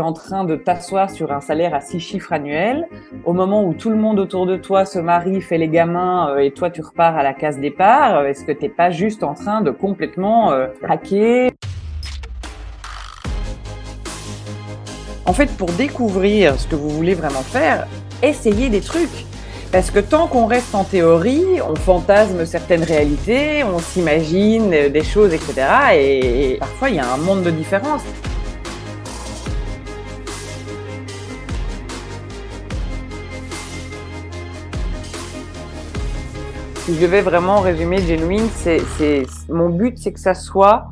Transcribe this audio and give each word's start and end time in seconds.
en 0.00 0.12
train 0.12 0.44
de 0.44 0.56
t'asseoir 0.56 1.10
sur 1.10 1.32
un 1.32 1.40
salaire 1.40 1.74
à 1.74 1.80
six 1.80 2.00
chiffres 2.00 2.32
annuels, 2.32 2.86
au 3.24 3.32
moment 3.32 3.64
où 3.64 3.74
tout 3.74 3.90
le 3.90 3.96
monde 3.96 4.18
autour 4.18 4.46
de 4.46 4.56
toi 4.56 4.84
se 4.84 4.98
marie, 4.98 5.40
fait 5.40 5.58
les 5.58 5.68
gamins 5.68 6.30
euh, 6.30 6.38
et 6.38 6.50
toi 6.50 6.70
tu 6.70 6.80
repars 6.80 7.16
à 7.16 7.22
la 7.22 7.34
case 7.34 7.58
départ, 7.58 8.24
est-ce 8.26 8.44
que 8.44 8.52
t'es 8.52 8.68
pas 8.68 8.90
juste 8.90 9.22
en 9.22 9.34
train 9.34 9.60
de 9.60 9.70
complètement 9.70 10.52
euh, 10.52 10.68
craquer? 10.82 11.50
En 15.24 15.32
fait, 15.32 15.50
pour 15.56 15.70
découvrir 15.72 16.58
ce 16.58 16.68
que 16.68 16.76
vous 16.76 16.88
voulez 16.88 17.14
vraiment 17.14 17.42
faire, 17.42 17.86
essayez 18.22 18.68
des 18.68 18.80
trucs. 18.80 19.26
Parce 19.72 19.90
que 19.90 19.98
tant 19.98 20.28
qu'on 20.28 20.46
reste 20.46 20.74
en 20.74 20.84
théorie, 20.84 21.60
on 21.68 21.74
fantasme 21.74 22.46
certaines 22.46 22.84
réalités, 22.84 23.64
on 23.64 23.78
s'imagine 23.80 24.70
des 24.70 25.04
choses, 25.04 25.34
etc. 25.34 25.66
Et 25.94 26.56
parfois, 26.60 26.90
il 26.90 26.96
y 26.96 26.98
a 27.00 27.12
un 27.12 27.16
monde 27.16 27.42
de 27.42 27.50
différence. 27.50 28.02
Si 36.86 36.94
je 36.94 37.00
devais 37.00 37.20
vraiment 37.20 37.62
résumer 37.62 37.98
Genuine, 37.98 38.46
c'est, 38.54 38.80
mon 39.48 39.70
but, 39.70 39.98
c'est 39.98 40.12
que 40.12 40.20
ça 40.20 40.34
soit 40.34 40.86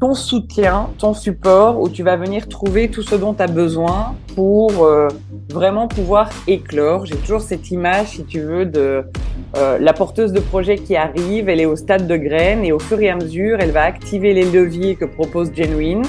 ton 0.00 0.14
soutien, 0.14 0.88
ton 0.98 1.14
support, 1.14 1.80
où 1.80 1.88
tu 1.88 2.02
vas 2.02 2.16
venir 2.16 2.48
trouver 2.48 2.88
tout 2.88 3.02
ce 3.02 3.14
dont 3.14 3.32
tu 3.32 3.40
as 3.40 3.46
besoin 3.46 4.16
pour 4.34 4.84
euh, 4.84 5.06
vraiment 5.48 5.86
pouvoir 5.86 6.28
éclore. 6.48 7.06
J'ai 7.06 7.14
toujours 7.14 7.40
cette 7.40 7.70
image, 7.70 8.08
si 8.08 8.24
tu 8.24 8.40
veux, 8.40 8.66
de 8.66 9.04
euh, 9.56 9.78
la 9.78 9.92
porteuse 9.92 10.32
de 10.32 10.40
projet 10.40 10.74
qui 10.74 10.96
arrive, 10.96 11.48
elle 11.48 11.60
est 11.60 11.66
au 11.66 11.76
stade 11.76 12.08
de 12.08 12.16
graine 12.16 12.64
et 12.64 12.72
au 12.72 12.80
fur 12.80 12.98
et 12.98 13.08
à 13.08 13.14
mesure, 13.14 13.58
elle 13.60 13.70
va 13.70 13.84
activer 13.84 14.34
les 14.34 14.50
leviers 14.50 14.96
que 14.96 15.04
propose 15.04 15.54
Genuine 15.54 16.02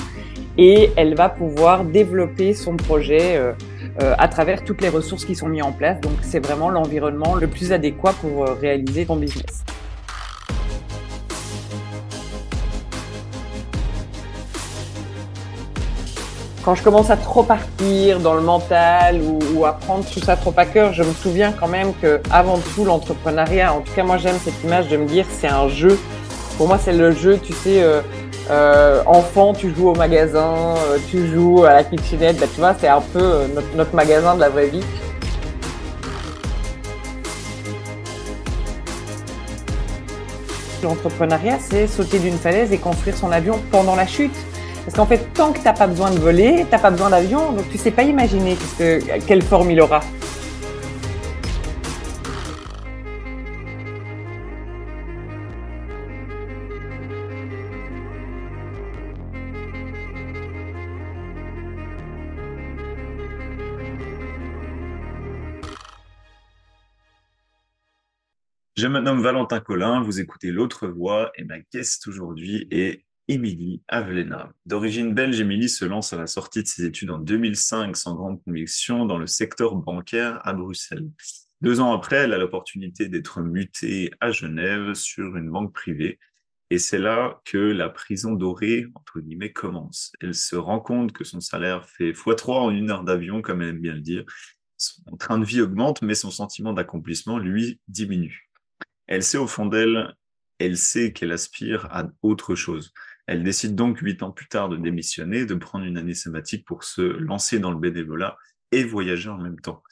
et 0.58 0.90
elle 0.96 1.14
va 1.14 1.30
pouvoir 1.30 1.84
développer 1.84 2.56
son 2.56 2.76
projet 2.76 3.38
euh, 3.38 3.52
à 4.00 4.28
travers 4.28 4.64
toutes 4.64 4.82
les 4.82 4.90
ressources 4.90 5.26
qui 5.26 5.36
sont 5.36 5.48
mises 5.48 5.64
en 5.64 5.72
place. 5.72 6.00
Donc 6.02 6.14
c'est 6.22 6.40
vraiment 6.40 6.70
l'environnement 6.70 7.36
le 7.36 7.48
plus 7.48 7.72
adéquat 7.72 8.14
pour 8.22 8.46
réaliser 8.46 9.06
ton 9.06 9.16
business. 9.16 9.64
quand 16.68 16.76
je 16.76 16.84
commence 16.84 17.10
à 17.10 17.16
trop 17.16 17.44
partir 17.44 18.20
dans 18.20 18.34
le 18.34 18.42
mental 18.42 19.22
ou, 19.22 19.64
à 19.64 19.72
prendre 19.72 20.04
tout 20.04 20.20
ça 20.20 20.36
trop 20.36 20.54
à 20.58 20.66
cœur, 20.66 20.92
je 20.92 21.02
me 21.02 21.14
souviens 21.14 21.54
quand 21.54 21.70
même 21.70 21.94
que 22.02 22.20
avant 22.30 22.60
tout 22.76 22.84
l'entrepreneuriat, 22.84 23.74
en 23.74 23.80
tout 23.80 23.94
cas 23.94 24.04
moi 24.04 24.18
j'aime 24.18 24.36
cette 24.44 24.62
image 24.66 24.90
de 24.90 24.98
me 24.98 25.06
dire 25.06 25.26
c'est 25.30 25.48
un 25.48 25.70
jeu. 25.70 25.98
Pour 26.58 26.68
moi 26.68 26.78
c'est 26.78 26.92
le 26.92 27.12
jeu, 27.12 27.40
tu 27.42 27.54
sais, 27.54 27.82
euh, 27.82 28.02
euh, 28.50 29.04
enfant 29.06 29.54
tu 29.54 29.74
joues 29.76 29.90
au 29.90 29.96
magasin, 29.96 30.76
euh, 30.78 30.98
tu 31.10 31.28
joues 31.28 31.66
à 31.66 31.74
la 31.74 31.84
kitchenette, 31.84 32.40
bah, 32.40 32.46
tu 32.54 32.62
vois 32.62 32.74
c'est 32.80 32.88
un 32.88 33.02
peu 33.02 33.20
euh, 33.22 33.48
notre, 33.76 33.94
magasin 33.94 34.36
de 34.36 34.40
la 34.40 34.50
vraie 34.50 34.68
vie. 34.68 34.84
L'entrepreneuriat 40.82 41.58
c'est 41.60 41.88
sauter 41.88 42.20
d'une 42.20 42.38
falaise 42.38 42.72
et 42.72 42.78
construire 42.78 43.18
son 43.18 43.32
avion 43.32 43.60
pendant 43.70 43.96
la 43.96 44.08
chute. 44.08 44.36
Parce 44.86 44.96
qu'en 44.96 45.06
fait, 45.06 45.34
tant 45.34 45.52
que 45.52 45.60
tu 45.60 45.66
n'as 45.66 45.74
pas 45.74 45.88
besoin 45.88 46.12
de 46.12 46.20
voler, 46.20 46.64
tu 46.64 46.72
n'as 46.72 46.80
pas 46.80 46.92
besoin 46.92 47.10
d'avion, 47.10 47.52
donc 47.52 47.70
tu 47.70 47.78
sais 47.78 47.92
pas 47.92 48.04
imaginer 48.04 48.56
que, 48.80 49.02
quelle 49.28 49.42
forme 49.44 49.72
il 49.72 49.82
aura. 49.82 50.00
Je 68.78 68.86
me 68.86 69.00
nomme 69.00 69.24
Valentin 69.24 69.60
Collin, 69.60 70.04
vous 70.04 70.20
écoutez 70.20 70.52
L'autre 70.52 70.88
voix 70.88 71.32
et 71.36 71.44
ma 71.44 71.58
guest 71.60 72.06
aujourd'hui 72.06 72.68
est 72.70 73.06
Émilie 73.28 73.82
Avelena. 73.88 74.54
D'origine 74.68 75.16
belge, 75.16 75.42
Émilie 75.42 75.68
se 75.68 75.84
lance 75.84 76.14
à 76.14 76.18
la 76.18 76.28
sortie 76.28 76.62
de 76.62 76.68
ses 76.68 76.86
études 76.86 77.10
en 77.10 77.18
2005 77.18 77.98
sans 77.98 78.14
grande 78.14 78.44
conviction 78.44 79.08
dans 79.08 79.18
le 79.18 79.26
secteur 79.26 79.74
bancaire 79.78 80.40
à 80.48 80.54
Bruxelles. 80.54 81.10
Deux 81.62 81.80
ans 81.80 81.92
après, 81.92 82.18
elle 82.18 82.34
a 82.34 82.38
l'opportunité 82.38 83.10
d'être 83.10 83.42
mutée 83.42 84.12
à 84.20 84.30
Genève 84.30 84.94
sur 84.94 85.38
une 85.38 85.50
banque 85.50 85.74
privée. 85.74 86.20
Et 86.70 86.78
c'est 86.78 87.00
là 87.00 87.42
que 87.46 87.58
la 87.58 87.90
prison 87.90 88.34
dorée, 88.34 88.86
entre 88.94 89.22
guillemets, 89.22 89.54
commence. 89.54 90.12
Elle 90.22 90.36
se 90.36 90.56
rend 90.56 90.82
compte 90.82 91.14
que 91.14 91.24
son 91.24 91.40
salaire 91.40 91.90
fait 91.90 92.12
x3 92.12 92.52
en 92.52 92.70
une 92.70 92.92
heure 92.92 93.04
d'avion, 93.04 93.42
comme 93.42 93.64
elle 93.64 93.70
aime 93.70 93.82
bien 93.82 93.96
le 93.96 94.02
dire. 94.02 94.24
Son 94.78 95.18
train 95.18 95.40
de 95.40 95.46
vie 95.46 95.62
augmente, 95.62 96.04
mais 96.04 96.14
son 96.14 96.30
sentiment 96.30 96.74
d'accomplissement, 96.74 97.40
lui, 97.40 97.80
diminue. 97.88 98.47
Elle 99.08 99.24
sait 99.24 99.38
au 99.38 99.48
fond 99.48 99.66
d'elle, 99.66 100.14
elle 100.60 100.78
sait 100.78 101.14
qu'elle 101.14 101.32
aspire 101.32 101.88
à 101.92 102.08
autre 102.22 102.56
chose. 102.56 102.94
Elle 103.26 103.44
décide 103.44 103.76
donc 103.76 104.00
huit 104.00 104.24
ans 104.24 104.32
plus 104.32 104.48
tard 104.48 104.70
de 104.70 104.78
démissionner, 104.78 105.46
de 105.46 105.56
prendre 105.56 105.86
une 105.86 105.98
année 105.98 106.14
sabbatique 106.14 106.66
pour 106.66 106.84
se 106.84 107.02
lancer 107.02 107.60
dans 107.60 107.72
le 107.72 107.80
bénévolat 107.80 108.38
et 108.72 108.84
voyager 108.84 109.30
en 109.30 109.38
même 109.38 109.60
temps. 109.60 109.84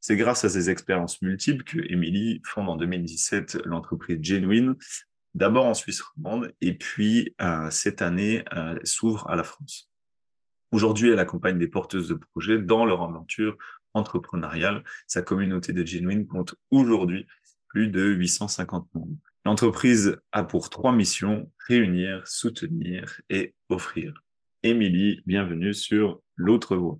C'est 0.00 0.16
grâce 0.16 0.44
à 0.44 0.48
ces 0.48 0.70
expériences 0.70 1.20
multiples 1.20 1.64
que 1.64 1.78
Emily 1.92 2.40
fonde 2.44 2.68
en 2.68 2.76
2017 2.76 3.58
l'entreprise 3.64 4.18
Genuine, 4.22 4.76
d'abord 5.34 5.66
en 5.66 5.74
Suisse 5.74 6.00
romande 6.00 6.54
et 6.60 6.74
puis 6.74 7.34
euh, 7.40 7.70
cette 7.70 8.02
année 8.02 8.44
euh, 8.54 8.78
s'ouvre 8.84 9.28
à 9.28 9.36
la 9.36 9.42
France. 9.42 9.90
Aujourd'hui, 10.70 11.10
elle 11.10 11.18
accompagne 11.18 11.58
des 11.58 11.68
porteuses 11.68 12.08
de 12.08 12.14
projets 12.14 12.58
dans 12.58 12.84
leur 12.84 13.02
aventure 13.02 13.56
entrepreneuriale. 13.94 14.84
Sa 15.06 15.22
communauté 15.22 15.72
de 15.72 15.84
Genuine 15.84 16.26
compte 16.26 16.54
aujourd'hui 16.70 17.26
plus 17.76 17.88
de 17.88 18.02
850 18.02 18.88
membres. 18.94 19.18
L'entreprise 19.44 20.16
a 20.32 20.44
pour 20.44 20.70
trois 20.70 20.92
missions, 20.92 21.52
réunir, 21.68 22.26
soutenir 22.26 23.20
et 23.28 23.54
offrir. 23.68 24.24
Émilie, 24.62 25.20
bienvenue 25.26 25.74
sur 25.74 26.22
l'autre 26.36 26.74
voie. 26.74 26.96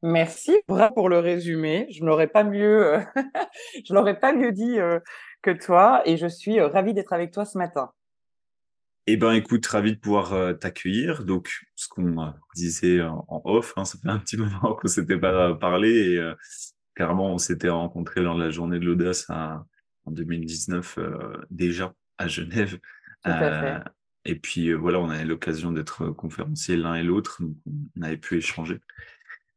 Merci, 0.00 0.56
bravo 0.68 0.94
pour 0.94 1.08
le 1.08 1.18
résumé. 1.18 1.88
Je 1.90 2.04
n'aurais 2.04 2.28
pas 2.28 2.44
mieux, 2.44 2.94
euh, 2.94 3.00
je 3.84 3.92
l'aurais 3.92 4.20
pas 4.20 4.32
mieux 4.32 4.52
dit 4.52 4.78
euh, 4.78 5.00
que 5.42 5.50
toi, 5.50 6.02
et 6.04 6.16
je 6.16 6.28
suis 6.28 6.60
euh, 6.60 6.68
ravie 6.68 6.94
d'être 6.94 7.12
avec 7.12 7.32
toi 7.32 7.44
ce 7.44 7.58
matin. 7.58 7.90
Eh 9.08 9.16
ben, 9.16 9.32
écoute, 9.32 9.66
ravi 9.66 9.96
de 9.96 9.98
pouvoir 9.98 10.56
t'accueillir. 10.60 11.24
Donc, 11.24 11.50
ce 11.74 11.88
qu'on 11.88 12.32
disait 12.54 13.00
en 13.02 13.42
off, 13.44 13.72
hein, 13.76 13.84
ça 13.84 13.98
fait 13.98 14.10
un 14.10 14.20
petit 14.20 14.36
moment 14.36 14.76
qu'on 14.76 14.86
s'était 14.86 15.18
pas 15.18 15.56
parlé 15.56 16.12
et 16.12 16.32
carrément 16.94 17.34
on 17.34 17.38
s'était 17.38 17.68
rencontrés 17.68 18.20
lors 18.20 18.36
de 18.36 18.44
la 18.44 18.50
journée 18.50 18.78
de 18.78 18.84
l'audace 18.84 19.28
à, 19.28 19.64
en 20.04 20.10
2019 20.10 20.98
euh, 20.98 21.36
déjà 21.50 21.94
à 22.18 22.28
Genève. 22.28 22.78
Euh, 23.26 23.78
et 24.24 24.36
puis 24.36 24.68
euh, 24.68 24.76
voilà, 24.76 25.00
on 25.00 25.10
avait 25.10 25.24
l'occasion 25.24 25.72
d'être 25.72 26.06
conférenciers 26.10 26.76
l'un 26.76 26.94
et 26.94 27.02
l'autre, 27.02 27.42
donc 27.42 27.56
on 27.96 28.02
avait 28.02 28.16
pu 28.16 28.36
échanger. 28.38 28.80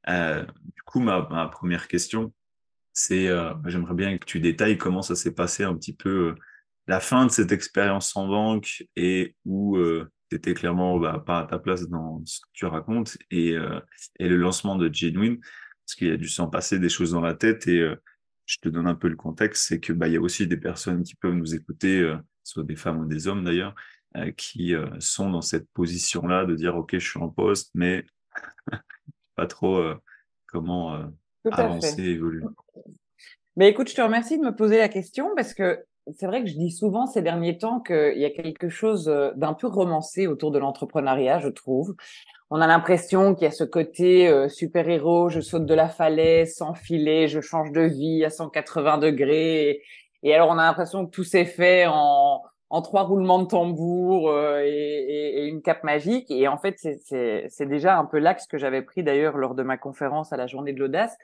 du 0.07 0.81
coup, 0.85 0.99
ma, 0.99 1.27
ma, 1.29 1.47
première 1.47 1.87
question, 1.87 2.33
c'est, 2.93 3.29
j'aimerais 3.65 3.95
bien 3.95 4.17
que 4.17 4.25
tu 4.25 4.39
détailles 4.39 4.77
comment 4.77 5.01
ça 5.01 5.15
s'est 5.15 5.33
passé 5.33 5.63
un 5.63 5.75
petit 5.75 5.95
peu 5.95 6.35
la 6.87 6.99
fin 6.99 7.25
de 7.25 7.31
cette 7.31 7.51
expérience 7.51 8.15
en 8.15 8.27
banque 8.27 8.83
et 8.95 9.35
où 9.45 9.77
tu 10.29 10.35
étais 10.35 10.53
clairement 10.53 10.97
bah, 10.99 11.21
pas 11.25 11.39
à 11.39 11.45
ta 11.45 11.59
place 11.59 11.89
dans 11.89 12.23
ce 12.25 12.39
que 12.39 12.47
tu 12.53 12.65
racontes 12.65 13.17
et, 13.31 13.55
et 14.19 14.29
le 14.29 14.37
lancement 14.37 14.75
de 14.75 14.93
Genuine, 14.93 15.39
parce 15.39 15.95
qu'il 15.95 16.07
y 16.07 16.11
a 16.11 16.17
dû 16.17 16.29
s'en 16.29 16.47
passer 16.47 16.79
des 16.79 16.89
choses 16.89 17.11
dans 17.11 17.21
la 17.21 17.33
tête 17.33 17.67
et 17.67 17.83
je 18.45 18.57
te 18.59 18.69
donne 18.69 18.87
un 18.87 18.95
peu 18.95 19.07
le 19.07 19.15
contexte, 19.15 19.67
c'est 19.67 19.79
que 19.79 19.93
bah, 19.93 20.07
il 20.07 20.13
y 20.13 20.17
a 20.17 20.21
aussi 20.21 20.47
des 20.47 20.57
personnes 20.57 21.03
qui 21.03 21.15
peuvent 21.15 21.33
nous 21.33 21.55
écouter, 21.55 21.99
euh, 21.99 22.17
soit 22.43 22.63
des 22.63 22.75
femmes 22.75 22.99
ou 22.99 23.05
des 23.05 23.27
hommes 23.27 23.43
d'ailleurs, 23.43 23.75
euh, 24.17 24.31
qui 24.31 24.75
euh, 24.75 24.87
sont 24.99 25.29
dans 25.29 25.41
cette 25.41 25.67
position-là 25.71 26.45
de 26.45 26.55
dire 26.55 26.75
ok, 26.75 26.91
je 26.93 27.09
suis 27.09 27.19
en 27.19 27.29
poste, 27.29 27.71
mais 27.73 28.05
pas 29.35 29.47
trop 29.47 29.83
comment 30.47 31.11
avancer, 31.51 32.03
évoluer. 32.03 32.45
Mais 33.57 33.69
écoute, 33.69 33.89
je 33.89 33.95
te 33.95 34.01
remercie 34.01 34.37
de 34.37 34.43
me 34.43 34.55
poser 34.55 34.77
la 34.77 34.89
question 34.89 35.31
parce 35.35 35.53
que 35.53 35.83
c'est 36.13 36.27
vrai 36.27 36.43
que 36.43 36.49
je 36.49 36.55
dis 36.55 36.71
souvent 36.71 37.07
ces 37.07 37.21
derniers 37.21 37.57
temps 37.57 37.81
qu'il 37.81 38.17
y 38.17 38.25
a 38.25 38.29
quelque 38.29 38.69
chose 38.69 39.05
d'un 39.35 39.53
peu 39.53 39.67
romancé 39.67 40.27
autour 40.27 40.51
de 40.51 40.59
l'entrepreneuriat, 40.59 41.39
je 41.39 41.49
trouve 41.49 41.95
on 42.49 42.61
a 42.61 42.67
l'impression 42.67 43.33
qu'il 43.33 43.45
y 43.45 43.47
a 43.47 43.51
ce 43.51 43.63
côté 43.63 44.27
euh, 44.27 44.49
super-héros, 44.49 45.29
je 45.29 45.41
saute 45.41 45.65
de 45.65 45.73
la 45.73 45.89
falaise 45.89 46.55
sans 46.55 46.73
filet, 46.73 47.27
je 47.27 47.41
change 47.41 47.71
de 47.71 47.81
vie 47.81 48.23
à 48.23 48.29
180 48.29 48.99
degrés. 48.99 49.81
Et, 50.23 50.33
alors, 50.33 50.49
on 50.49 50.57
a 50.57 50.63
l'impression 50.63 51.05
que 51.05 51.11
tout 51.11 51.23
s'est 51.23 51.45
fait 51.45 51.85
en, 51.87 52.41
en 52.69 52.81
trois 52.81 53.03
roulements 53.03 53.39
de 53.39 53.47
tambour 53.47 54.29
euh, 54.29 54.61
et, 54.63 55.43
et, 55.43 55.47
une 55.47 55.61
cape 55.61 55.83
magique. 55.83 56.29
Et 56.29 56.47
en 56.47 56.57
fait, 56.57 56.77
c'est 56.79 57.65
déjà 57.65 57.97
un 57.97 58.05
peu 58.05 58.19
l'axe 58.19 58.47
que 58.47 58.57
j'avais 58.57 58.81
pris 58.83 59.03
d'ailleurs 59.03 59.37
lors 59.37 59.55
de 59.55 59.63
ma 59.63 59.77
conférence 59.77 60.31
à 60.31 60.37
la 60.37 60.47
journée 60.47 60.73
de 60.73 60.79
l'audace. 60.79 61.17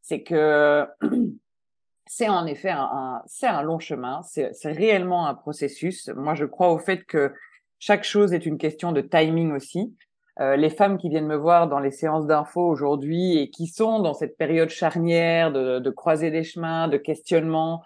C'est 0.00 0.22
que 0.22 0.86
c'est 2.06 2.28
en 2.28 2.46
effet 2.46 2.70
un, 2.70 3.22
c'est 3.26 3.46
un 3.46 3.62
long 3.62 3.78
chemin, 3.78 4.22
c'est 4.22 4.52
réellement 4.64 5.26
un 5.26 5.34
processus. 5.34 6.08
Moi, 6.08 6.34
je 6.34 6.44
crois 6.44 6.72
au 6.72 6.78
fait 6.78 7.04
que 7.04 7.32
chaque 7.78 8.04
chose 8.04 8.32
est 8.32 8.46
une 8.46 8.58
question 8.58 8.92
de 8.92 9.00
timing 9.00 9.52
aussi. 9.52 9.94
Euh, 10.40 10.56
les 10.56 10.70
femmes 10.70 10.98
qui 10.98 11.08
viennent 11.08 11.26
me 11.26 11.36
voir 11.36 11.68
dans 11.68 11.78
les 11.78 11.90
séances 11.90 12.26
d'infos 12.26 12.66
aujourd'hui 12.66 13.38
et 13.38 13.50
qui 13.50 13.66
sont 13.66 14.00
dans 14.00 14.14
cette 14.14 14.36
période 14.38 14.70
charnière 14.70 15.52
de, 15.52 15.78
de 15.78 15.90
croiser 15.90 16.30
des 16.30 16.42
chemins, 16.42 16.88
de 16.88 16.96
questionnement, 16.96 17.82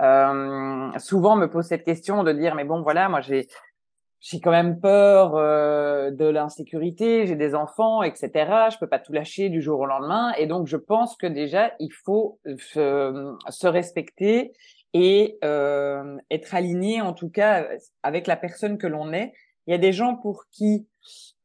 euh, 0.00 0.90
souvent 0.98 1.34
me 1.36 1.46
posent 1.46 1.66
cette 1.66 1.84
question 1.84 2.22
de 2.22 2.32
dire 2.32 2.54
mais 2.54 2.64
bon 2.64 2.82
voilà 2.82 3.08
moi 3.08 3.20
j'ai 3.20 3.48
j'ai 4.20 4.40
quand 4.40 4.50
même 4.50 4.80
peur 4.80 5.36
euh, 5.36 6.10
de 6.10 6.24
l'insécurité, 6.24 7.26
j'ai 7.28 7.36
des 7.36 7.54
enfants, 7.54 8.02
etc. 8.02 8.32
Je 8.72 8.78
peux 8.78 8.88
pas 8.88 8.98
tout 8.98 9.12
lâcher 9.12 9.48
du 9.48 9.62
jour 9.62 9.78
au 9.78 9.86
lendemain, 9.86 10.32
et 10.38 10.46
donc 10.46 10.66
je 10.66 10.76
pense 10.76 11.16
que 11.16 11.26
déjà 11.28 11.72
il 11.78 11.92
faut 11.92 12.40
se, 12.44 13.36
se 13.48 13.66
respecter 13.68 14.52
et 14.92 15.38
euh, 15.44 16.16
être 16.32 16.54
aligné 16.54 17.00
en 17.00 17.12
tout 17.12 17.28
cas 17.28 17.68
avec 18.02 18.26
la 18.26 18.36
personne 18.36 18.76
que 18.76 18.88
l'on 18.88 19.12
est. 19.12 19.32
Il 19.66 19.70
y 19.70 19.74
a 19.74 19.78
des 19.78 19.92
gens 19.92 20.16
pour 20.16 20.46
qui 20.50 20.88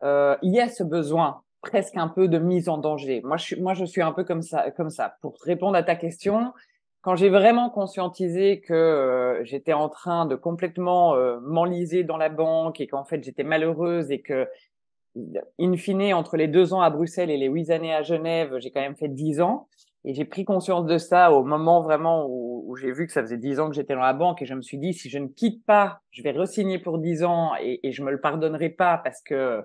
euh, 0.04 0.36
il 0.42 0.54
y 0.54 0.60
a 0.60 0.70
ce 0.70 0.84
besoin 0.84 1.42
presque 1.62 1.96
un 1.96 2.10
peu 2.10 2.28
de 2.28 2.38
mise 2.38 2.70
en 2.70 2.78
danger. 2.78 3.22
Moi, 3.24 3.38
je 3.38 3.44
suis, 3.44 3.62
moi, 3.62 3.74
je 3.74 3.86
suis 3.86 4.02
un 4.02 4.12
peu 4.12 4.24
comme 4.24 4.42
ça, 4.42 4.70
comme 4.72 4.90
ça. 4.90 5.16
Pour 5.22 5.36
répondre 5.42 5.76
à 5.78 5.84
ta 5.84 5.96
question, 5.96 6.52
quand 7.02 7.16
j'ai 7.16 7.30
vraiment 7.30 7.70
conscientisé 7.70 8.62
que 8.62 8.74
euh, 8.74 9.44
j'étais 9.44 9.74
en 9.74 9.90
train 9.90 10.26
de 10.26 10.36
complètement 10.36 11.16
euh, 11.16 11.40
m'enliser 11.42 12.04
dans 12.04 12.18
la 12.18 12.30
banque 12.30 12.80
et 12.80 12.88
qu'en 12.88 13.04
fait 13.04 13.24
j'étais 13.24 13.44
malheureuse 13.44 14.10
et 14.10 14.22
que, 14.22 14.48
in 15.60 15.76
fine, 15.76 16.14
entre 16.14 16.38
les 16.38 16.48
deux 16.48 16.74
ans 16.74 16.82
à 16.82 16.90
Bruxelles 16.90 17.30
et 17.30 17.38
les 17.38 17.48
huit 17.48 17.72
années 17.72 17.94
à 17.94 18.04
Genève, 18.04 18.58
j'ai 18.60 18.72
quand 18.72 18.82
même 18.82 18.96
fait 18.96 19.10
dix 19.10 19.42
ans. 19.42 19.68
Et 20.06 20.14
j'ai 20.14 20.26
pris 20.26 20.44
conscience 20.44 20.86
de 20.86 20.98
ça 20.98 21.32
au 21.32 21.44
moment 21.44 21.82
vraiment 21.82 22.26
où, 22.28 22.76
j'ai 22.76 22.92
vu 22.92 23.06
que 23.06 23.14
ça 23.14 23.22
faisait 23.22 23.38
dix 23.38 23.60
ans 23.60 23.70
que 23.70 23.76
j'étais 23.76 23.94
dans 23.94 24.02
la 24.02 24.14
banque 24.14 24.42
et 24.42 24.46
je 24.46 24.56
me 24.56 24.62
suis 24.62 24.80
dit 24.80 24.94
si 24.94 25.10
je 25.10 25.20
ne 25.20 25.28
quitte 25.28 25.64
pas, 25.66 26.02
je 26.12 26.24
vais 26.24 26.32
resigner 26.32 26.80
pour 26.80 26.98
dix 26.98 27.24
ans 27.24 27.52
et, 27.62 27.80
et 27.84 27.92
je 27.92 28.02
me 28.02 28.12
le 28.12 28.20
pardonnerai 28.20 28.70
pas 28.70 28.98
parce 28.98 29.22
que 29.22 29.64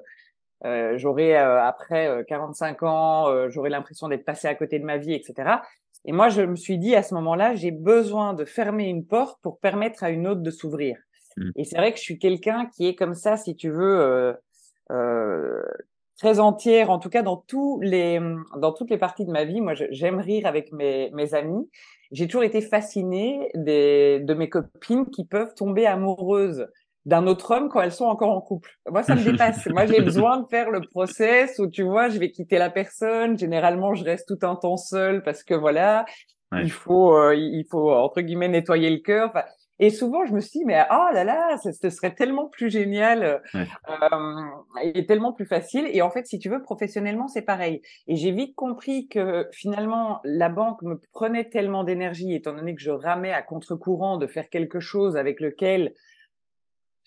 euh, 0.64 0.98
j'aurais 0.98 1.36
euh, 1.36 1.62
après 1.62 2.24
45 2.28 2.82
euh, 2.82 2.86
ans, 2.86 3.48
j'aurais 3.48 3.70
l'impression 3.70 4.08
d'être 4.08 4.24
passé 4.24 4.48
à 4.48 4.54
côté 4.54 4.78
de 4.78 4.84
ma 4.84 4.96
vie, 4.96 5.14
etc. 5.14 5.50
Et 6.04 6.12
moi, 6.12 6.28
je 6.28 6.42
me 6.42 6.56
suis 6.56 6.78
dit 6.78 6.94
à 6.94 7.02
ce 7.02 7.14
moment-là, 7.14 7.54
j'ai 7.54 7.70
besoin 7.70 8.34
de 8.34 8.44
fermer 8.44 8.84
une 8.84 9.04
porte 9.04 9.38
pour 9.42 9.58
permettre 9.58 10.04
à 10.04 10.10
une 10.10 10.26
autre 10.26 10.40
de 10.40 10.50
s'ouvrir. 10.50 10.96
Mmh. 11.36 11.50
Et 11.56 11.64
c'est 11.64 11.76
vrai 11.76 11.92
que 11.92 11.98
je 11.98 12.02
suis 12.02 12.18
quelqu'un 12.18 12.66
qui 12.74 12.86
est 12.86 12.94
comme 12.94 13.14
ça, 13.14 13.36
si 13.36 13.56
tu 13.56 13.70
veux, 13.70 14.36
euh, 14.90 15.62
très 16.16 16.40
entière, 16.40 16.90
en 16.90 16.98
tout 16.98 17.10
cas 17.10 17.22
dans 17.22 17.36
tous 17.36 17.78
les, 17.80 18.20
dans 18.56 18.72
toutes 18.72 18.90
les 18.90 18.98
parties 18.98 19.24
de 19.24 19.30
ma 19.30 19.44
vie. 19.44 19.60
Moi, 19.60 19.74
j'aime 19.74 20.18
rire 20.18 20.46
avec 20.46 20.72
mes, 20.72 21.10
mes 21.12 21.34
amis. 21.34 21.70
J'ai 22.10 22.26
toujours 22.26 22.42
été 22.42 22.60
fascinée 22.60 23.50
des, 23.54 24.18
de 24.20 24.34
mes 24.34 24.48
copines 24.48 25.08
qui 25.10 25.24
peuvent 25.24 25.54
tomber 25.54 25.86
amoureuses 25.86 26.66
d'un 27.08 27.26
autre 27.26 27.52
homme 27.52 27.70
quand 27.70 27.80
elles 27.80 27.92
sont 27.92 28.04
encore 28.04 28.30
en 28.30 28.42
couple. 28.42 28.70
Moi, 28.90 29.02
ça 29.02 29.14
me 29.14 29.24
dépasse. 29.32 29.66
Moi, 29.68 29.86
j'ai 29.86 30.02
besoin 30.02 30.40
de 30.40 30.46
faire 30.46 30.70
le 30.70 30.82
process 30.82 31.58
où, 31.58 31.66
tu 31.66 31.82
vois, 31.82 32.10
je 32.10 32.18
vais 32.18 32.30
quitter 32.30 32.58
la 32.58 32.68
personne. 32.68 33.38
Généralement, 33.38 33.94
je 33.94 34.04
reste 34.04 34.28
tout 34.28 34.46
un 34.46 34.56
temps 34.56 34.76
seule 34.76 35.22
parce 35.22 35.42
que 35.42 35.54
voilà, 35.54 36.04
il 36.52 36.70
faut, 36.70 37.16
euh, 37.16 37.34
il 37.34 37.64
faut 37.70 37.90
entre 37.90 38.20
guillemets 38.20 38.48
nettoyer 38.48 38.90
le 38.90 38.98
cœur. 38.98 39.30
Enfin, 39.30 39.44
et 39.78 39.88
souvent, 39.88 40.26
je 40.26 40.34
me 40.34 40.40
suis 40.40 40.58
dit, 40.58 40.64
mais 40.66 40.84
oh 40.90 41.06
là 41.14 41.24
là, 41.24 41.56
ce 41.56 41.88
serait 41.88 42.14
tellement 42.14 42.46
plus 42.46 42.68
génial 42.68 43.40
euh, 43.54 43.64
et 44.82 45.06
tellement 45.06 45.32
plus 45.32 45.46
facile. 45.46 45.88
Et 45.90 46.02
en 46.02 46.10
fait, 46.10 46.26
si 46.26 46.38
tu 46.38 46.50
veux, 46.50 46.60
professionnellement, 46.60 47.28
c'est 47.28 47.42
pareil. 47.42 47.80
Et 48.06 48.16
j'ai 48.16 48.32
vite 48.32 48.54
compris 48.54 49.08
que 49.08 49.46
finalement, 49.52 50.20
la 50.24 50.50
banque 50.50 50.82
me 50.82 51.00
prenait 51.12 51.48
tellement 51.48 51.84
d'énergie, 51.84 52.34
étant 52.34 52.52
donné 52.52 52.74
que 52.74 52.82
je 52.82 52.90
ramais 52.90 53.32
à 53.32 53.40
contre-courant 53.40 54.18
de 54.18 54.26
faire 54.26 54.50
quelque 54.50 54.80
chose 54.80 55.16
avec 55.16 55.40
lequel 55.40 55.94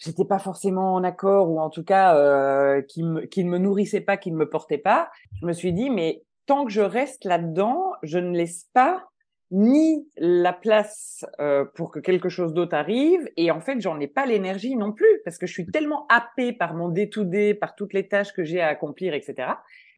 j'étais 0.04 0.26
pas 0.26 0.40
forcément 0.40 0.94
en 0.94 1.04
accord 1.04 1.50
ou 1.50 1.60
en 1.60 1.70
tout 1.70 1.84
cas 1.84 2.16
euh, 2.16 2.82
qui, 2.82 3.04
qui 3.30 3.44
ne 3.44 3.50
me 3.50 3.58
nourrissait 3.58 4.02
pas, 4.02 4.18
qui 4.18 4.32
ne 4.32 4.38
me 4.38 4.50
portait 4.50 4.78
pas. 4.78 5.10
Je 5.40 5.46
me 5.46 5.54
suis 5.54 5.74
dit, 5.74 5.90
mais 5.90 6.24
tant 6.48 6.66
que 6.66 6.72
je 6.72 6.82
reste 6.82 7.24
là-dedans, 7.26 7.94
je 8.04 8.18
ne 8.18 8.36
laisse 8.36 8.68
pas 8.74 9.04
ni 9.52 10.08
la 10.16 10.54
place 10.54 11.26
euh, 11.42 11.66
pour 11.76 11.92
que 11.92 12.00
quelque 12.00 12.30
chose 12.30 12.54
d'autre 12.54 12.74
arrive 12.74 13.30
et 13.36 13.52
en 13.52 13.60
fait 13.60 13.82
j'en 13.82 14.00
ai 14.00 14.08
pas 14.08 14.26
l'énergie 14.26 14.78
non 14.78 14.94
plus 14.94 15.20
parce 15.26 15.38
que 15.38 15.46
je 15.46 15.52
suis 15.52 15.66
tellement 15.66 16.06
happée 16.08 16.54
par 16.54 16.74
mon 16.74 16.88
day-to-day, 16.88 17.54
par 17.54 17.76
toutes 17.76 17.92
les 17.92 18.08
tâches 18.08 18.32
que 18.32 18.46
j'ai 18.46 18.62
à 18.62 18.68
accomplir, 18.68 19.14
etc. 19.14 19.50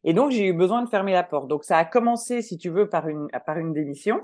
Et 0.02 0.12
donc 0.12 0.32
j'ai 0.32 0.46
eu 0.46 0.52
besoin 0.52 0.82
de 0.82 0.88
fermer 0.88 1.12
la 1.12 1.22
porte. 1.22 1.46
Donc 1.46 1.62
ça 1.62 1.78
a 1.78 1.84
commencé, 1.84 2.42
si 2.42 2.58
tu 2.58 2.68
veux, 2.68 2.88
par 2.88 3.08
une 3.08 3.28
par 3.46 3.56
une 3.58 3.72
démission 3.72 4.20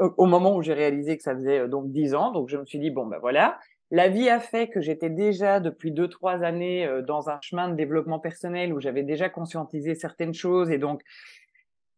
au, 0.00 0.26
moment 0.26 0.56
où 0.56 0.62
j'ai 0.62 0.74
réalisé 0.74 1.16
que 1.16 1.22
ça 1.22 1.34
faisait 1.34 1.60
euh, 1.60 1.68
donc 1.68 1.92
dix 1.92 2.14
ans. 2.14 2.32
Donc 2.32 2.48
je 2.48 2.56
me 2.56 2.66
suis 2.66 2.80
dit 2.80 2.90
bon 2.90 3.06
ben 3.06 3.18
voilà. 3.20 3.58
La 3.94 4.08
vie 4.08 4.28
a 4.28 4.40
fait 4.40 4.66
que 4.66 4.80
j'étais 4.80 5.08
déjà 5.08 5.60
depuis 5.60 5.92
deux 5.92 6.08
trois 6.08 6.42
années 6.42 6.84
euh, 6.84 7.00
dans 7.00 7.30
un 7.30 7.38
chemin 7.40 7.68
de 7.68 7.76
développement 7.76 8.18
personnel 8.18 8.74
où 8.74 8.80
j'avais 8.80 9.04
déjà 9.04 9.28
conscientisé 9.28 9.94
certaines 9.94 10.34
choses 10.34 10.72
et 10.72 10.78
donc 10.78 11.00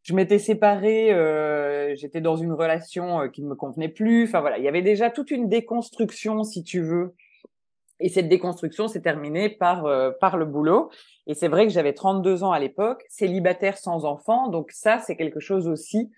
je 0.02 0.12
m'étais 0.12 0.38
séparée, 0.38 1.10
euh, 1.14 1.96
j'étais 1.96 2.20
dans 2.20 2.36
une 2.36 2.52
relation 2.52 3.22
euh, 3.22 3.28
qui 3.28 3.42
ne 3.42 3.48
me 3.48 3.54
convenait 3.54 3.88
plus. 3.88 4.24
Enfin 4.24 4.42
voilà, 4.42 4.58
il 4.58 4.64
y 4.64 4.68
avait 4.68 4.82
déjà 4.82 5.08
toute 5.08 5.30
une 5.30 5.48
déconstruction, 5.48 6.44
si 6.44 6.62
tu 6.62 6.82
veux. 6.82 7.14
Et 7.98 8.10
cette 8.10 8.28
déconstruction 8.28 8.88
s'est 8.88 9.00
terminée 9.00 9.48
par 9.48 9.88
par 10.20 10.36
le 10.36 10.44
boulot. 10.44 10.90
Et 11.26 11.32
c'est 11.32 11.48
vrai 11.48 11.66
que 11.66 11.72
j'avais 11.72 11.94
32 11.94 12.44
ans 12.44 12.52
à 12.52 12.58
l'époque, 12.58 13.06
célibataire 13.08 13.78
sans 13.78 14.04
enfant. 14.04 14.48
Donc 14.48 14.70
ça, 14.70 14.98
c'est 14.98 15.16
quelque 15.16 15.40
chose 15.40 15.66
aussi 15.66 16.10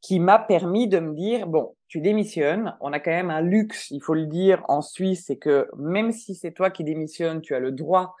qui 0.00 0.18
m'a 0.18 0.38
permis 0.38 0.88
de 0.88 0.98
me 0.98 1.14
dire 1.14 1.46
bon, 1.46 1.74
tu 1.88 2.00
démissionnes. 2.00 2.76
On 2.80 2.92
a 2.92 3.00
quand 3.00 3.10
même 3.10 3.30
un 3.30 3.40
luxe, 3.42 3.90
il 3.90 4.02
faut 4.02 4.14
le 4.14 4.26
dire, 4.26 4.62
en 4.68 4.80
Suisse, 4.80 5.24
c'est 5.26 5.36
que 5.36 5.68
même 5.76 6.12
si 6.12 6.34
c'est 6.34 6.52
toi 6.52 6.70
qui 6.70 6.84
démissionnes, 6.84 7.40
tu 7.40 7.54
as 7.54 7.60
le 7.60 7.72
droit 7.72 8.14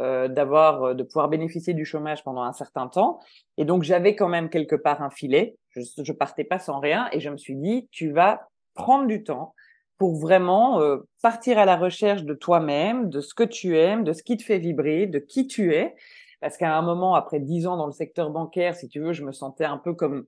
euh, 0.00 0.26
d'avoir 0.26 0.82
euh, 0.82 0.94
de 0.94 1.04
pouvoir 1.04 1.28
bénéficier 1.28 1.72
du 1.72 1.84
chômage 1.84 2.24
pendant 2.24 2.42
un 2.42 2.52
certain 2.52 2.88
temps 2.88 3.20
et 3.56 3.64
donc 3.64 3.84
j'avais 3.84 4.16
quand 4.16 4.26
même 4.26 4.50
quelque 4.50 4.74
part 4.74 5.02
un 5.02 5.10
filet 5.10 5.56
je, 5.70 5.82
je 6.02 6.12
partais 6.12 6.42
pas 6.42 6.58
sans 6.58 6.80
rien 6.80 7.08
et 7.12 7.20
je 7.20 7.30
me 7.30 7.36
suis 7.36 7.54
dit 7.54 7.86
tu 7.92 8.10
vas 8.10 8.48
prendre 8.74 9.06
du 9.06 9.22
temps 9.22 9.54
pour 9.96 10.16
vraiment 10.16 10.80
euh, 10.80 10.96
partir 11.22 11.60
à 11.60 11.64
la 11.64 11.76
recherche 11.76 12.24
de 12.24 12.34
toi-même 12.34 13.08
de 13.08 13.20
ce 13.20 13.34
que 13.34 13.44
tu 13.44 13.78
aimes 13.78 14.02
de 14.02 14.12
ce 14.12 14.24
qui 14.24 14.36
te 14.36 14.42
fait 14.42 14.58
vibrer 14.58 15.06
de 15.06 15.20
qui 15.20 15.46
tu 15.46 15.72
es 15.72 15.94
parce 16.40 16.56
qu'à 16.56 16.76
un 16.76 16.82
moment 16.82 17.14
après 17.14 17.38
dix 17.38 17.68
ans 17.68 17.76
dans 17.76 17.86
le 17.86 17.92
secteur 17.92 18.30
bancaire 18.30 18.74
si 18.74 18.88
tu 18.88 18.98
veux 18.98 19.12
je 19.12 19.22
me 19.22 19.30
sentais 19.30 19.64
un 19.64 19.78
peu 19.78 19.94
comme 19.94 20.26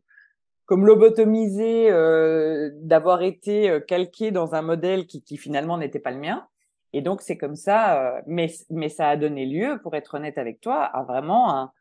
comme 0.66 0.84
lobotomisé 0.84 1.90
euh, 1.90 2.70
d'avoir 2.74 3.22
été 3.22 3.80
calqué 3.86 4.30
dans 4.30 4.54
un 4.54 4.62
modèle 4.62 5.06
qui, 5.06 5.22
qui 5.22 5.36
finalement 5.36 5.78
n'était 5.78 6.00
pas 6.00 6.10
le 6.10 6.18
mien. 6.18 6.46
Et 6.92 7.02
donc, 7.02 7.20
c'est 7.20 7.36
comme 7.36 7.56
ça, 7.56 8.00
euh, 8.00 8.22
mais, 8.26 8.48
mais 8.70 8.88
ça 8.88 9.08
a 9.08 9.16
donné 9.16 9.44
lieu, 9.44 9.78
pour 9.82 9.94
être 9.94 10.14
honnête 10.14 10.38
avec 10.38 10.60
toi, 10.60 10.82
à 10.82 11.02
vraiment 11.02 11.54
un, 11.54 11.72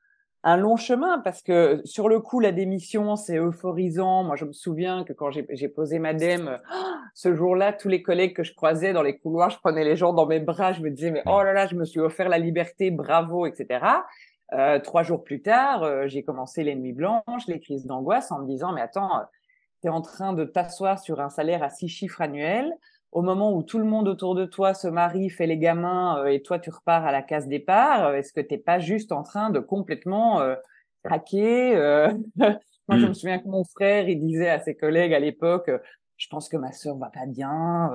un 0.44 0.58
long 0.58 0.76
chemin. 0.76 1.20
Parce 1.20 1.42
que 1.42 1.82
sur 1.86 2.10
le 2.10 2.20
coup, 2.20 2.40
la 2.40 2.52
démission, 2.52 3.16
c'est 3.16 3.38
euphorisant. 3.38 4.24
Moi, 4.24 4.36
je 4.36 4.44
me 4.44 4.52
souviens 4.52 5.04
que 5.06 5.14
quand 5.14 5.30
j'ai 5.32 5.70
posé 5.70 6.00
ma 6.00 6.14
dème, 6.14 6.60
ce 7.14 7.34
jour-là, 7.34 7.72
tous 7.72 7.88
les 7.88 8.02
collègues 8.04 8.36
que 8.36 8.44
je 8.44 8.54
croisais 8.54 8.92
dans 8.92 9.04
les 9.04 9.18
couloirs, 9.18 9.52
je 9.52 9.60
prenais 9.60 9.86
les 9.86 9.96
gens 9.96 10.12
dans 10.12 10.26
mes 10.26 10.40
bras, 10.42 10.74
je 10.74 10.82
me 10.82 10.90
disais, 10.90 11.12
mais 11.12 11.24
oh 11.28 11.42
là 11.42 11.54
là, 11.54 11.66
je 11.68 11.76
me 11.76 11.86
suis 11.86 12.02
offert 12.02 12.28
la 12.28 12.38
liberté, 12.38 12.92
bravo, 12.92 13.46
etc. 13.46 13.86
Euh, 14.54 14.80
trois 14.80 15.04
jours 15.04 15.24
plus 15.24 15.42
tard, 15.42 15.84
euh, 15.84 16.08
j'ai 16.08 16.24
commencé 16.24 16.64
les 16.64 16.76
nuits 16.76 16.94
blanches, 16.94 17.48
les 17.48 17.60
crises 17.60 17.86
d'angoisse 17.86 18.32
en 18.32 18.40
me 18.40 18.48
disant, 18.48 18.74
mais 18.74 18.82
attends, 18.82 19.22
tu 19.82 19.88
es 19.88 19.90
en 19.90 20.02
train 20.02 20.34
de 20.34 20.46
t'asseoir 20.46 21.00
sur 21.00 21.20
un 21.20 21.30
salaire 21.30 21.64
à 21.64 21.70
six 21.70 21.90
chiffres 21.90 22.22
annuels 22.22 22.72
au 23.16 23.22
moment 23.22 23.56
où 23.56 23.64
tout 23.64 23.80
le 23.80 23.86
monde 23.86 24.10
autour 24.10 24.36
de 24.36 24.44
toi 24.44 24.74
se 24.74 24.90
marie, 24.90 25.30
fait 25.30 25.48
les 25.48 25.58
gamins 25.58 26.20
euh, 26.20 26.26
et 26.26 26.42
toi 26.42 26.60
tu 26.60 26.70
repars 26.70 27.06
à 27.06 27.14
la 27.14 27.22
case 27.22 27.48
départ, 27.48 28.08
euh, 28.08 28.16
est-ce 28.16 28.34
que 28.34 28.42
t'es 28.42 28.58
pas 28.58 28.80
juste 28.80 29.14
en 29.14 29.24
train 29.24 29.50
de 29.50 29.60
complètement 29.60 30.42
euh, 30.42 30.56
craquer 31.02 31.76
Moi, 32.88 33.00
je 33.00 33.06
me 33.06 33.12
mm. 33.12 33.14
souviens 33.16 33.40
que 33.40 33.48
mon 33.48 33.64
frère, 33.64 34.10
il 34.10 34.20
disait 34.20 34.50
à 34.50 34.60
ses 34.60 34.76
collègues 34.76 35.14
à 35.14 35.20
l'époque, 35.20 35.72
je 36.18 36.28
pense 36.28 36.50
que 36.50 36.58
ma 36.58 36.74
sœur 36.74 36.98
va 36.98 37.10
pas 37.10 37.26
bien, 37.26 37.90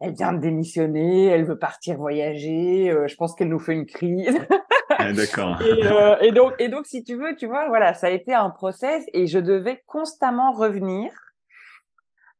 elle 0.00 0.12
vient 0.12 0.34
de 0.34 0.38
démissionner, 0.38 1.26
elle 1.26 1.44
veut 1.44 1.58
partir 1.58 1.96
voyager, 1.96 2.94
je 3.06 3.16
pense 3.16 3.34
qu'elle 3.34 3.48
nous 3.48 3.58
fait 3.58 3.74
une 3.74 3.86
crise. 3.86 4.38
D'accord. 4.98 5.60
et, 5.62 6.28
et, 6.58 6.68
donc, 6.68 6.86
si 6.86 7.04
tu 7.04 7.14
veux, 7.14 7.36
tu 7.36 7.46
vois, 7.46 7.68
voilà, 7.68 7.94
ça 7.94 8.08
a 8.08 8.10
été 8.10 8.34
un 8.34 8.50
process 8.50 9.04
et 9.12 9.26
je 9.26 9.38
devais 9.38 9.82
constamment 9.86 10.52
revenir 10.52 11.10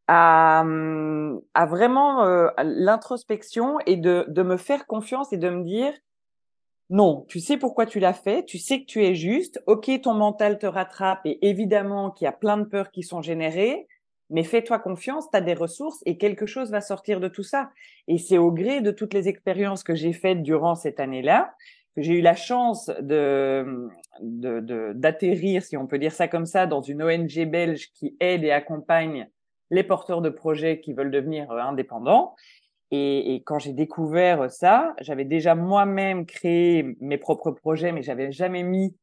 à, 0.09 0.65
à 1.55 1.67
vraiment 1.67 2.25
euh, 2.25 2.49
l'introspection 2.59 3.79
et 3.87 3.97
de, 3.97 4.25
de 4.29 4.43
me 4.43 4.57
faire 4.57 4.87
confiance 4.87 5.33
et 5.33 5.37
de 5.37 5.51
me 5.51 5.65
dire 5.65 5.93
non, 6.91 7.27
tu 7.29 7.41
sais 7.41 7.59
pourquoi 7.59 7.85
tu 7.85 8.01
l'as 8.01 8.15
fait, 8.15 8.45
tu 8.45 8.59
sais 8.59 8.81
que 8.81 8.87
tu 8.87 9.05
es 9.05 9.15
juste, 9.15 9.63
ok, 9.67 9.91
ton 10.03 10.15
mental 10.15 10.59
te 10.59 10.67
rattrape 10.67 11.21
et 11.27 11.47
évidemment 11.47 12.11
qu'il 12.11 12.25
y 12.25 12.29
a 12.29 12.33
plein 12.33 12.57
de 12.57 12.65
peurs 12.65 12.91
qui 12.91 13.03
sont 13.03 13.21
générées, 13.21 13.87
mais 14.31 14.43
fais-toi 14.43 14.79
confiance, 14.79 15.31
tu 15.31 15.37
as 15.37 15.43
des 15.43 15.55
ressources 15.55 16.03
et 16.07 16.17
quelque 16.17 16.47
chose 16.47 16.71
va 16.71 16.81
sortir 16.81 17.21
de 17.21 17.29
tout 17.29 17.43
ça. 17.43 17.71
Et 18.09 18.17
c'est 18.17 18.39
au 18.39 18.51
gré 18.51 18.81
de 18.81 18.91
toutes 18.91 19.13
les 19.13 19.29
expériences 19.29 19.83
que 19.83 19.95
j'ai 19.95 20.15
faites 20.15 20.43
durant 20.43 20.75
cette 20.75 21.01
année-là 21.01 21.55
j'ai 22.01 22.15
eu 22.15 22.21
la 22.21 22.35
chance 22.35 22.91
de 23.01 23.89
d'atterrir, 24.21 25.63
si 25.63 25.77
on 25.77 25.87
peut 25.87 25.99
dire 25.99 26.13
ça 26.13 26.27
comme 26.27 26.47
ça, 26.47 26.67
dans 26.67 26.83
une 26.83 27.03
ONG 27.03 27.49
belge 27.49 27.91
qui 27.93 28.17
aide 28.21 28.43
et 28.43 28.51
accompagne 28.51 29.29
les 29.71 29.85
porteurs 29.85 30.23
de 30.23 30.31
projets 30.31 30.81
qui 30.81 30.93
veulent 30.93 31.11
devenir 31.11 31.51
euh, 31.51 31.61
indépendants. 31.61 32.35
Et, 32.91 33.43
quand 33.45 33.59
j'ai 33.59 33.75
découvert 33.75 34.51
ça, 34.51 34.95
j'avais 35.01 35.27
déjà 35.27 35.55
moi-même 35.55 36.25
créé 36.25 36.97
mes 37.01 37.19
propres 37.19 37.51
projets, 37.51 37.93
mais 37.93 38.03
j'avais 38.03 38.33
jamais 38.33 38.63
mis, 38.63 38.97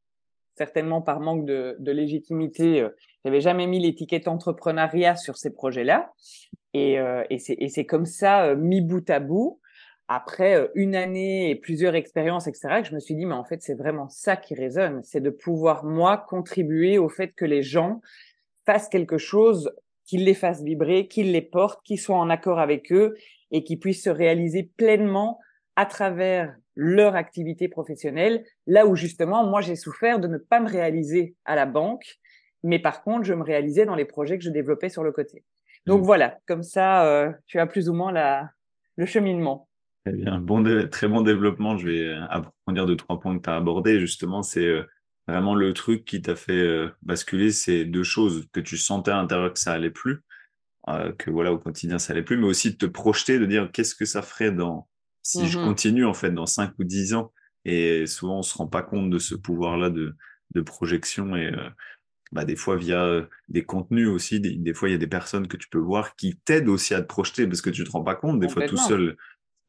certainement 0.55 1.01
par 1.01 1.19
manque 1.19 1.45
de, 1.45 1.91
légitimité, 1.91 2.81
euh, 2.81 2.89
j'avais 3.23 3.41
jamais 3.41 3.67
mis 3.67 3.79
l'étiquette 3.79 4.27
entrepreneuriat 4.27 5.15
sur 5.15 5.37
ces 5.37 5.53
projets-là. 5.53 6.11
Et, 6.73 6.99
euh, 6.99 7.23
c'est 7.37 7.85
comme 7.85 8.05
ça, 8.05 8.45
euh, 8.45 8.55
mis 8.55 8.81
bout 8.81 9.07
à 9.09 9.19
bout, 9.19 9.59
après 10.07 10.55
euh, 10.55 10.67
une 10.75 10.95
année 10.95 11.49
et 11.49 11.55
plusieurs 11.55 11.95
expériences, 11.95 12.47
etc., 12.47 12.81
que 12.81 12.87
je 12.89 12.95
me 12.95 12.99
suis 12.99 13.15
dit, 13.15 13.25
mais 13.25 13.35
en 13.35 13.43
fait, 13.43 13.61
c'est 13.61 13.73
vraiment 13.73 14.07
ça 14.09 14.35
qui 14.35 14.53
résonne, 14.53 15.01
c'est 15.03 15.21
de 15.21 15.29
pouvoir, 15.29 15.83
moi, 15.83 16.17
contribuer 16.29 16.97
au 16.97 17.09
fait 17.09 17.29
que 17.29 17.45
les 17.45 17.63
gens 17.63 18.01
fassent 18.65 18.89
quelque 18.89 19.17
chose, 19.17 19.71
qu'ils 20.05 20.25
les 20.25 20.33
fassent 20.33 20.63
vibrer, 20.63 21.07
qu'ils 21.07 21.31
les 21.31 21.41
portent, 21.41 21.83
qu'ils 21.83 21.99
soient 21.99 22.17
en 22.17 22.29
accord 22.29 22.59
avec 22.59 22.91
eux 22.91 23.15
et 23.51 23.63
qu'ils 23.63 23.79
puissent 23.79 24.03
se 24.03 24.09
réaliser 24.09 24.71
pleinement 24.77 25.39
à 25.75 25.85
travers 25.85 26.55
leur 26.75 27.15
activité 27.15 27.67
professionnelle, 27.67 28.45
là 28.67 28.85
où 28.85 28.95
justement, 28.95 29.45
moi, 29.45 29.61
j'ai 29.61 29.75
souffert 29.75 30.19
de 30.19 30.27
ne 30.27 30.37
pas 30.37 30.59
me 30.59 30.69
réaliser 30.69 31.35
à 31.45 31.55
la 31.55 31.65
banque, 31.65 32.17
mais 32.63 32.79
par 32.79 33.03
contre, 33.03 33.23
je 33.23 33.33
me 33.33 33.43
réalisais 33.43 33.85
dans 33.85 33.95
les 33.95 34.05
projets 34.05 34.37
que 34.37 34.43
je 34.43 34.49
développais 34.49 34.89
sur 34.89 35.03
le 35.03 35.11
côté. 35.11 35.43
Donc 35.85 36.01
mmh. 36.01 36.05
voilà, 36.05 36.37
comme 36.47 36.63
ça, 36.63 37.05
euh, 37.05 37.31
tu 37.45 37.59
as 37.59 37.67
plus 37.67 37.89
ou 37.89 37.93
moins 37.93 38.11
la, 38.11 38.49
le 38.97 39.05
cheminement. 39.05 39.67
Très 40.05 40.13
bien, 40.13 40.39
bon 40.39 40.63
très 40.89 41.07
bon 41.07 41.21
développement. 41.21 41.77
Je 41.77 41.87
vais 41.87 42.13
approfondir 42.29 42.85
deux, 42.85 42.95
trois 42.95 43.19
points 43.19 43.37
que 43.37 43.43
tu 43.43 43.49
as 43.49 43.55
abordés. 43.55 43.99
Justement, 43.99 44.43
c'est 44.43 44.65
euh, 44.65 44.83
vraiment 45.27 45.55
le 45.55 45.73
truc 45.73 46.05
qui 46.05 46.21
t'a 46.21 46.35
fait 46.35 46.53
euh, 46.53 46.89
basculer 47.01 47.51
ces 47.51 47.85
deux 47.85 48.03
choses, 48.03 48.47
que 48.53 48.59
tu 48.59 48.77
sentais 48.77 49.09
à 49.09 49.15
l'intérieur 49.15 49.51
que 49.51 49.57
ça 49.59 49.73
allait 49.73 49.89
plus, 49.89 50.21
euh, 50.89 51.11
que 51.13 51.31
voilà, 51.31 51.51
au 51.51 51.57
quotidien, 51.57 51.97
ça 51.97 52.13
allait 52.13 52.21
plus, 52.21 52.37
mais 52.37 52.45
aussi 52.45 52.71
de 52.71 52.77
te 52.77 52.85
projeter, 52.85 53.39
de 53.39 53.47
dire 53.47 53.71
qu'est-ce 53.73 53.95
que 53.95 54.05
ça 54.05 54.21
ferait 54.21 54.51
dans, 54.51 54.87
si 55.23 55.47
je 55.47 55.57
mmh 55.57 55.65
continue, 55.65 56.05
en 56.05 56.13
fait, 56.13 56.29
dans 56.29 56.45
cinq 56.45 56.73
ou 56.77 56.83
dix 56.83 57.15
ans. 57.15 57.33
Et 57.65 58.05
souvent, 58.05 58.39
on 58.39 58.43
se 58.43 58.55
rend 58.55 58.67
pas 58.67 58.83
compte 58.83 59.09
de 59.09 59.17
ce 59.17 59.33
pouvoir-là 59.33 59.89
de, 59.89 60.15
de 60.53 60.61
projection 60.61 61.35
et, 61.35 61.51
bah, 62.31 62.45
des 62.45 62.55
fois 62.55 62.75
via 62.75 63.27
des 63.47 63.65
contenus 63.65 64.09
aussi, 64.09 64.39
des, 64.39 64.55
des 64.55 64.73
fois 64.75 64.89
il 64.89 64.91
y 64.91 64.95
a 64.95 64.99
des 64.99 65.07
personnes 65.07 65.47
que 65.47 65.57
tu 65.57 65.67
peux 65.69 65.79
voir 65.79 66.15
qui 66.15 66.35
t'aident 66.35 66.69
aussi 66.69 66.93
à 66.93 67.01
te 67.01 67.07
projeter 67.07 67.47
parce 67.47 67.61
que 67.61 67.71
tu 67.71 67.83
te 67.83 67.89
rends 67.89 68.03
pas 68.03 68.15
compte 68.15 68.39
des 68.39 68.49
fois 68.49 68.67
tout 68.67 68.77
seul 68.77 69.15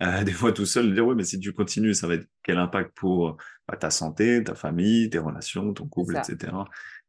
euh, 0.02 0.24
des 0.24 0.32
fois 0.32 0.52
tout 0.52 0.66
seul, 0.66 0.92
dire 0.94 1.06
oui, 1.06 1.14
mais 1.16 1.24
si 1.24 1.38
tu 1.38 1.52
continues, 1.52 1.94
ça 1.94 2.06
va 2.06 2.14
être 2.14 2.28
quel 2.42 2.58
impact 2.58 2.92
pour 2.94 3.36
bah, 3.68 3.76
ta 3.76 3.90
santé, 3.90 4.42
ta 4.44 4.54
famille, 4.54 5.10
tes 5.10 5.18
relations, 5.18 5.72
ton 5.72 5.86
couple, 5.86 6.16
etc. 6.16 6.52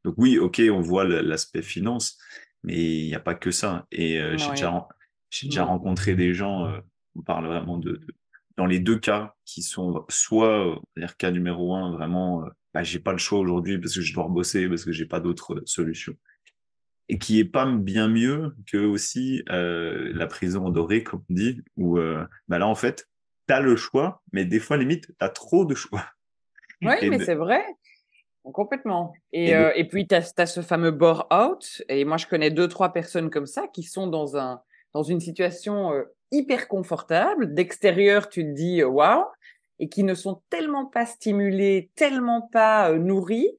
Donc 0.04 0.16
oui, 0.18 0.38
ok, 0.38 0.62
on 0.72 0.82
voit 0.82 1.06
l'aspect 1.06 1.62
finance, 1.62 2.18
mais 2.64 2.76
il 2.76 3.08
n'y 3.08 3.16
a 3.16 3.20
pas 3.20 3.36
que 3.36 3.52
ça. 3.52 3.88
Et 3.92 4.20
euh, 4.20 4.38
j'ai 4.38 4.50
déjà, 4.52 4.72
mmh. 4.72 5.68
rencontré 5.68 6.16
des 6.16 6.34
gens, 6.34 6.66
euh, 6.66 6.80
on 7.16 7.22
parle 7.22 7.48
vraiment 7.48 7.78
de, 7.78 8.00
dans 8.58 8.66
les 8.66 8.80
deux 8.80 8.98
cas, 9.00 9.36
qui 9.46 9.62
sont 9.62 10.06
soit, 10.10 10.80
dire 10.96 11.18
cas 11.18 11.32
numéro 11.32 11.76
un, 11.76 11.92
vraiment, 11.92 12.46
bah, 12.74 12.84
j'ai 12.84 13.00
pas 13.00 13.12
le 13.12 13.18
choix 13.18 13.40
aujourd'hui 13.40 13.78
parce 13.80 13.96
que 13.96 14.02
je 14.02 14.14
dois 14.14 14.28
bosser, 14.28 14.70
parce 14.70 14.86
que 14.86 14.92
j'ai 14.92 15.06
pas 15.06 15.20
d'autres 15.20 15.62
solutions 15.66 16.16
et 17.10 17.18
qui 17.18 17.40
est 17.40 17.46
pas 17.46 17.66
bien 17.66 18.08
mieux 18.08 18.56
que 18.66 18.78
aussi 18.78 19.44
euh, 19.50 20.12
la 20.14 20.28
prison 20.28 20.70
dorée, 20.70 21.04
comme 21.04 21.24
on 21.30 21.34
dit, 21.34 21.62
où 21.78 21.98
euh, 21.98 22.26
bah 22.48 22.60
là, 22.60 22.68
en 22.68 22.76
fait, 22.76 23.08
tu 23.48 23.54
as 23.54 23.62
le 23.62 23.76
choix, 23.76 24.22
mais 24.34 24.46
des 24.46 24.60
fois, 24.60 24.78
limite, 24.78 25.08
tu 25.08 25.16
as 25.20 25.30
trop 25.30 25.66
de 25.66 25.76
choix. 25.76 26.06
Oui, 26.82 27.10
mais 27.10 27.20
c'est 27.20 27.36
vrai. 27.36 27.64
Complètement. 28.44 29.14
Et, 29.34 29.50
et, 29.50 29.56
euh, 29.56 29.72
et 29.76 29.88
puis, 29.88 30.08
tu 30.08 30.16
as, 30.16 30.34
as, 30.38 30.46
ce 30.46 30.62
fameux 30.62 30.92
bore-out. 30.92 31.82
Et 31.90 32.06
moi, 32.06 32.18
je 32.18 32.28
connais 32.28 32.52
deux, 32.52 32.68
trois 32.68 32.94
personnes 32.94 33.30
comme 33.30 33.48
ça 33.48 33.68
qui 33.68 33.84
sont 33.84 34.08
dans, 34.08 34.38
un, 34.38 34.62
dans 34.94 35.04
une 35.04 35.20
situation 35.20 35.92
hyper 36.32 36.68
confortable. 36.68 37.54
D'extérieur, 37.54 38.30
tu 38.30 38.44
te 38.44 38.54
dis 38.54 38.84
waouh, 38.84 39.26
et 39.80 39.90
qui 39.90 40.04
ne 40.04 40.14
sont 40.14 40.42
tellement 40.50 40.86
pas 40.86 41.06
stimulés, 41.06 41.90
tellement 41.96 42.42
pas 42.42 42.94
nourris, 42.94 43.52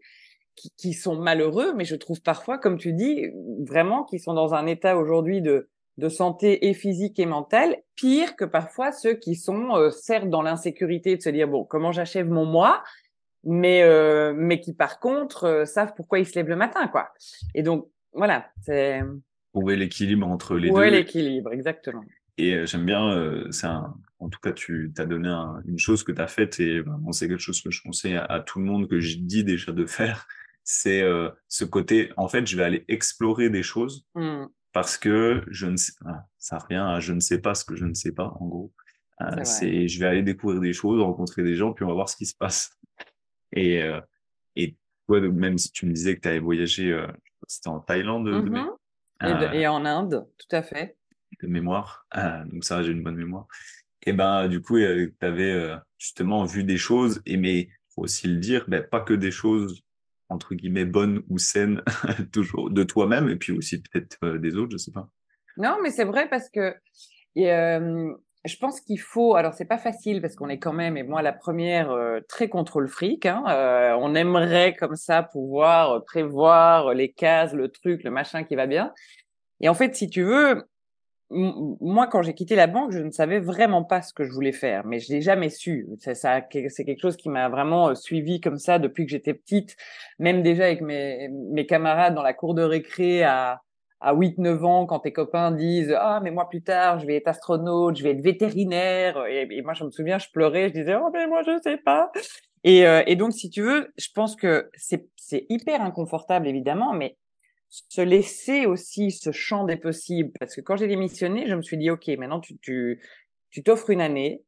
qui, 0.76 0.92
sont 0.92 1.16
malheureux, 1.16 1.72
mais 1.74 1.84
je 1.84 1.96
trouve 1.96 2.20
parfois, 2.20 2.58
comme 2.58 2.78
tu 2.78 2.92
dis, 2.92 3.26
vraiment 3.60 4.04
qui 4.04 4.18
sont 4.18 4.34
dans 4.34 4.54
un 4.54 4.66
état 4.66 4.96
aujourd'hui 4.96 5.40
de, 5.40 5.68
de 5.98 6.08
santé 6.08 6.68
et 6.68 6.74
physique 6.74 7.18
et 7.18 7.26
mentale, 7.26 7.76
pire 7.96 8.36
que 8.36 8.44
parfois 8.44 8.92
ceux 8.92 9.14
qui 9.14 9.34
sont 9.34 9.76
euh, 9.76 9.90
certes 9.90 10.30
dans 10.30 10.42
l'insécurité 10.42 11.16
de 11.16 11.22
se 11.22 11.28
dire 11.28 11.48
bon 11.48 11.64
comment 11.64 11.92
j'achève 11.92 12.28
mon 12.28 12.46
mois, 12.46 12.82
mais 13.44 13.82
euh, 13.82 14.32
mais 14.36 14.60
qui 14.60 14.72
par 14.74 15.00
contre 15.00 15.44
euh, 15.44 15.64
savent 15.64 15.92
pourquoi 15.96 16.20
ils 16.20 16.26
se 16.26 16.36
lèvent 16.36 16.48
le 16.48 16.56
matin 16.56 16.86
quoi. 16.86 17.10
Et 17.54 17.62
donc 17.62 17.88
voilà, 18.12 18.48
c'est 18.62 19.02
trouver 19.52 19.76
l'équilibre 19.76 20.28
entre 20.28 20.56
les 20.56 20.70
deux. 20.70 20.76
Oui, 20.76 20.90
l'équilibre, 20.90 21.52
exactement. 21.52 22.04
Et 22.40 22.64
j'aime 22.66 22.86
bien, 22.86 23.42
c'est 23.50 23.66
un, 23.66 23.92
en 24.20 24.28
tout 24.28 24.38
cas, 24.40 24.52
tu 24.52 24.92
t'as 24.94 25.06
donné 25.06 25.28
une 25.66 25.78
chose 25.78 26.04
que 26.04 26.12
tu 26.12 26.20
as 26.22 26.28
faite 26.28 26.60
et 26.60 26.80
vraiment 26.80 27.10
c'est 27.10 27.26
quelque 27.26 27.40
chose 27.40 27.60
que 27.60 27.72
je 27.72 27.82
conseille 27.82 28.14
à, 28.14 28.24
à, 28.24 28.38
tout 28.38 28.60
le 28.60 28.64
monde 28.64 28.88
que 28.88 29.00
je 29.00 29.16
dis 29.16 29.42
déjà 29.42 29.72
de 29.72 29.86
faire, 29.86 30.28
c'est 30.70 31.00
euh, 31.00 31.30
ce 31.48 31.64
côté, 31.64 32.12
en 32.18 32.28
fait, 32.28 32.46
je 32.46 32.54
vais 32.54 32.62
aller 32.62 32.84
explorer 32.88 33.48
des 33.48 33.62
choses 33.62 34.06
mmh. 34.14 34.44
parce 34.74 34.98
que 34.98 35.42
je 35.48 35.64
ne 35.64 35.78
sais, 35.78 35.94
ah, 36.04 36.26
ça 36.36 36.58
revient 36.58 36.84
à 36.86 37.00
je 37.00 37.14
ne 37.14 37.20
sais 37.20 37.40
pas 37.40 37.54
ce 37.54 37.64
que 37.64 37.74
je 37.74 37.86
ne 37.86 37.94
sais 37.94 38.12
pas, 38.12 38.36
en 38.38 38.46
gros. 38.46 38.72
Euh, 39.22 39.44
c'est, 39.44 39.88
je 39.88 39.98
vais 39.98 40.04
aller 40.04 40.22
découvrir 40.22 40.60
des 40.60 40.74
choses, 40.74 41.00
rencontrer 41.00 41.42
des 41.42 41.54
gens, 41.54 41.72
puis 41.72 41.86
on 41.86 41.88
va 41.88 41.94
voir 41.94 42.10
ce 42.10 42.16
qui 42.16 42.26
se 42.26 42.36
passe. 42.36 42.78
Et, 43.52 43.82
euh, 43.82 43.98
et 44.56 44.76
toi, 45.06 45.20
même 45.22 45.56
si 45.56 45.72
tu 45.72 45.86
me 45.86 45.92
disais 45.92 46.14
que 46.16 46.20
tu 46.20 46.28
avais 46.28 46.38
voyagé, 46.38 46.94
c'était 47.46 47.68
en 47.68 47.80
Thaïlande 47.80 48.28
mmh 48.28 48.68
et, 49.22 49.60
et, 49.60 49.66
en 49.66 49.86
Inde, 49.86 50.28
tout 50.36 50.54
à 50.54 50.62
fait. 50.62 50.98
De 51.42 51.48
mémoire, 51.48 52.06
donc 52.44 52.62
ça, 52.62 52.82
j'ai 52.82 52.92
une 52.92 53.02
bonne 53.02 53.16
mémoire. 53.16 53.46
Et 54.02 54.12
ben, 54.12 54.48
du 54.48 54.60
coup, 54.60 54.76
tu 54.76 55.14
avais 55.22 55.78
justement 55.96 56.44
vu 56.44 56.62
des 56.62 56.76
choses, 56.76 57.22
et 57.24 57.38
mais 57.38 57.70
faut 57.94 58.02
aussi 58.02 58.28
le 58.28 58.36
dire, 58.36 58.66
ben, 58.68 58.82
pas 58.82 59.00
que 59.00 59.14
des 59.14 59.30
choses 59.30 59.82
entre 60.28 60.54
guillemets 60.54 60.84
bonne 60.84 61.22
ou 61.28 61.38
saine 61.38 61.82
toujours 62.32 62.70
de 62.70 62.82
toi-même 62.84 63.28
et 63.28 63.36
puis 63.36 63.52
aussi 63.52 63.82
peut-être 63.82 64.18
euh, 64.22 64.38
des 64.38 64.56
autres, 64.56 64.72
je 64.72 64.76
sais 64.76 64.92
pas. 64.92 65.08
Non, 65.56 65.78
mais 65.82 65.90
c'est 65.90 66.04
vrai 66.04 66.28
parce 66.28 66.48
que 66.50 66.74
euh, 67.38 68.12
je 68.44 68.56
pense 68.56 68.80
qu'il 68.80 69.00
faut. 69.00 69.34
Alors 69.34 69.54
c'est 69.54 69.64
pas 69.64 69.78
facile 69.78 70.20
parce 70.20 70.36
qu'on 70.36 70.48
est 70.48 70.58
quand 70.58 70.72
même 70.72 70.96
et 70.96 71.02
moi 71.02 71.22
la 71.22 71.32
première 71.32 71.90
euh, 71.90 72.20
très 72.28 72.48
contrôle 72.48 72.88
fric. 72.88 73.26
Hein, 73.26 73.42
on 74.00 74.14
aimerait 74.14 74.74
comme 74.76 74.96
ça 74.96 75.22
pouvoir 75.22 76.04
prévoir 76.04 76.94
les 76.94 77.12
cases, 77.12 77.54
le 77.54 77.68
truc, 77.68 78.04
le 78.04 78.10
machin 78.10 78.44
qui 78.44 78.54
va 78.54 78.66
bien. 78.66 78.92
Et 79.60 79.68
en 79.68 79.74
fait, 79.74 79.96
si 79.96 80.08
tu 80.08 80.22
veux, 80.22 80.68
moi, 81.30 82.06
quand 82.06 82.22
j'ai 82.22 82.32
quitté 82.32 82.54
la 82.54 82.66
banque, 82.66 82.92
je 82.92 83.00
ne 83.00 83.10
savais 83.10 83.38
vraiment 83.38 83.84
pas 83.84 84.00
ce 84.00 84.14
que 84.14 84.24
je 84.24 84.32
voulais 84.32 84.52
faire, 84.52 84.86
mais 84.86 84.98
je 84.98 85.12
l'ai 85.12 85.20
jamais 85.20 85.50
su. 85.50 85.86
C'est 85.98 86.84
quelque 86.84 87.00
chose 87.00 87.16
qui 87.16 87.28
m'a 87.28 87.48
vraiment 87.50 87.90
euh, 87.90 87.94
suivi 87.94 88.40
comme 88.40 88.58
ça 88.58 88.78
depuis 88.78 89.04
que 89.04 89.10
j'étais 89.10 89.34
petite, 89.34 89.76
même 90.18 90.42
déjà 90.42 90.64
avec 90.64 90.80
mes, 90.80 91.66
camarades 91.66 92.14
dans 92.14 92.22
la 92.22 92.32
cour 92.32 92.54
de 92.54 92.62
récré 92.62 93.24
à, 93.24 93.60
à 94.00 94.14
8-9 94.14 94.64
ans, 94.64 94.86
quand 94.86 95.00
tes 95.00 95.12
copains 95.12 95.50
disent 95.50 95.94
ah 95.98 96.20
mais 96.22 96.30
moi 96.30 96.48
plus 96.48 96.62
tard 96.62 96.98
je 97.00 97.06
vais 97.06 97.16
être 97.16 97.28
astronaute, 97.28 97.96
je 97.96 98.04
vais 98.04 98.12
être 98.12 98.22
vétérinaire, 98.22 99.26
et, 99.26 99.60
moi 99.62 99.74
je 99.74 99.84
me 99.84 99.90
souviens, 99.90 100.18
je 100.18 100.28
pleurais, 100.32 100.68
je 100.68 100.74
disais 100.74 100.94
oh 100.94 101.10
mais 101.12 101.26
moi 101.26 101.42
je 101.42 101.60
sais 101.62 101.76
pas. 101.76 102.10
Et, 102.64 102.86
euh, 102.86 103.02
donc 103.16 103.34
si 103.34 103.50
tu 103.50 103.60
veux, 103.60 103.92
je 103.98 104.08
pense 104.14 104.34
que 104.34 104.70
c'est 104.76 105.46
hyper 105.50 105.82
inconfortable 105.82 106.46
évidemment, 106.46 106.94
mais 106.94 107.16
se 107.68 108.00
laisser 108.00 108.66
aussi 108.66 109.10
ce 109.10 109.32
champ 109.32 109.64
des 109.64 109.76
possibles. 109.76 110.30
Parce 110.38 110.54
que 110.54 110.60
quand 110.60 110.76
j'ai 110.76 110.88
démissionné, 110.88 111.46
je 111.46 111.54
me 111.54 111.62
suis 111.62 111.76
dit, 111.76 111.90
OK, 111.90 112.08
maintenant 112.18 112.40
tu, 112.40 112.56
tu, 112.58 113.00
tu 113.50 113.62
t'offres 113.62 113.90
une 113.90 114.00
année 114.00 114.42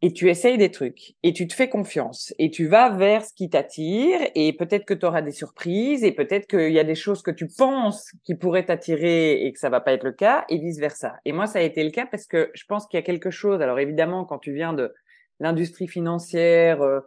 et 0.00 0.12
tu 0.12 0.28
essayes 0.28 0.58
des 0.58 0.70
trucs 0.70 1.14
et 1.24 1.32
tu 1.32 1.48
te 1.48 1.54
fais 1.54 1.68
confiance 1.68 2.32
et 2.38 2.50
tu 2.50 2.66
vas 2.66 2.90
vers 2.90 3.24
ce 3.24 3.32
qui 3.34 3.50
t'attire 3.50 4.20
et 4.36 4.52
peut-être 4.52 4.84
que 4.84 4.94
tu 4.94 5.04
auras 5.04 5.22
des 5.22 5.32
surprises 5.32 6.04
et 6.04 6.12
peut-être 6.12 6.46
qu'il 6.46 6.72
y 6.72 6.78
a 6.78 6.84
des 6.84 6.94
choses 6.94 7.20
que 7.22 7.32
tu 7.32 7.48
penses 7.48 8.12
qui 8.24 8.36
pourraient 8.36 8.66
t'attirer 8.66 9.44
et 9.44 9.52
que 9.52 9.58
ça 9.58 9.70
va 9.70 9.80
pas 9.80 9.92
être 9.92 10.04
le 10.04 10.12
cas 10.12 10.44
et 10.48 10.58
vice 10.58 10.78
versa. 10.78 11.16
Et 11.24 11.32
moi, 11.32 11.46
ça 11.46 11.58
a 11.58 11.62
été 11.62 11.82
le 11.82 11.90
cas 11.90 12.06
parce 12.06 12.26
que 12.26 12.50
je 12.54 12.64
pense 12.66 12.86
qu'il 12.86 12.96
y 12.96 13.02
a 13.02 13.04
quelque 13.04 13.30
chose. 13.30 13.60
Alors 13.60 13.80
évidemment, 13.80 14.24
quand 14.24 14.38
tu 14.38 14.52
viens 14.52 14.72
de 14.72 14.94
l'industrie 15.40 15.88
financière, 15.88 16.80
euh, 16.82 17.00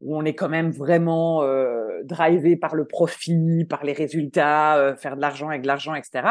où 0.00 0.16
on 0.16 0.24
est 0.24 0.34
quand 0.34 0.48
même 0.48 0.70
vraiment 0.70 1.42
euh, 1.42 2.02
drivé 2.04 2.56
par 2.56 2.74
le 2.74 2.86
profit, 2.86 3.64
par 3.68 3.84
les 3.84 3.92
résultats, 3.92 4.76
euh, 4.76 4.96
faire 4.96 5.16
de 5.16 5.20
l'argent 5.20 5.48
avec 5.48 5.62
de 5.62 5.66
l'argent, 5.66 5.94
etc. 5.94 6.22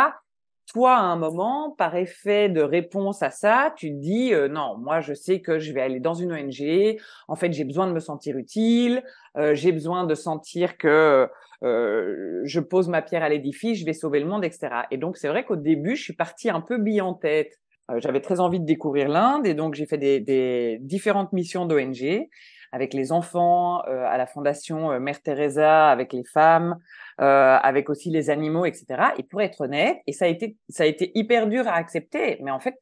Toi, 0.67 0.95
à 0.95 1.01
un 1.01 1.15
moment, 1.15 1.71
par 1.77 1.95
effet 1.95 2.49
de 2.49 2.61
réponse 2.61 3.23
à 3.23 3.29
ça, 3.29 3.73
tu 3.77 3.89
te 3.89 3.95
dis 3.95 4.33
euh, 4.33 4.49
non, 4.49 4.77
moi 4.77 4.99
je 4.99 5.13
sais 5.13 5.39
que 5.41 5.59
je 5.59 5.71
vais 5.73 5.81
aller 5.81 5.99
dans 5.99 6.13
une 6.13 6.33
ONG. 6.33 6.97
En 7.27 7.35
fait, 7.35 7.53
j'ai 7.53 7.63
besoin 7.63 7.87
de 7.87 7.93
me 7.93 7.99
sentir 7.99 8.37
utile. 8.37 9.03
Euh, 9.37 9.55
j'ai 9.55 9.71
besoin 9.71 10.05
de 10.05 10.15
sentir 10.15 10.77
que 10.77 11.29
je 11.63 12.59
pose 12.59 12.87
ma 12.87 13.01
pierre 13.01 13.23
à 13.23 13.29
l'édifice, 13.29 13.79
je 13.79 13.85
vais 13.85 13.93
sauver 13.93 14.19
le 14.19 14.27
monde, 14.27 14.45
etc. 14.45 14.67
Et 14.91 14.97
donc 14.97 15.17
c'est 15.17 15.27
vrai 15.27 15.43
qu'au 15.43 15.55
début, 15.55 15.95
je 15.95 16.03
suis 16.03 16.13
partie 16.13 16.51
un 16.51 16.61
peu 16.61 16.77
bille 16.77 17.01
en 17.01 17.15
tête. 17.15 17.59
J'avais 17.97 18.19
très 18.19 18.39
envie 18.39 18.59
de 18.59 18.65
découvrir 18.65 19.07
l'Inde 19.07 19.47
et 19.47 19.55
donc 19.55 19.73
j'ai 19.73 19.87
fait 19.87 19.97
des, 19.97 20.19
des 20.19 20.77
différentes 20.81 21.33
missions 21.33 21.65
d'ONG 21.65 22.27
avec 22.71 22.93
les 22.93 23.11
enfants, 23.11 23.83
euh, 23.87 24.05
à 24.05 24.17
la 24.17 24.27
fondation 24.27 24.91
euh, 24.91 24.99
Mère 24.99 25.21
Teresa, 25.21 25.89
avec 25.89 26.13
les 26.13 26.23
femmes, 26.23 26.77
euh, 27.21 27.57
avec 27.61 27.89
aussi 27.89 28.09
les 28.09 28.29
animaux, 28.29 28.65
etc. 28.65 28.85
Et 29.17 29.23
pour 29.23 29.41
être 29.41 29.61
honnête, 29.61 29.97
et 30.07 30.13
ça 30.13 30.25
a 30.25 30.27
été, 30.27 30.57
ça 30.69 30.83
a 30.83 30.85
été 30.85 31.11
hyper 31.15 31.47
dur 31.47 31.67
à 31.67 31.75
accepter, 31.75 32.37
mais 32.41 32.51
en 32.51 32.59
fait, 32.59 32.75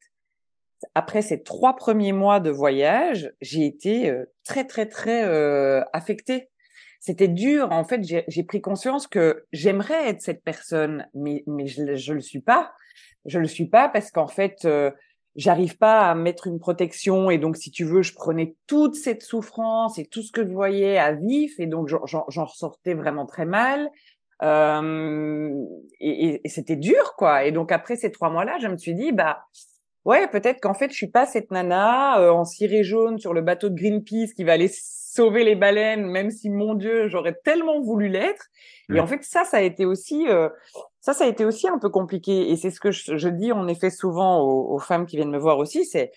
après 0.94 1.22
ces 1.22 1.42
trois 1.42 1.76
premiers 1.76 2.12
mois 2.12 2.40
de 2.40 2.50
voyage, 2.50 3.32
j'ai 3.40 3.64
été 3.64 4.12
très 4.44 4.64
très 4.64 4.86
très 4.86 5.24
affectée. 5.94 6.50
C'était 7.00 7.28
dur. 7.28 7.72
En 7.72 7.84
fait, 7.84 8.02
j'ai 8.04 8.42
pris 8.42 8.60
conscience 8.60 9.06
que 9.06 9.46
j'aimerais 9.52 10.10
être 10.10 10.20
cette 10.20 10.44
personne, 10.44 11.08
mais 11.14 11.44
mais 11.46 11.66
je, 11.66 11.96
je 11.96 12.12
le 12.12 12.20
suis 12.20 12.42
pas. 12.42 12.74
Je 13.24 13.38
le 13.38 13.46
suis 13.46 13.66
pas 13.66 13.88
parce 13.88 14.10
qu'en 14.10 14.26
fait, 14.26 14.68
j'arrive 15.36 15.76
pas 15.78 16.10
à 16.10 16.14
mettre 16.14 16.46
une 16.46 16.58
protection 16.58 17.30
et 17.30 17.38
donc 17.38 17.56
si 17.56 17.70
tu 17.70 17.84
veux, 17.84 18.02
je 18.02 18.14
prenais 18.14 18.56
toute 18.66 18.94
cette 18.94 19.22
souffrance 19.22 19.98
et 19.98 20.06
tout 20.06 20.22
ce 20.22 20.32
que 20.32 20.42
je 20.42 20.52
voyais 20.52 20.98
à 20.98 21.12
vif 21.12 21.58
et 21.58 21.66
donc 21.66 21.88
j'en 21.88 22.44
ressortais 22.44 22.94
vraiment 22.94 23.26
très 23.26 23.46
mal. 23.46 23.90
Euh, 24.42 25.50
et, 25.98 26.42
et 26.44 26.48
c'était 26.48 26.76
dur 26.76 27.14
quoi. 27.16 27.44
Et 27.44 27.52
donc 27.52 27.72
après 27.72 27.96
ces 27.96 28.10
trois 28.10 28.30
mois-là, 28.30 28.58
je 28.60 28.68
me 28.68 28.76
suis 28.76 28.94
dit 28.94 29.12
bah 29.12 29.44
ouais, 30.06 30.28
peut-être 30.28 30.60
qu'en 30.60 30.72
fait, 30.72 30.90
je 30.90 30.96
suis 30.96 31.08
pas 31.08 31.26
cette 31.26 31.50
nana 31.50 32.18
euh, 32.20 32.30
en 32.30 32.44
ciré 32.44 32.84
jaune 32.84 33.18
sur 33.18 33.34
le 33.34 33.42
bateau 33.42 33.68
de 33.68 33.74
Greenpeace 33.74 34.32
qui 34.34 34.44
va 34.44 34.52
aller 34.52 34.70
sauver 34.72 35.44
les 35.44 35.56
baleines, 35.56 36.06
même 36.06 36.30
si, 36.30 36.48
mon 36.48 36.74
Dieu, 36.74 37.08
j'aurais 37.08 37.34
tellement 37.44 37.80
voulu 37.80 38.08
l'être. 38.08 38.46
Et 38.94 39.00
en 39.00 39.06
fait, 39.06 39.24
ça, 39.24 39.44
ça 39.44 39.56
a 39.56 39.62
été 39.62 39.84
aussi, 39.84 40.28
euh, 40.28 40.48
ça, 41.06 41.12
ça 41.12 41.22
a 41.22 41.28
été 41.28 41.44
aussi 41.44 41.68
un 41.68 41.78
peu 41.78 41.88
compliqué. 41.88 42.50
Et 42.50 42.56
c'est 42.56 42.72
ce 42.72 42.80
que 42.80 42.90
je, 42.90 43.28
dis 43.28 43.52
en 43.52 43.68
effet 43.68 43.90
souvent 43.90 44.40
aux, 44.42 44.80
femmes 44.80 45.06
qui 45.06 45.14
viennent 45.14 45.30
me 45.30 45.38
voir 45.38 45.58
aussi, 45.58 45.84
c'est, 45.84 46.10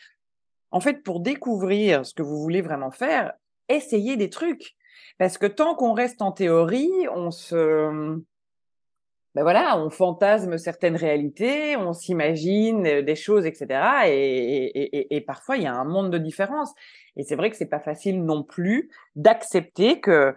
en 0.71 0.79
fait, 0.79 1.03
pour 1.03 1.19
découvrir 1.19 2.03
ce 2.07 2.15
que 2.15 2.23
vous 2.23 2.41
voulez 2.41 2.63
vraiment 2.63 2.89
faire, 2.89 3.33
essayez 3.67 4.17
des 4.17 4.31
trucs. 4.31 4.75
Parce 5.19 5.37
que 5.37 5.45
tant 5.45 5.75
qu'on 5.75 5.93
reste 5.93 6.23
en 6.23 6.31
théorie, 6.31 6.91
on 7.13 7.29
se, 7.29 8.17
ben 9.35 9.43
voilà, 9.43 9.77
on 9.77 9.91
fantasme 9.91 10.57
certaines 10.57 10.95
réalités, 10.95 11.77
on 11.77 11.93
s'imagine 11.93 12.87
euh, 12.87 13.01
des 13.03 13.15
choses, 13.15 13.45
etc. 13.45 14.07
Et, 14.07 15.15
et, 15.15 15.21
parfois, 15.21 15.57
il 15.57 15.63
y 15.63 15.67
a 15.67 15.75
un 15.75 15.85
monde 15.85 16.09
de 16.09 16.17
différence. 16.17 16.73
Et 17.15 17.23
c'est 17.23 17.35
vrai 17.35 17.51
que 17.51 17.57
c'est 17.57 17.69
pas 17.69 17.79
facile 17.79 18.23
non 18.23 18.41
plus 18.41 18.89
d'accepter 19.15 19.99
que, 19.99 20.33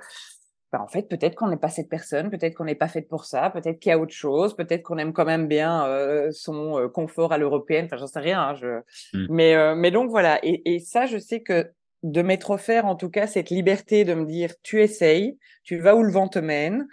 ben 0.72 0.80
en 0.80 0.88
fait, 0.88 1.02
peut-être 1.08 1.34
qu'on 1.34 1.48
n'est 1.48 1.56
pas 1.56 1.68
cette 1.68 1.88
personne, 1.88 2.30
peut-être 2.30 2.54
qu'on 2.54 2.64
n'est 2.64 2.74
pas 2.74 2.88
faite 2.88 3.08
pour 3.08 3.26
ça, 3.26 3.50
peut-être 3.50 3.78
qu'il 3.78 3.90
y 3.90 3.92
a 3.92 3.98
autre 3.98 4.14
chose, 4.14 4.56
peut-être 4.56 4.82
qu'on 4.82 4.98
aime 4.98 5.12
quand 5.12 5.26
même 5.26 5.46
bien 5.46 5.86
euh, 5.86 6.30
son 6.32 6.78
euh, 6.78 6.88
confort 6.88 7.32
à 7.32 7.38
l'européenne. 7.38 7.84
Enfin, 7.84 7.98
j'en 7.98 8.06
sais 8.06 8.20
rien. 8.20 8.40
Hein, 8.40 8.54
je... 8.54 8.78
Mmh. 9.12 9.26
Mais, 9.28 9.74
mais 9.74 9.90
donc 9.90 10.10
voilà. 10.10 10.40
Et, 10.42 10.78
ça, 10.80 11.06
je 11.06 11.18
sais 11.18 11.42
que 11.42 11.70
de 12.02 12.22
m'être 12.22 12.50
offert, 12.50 12.86
en 12.86 12.96
tout 12.96 13.10
cas, 13.10 13.26
cette 13.26 13.50
liberté 13.50 14.04
de 14.04 14.14
me 14.14 14.24
dire, 14.24 14.54
tu 14.62 14.80
essayes, 14.80 15.38
tu 15.62 15.78
vas 15.78 15.94
où 15.94 16.02
le 16.02 16.10
vent 16.10 16.28
te 16.28 16.38
mène. 16.38 16.88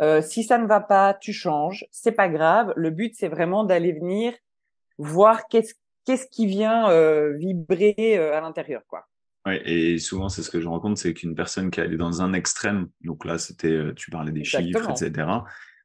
Euh, 0.00 0.22
si 0.22 0.42
ça 0.42 0.58
ne 0.58 0.66
va 0.66 0.80
pas, 0.80 1.14
tu 1.14 1.32
changes. 1.32 1.86
C'est 1.90 2.12
pas 2.12 2.28
grave. 2.28 2.72
Le 2.76 2.90
but, 2.90 3.14
c'est 3.16 3.28
vraiment 3.28 3.64
d'aller 3.64 3.92
venir 3.92 4.32
voir 4.98 5.48
qu'est-ce 5.48 5.74
qu'est-ce 6.04 6.26
qui 6.26 6.46
vient 6.46 6.90
euh, 6.90 7.32
vibrer 7.36 7.94
euh, 7.98 8.36
à 8.36 8.40
l'intérieur, 8.40 8.82
quoi. 8.86 9.06
Ouais, 9.46 9.62
et 9.70 9.98
souvent, 9.98 10.28
c'est 10.28 10.42
ce 10.42 10.50
que 10.50 10.60
je 10.60 10.66
rencontre, 10.66 10.98
c'est 10.98 11.12
qu'une 11.12 11.34
personne 11.34 11.70
qui 11.70 11.80
est 11.80 11.96
dans 11.96 12.22
un 12.22 12.32
extrême, 12.32 12.88
donc 13.02 13.24
là, 13.24 13.38
c'était, 13.38 13.92
tu 13.94 14.10
parlais 14.10 14.32
des 14.32 14.44
chiffres, 14.44 14.90
etc. 14.90 15.26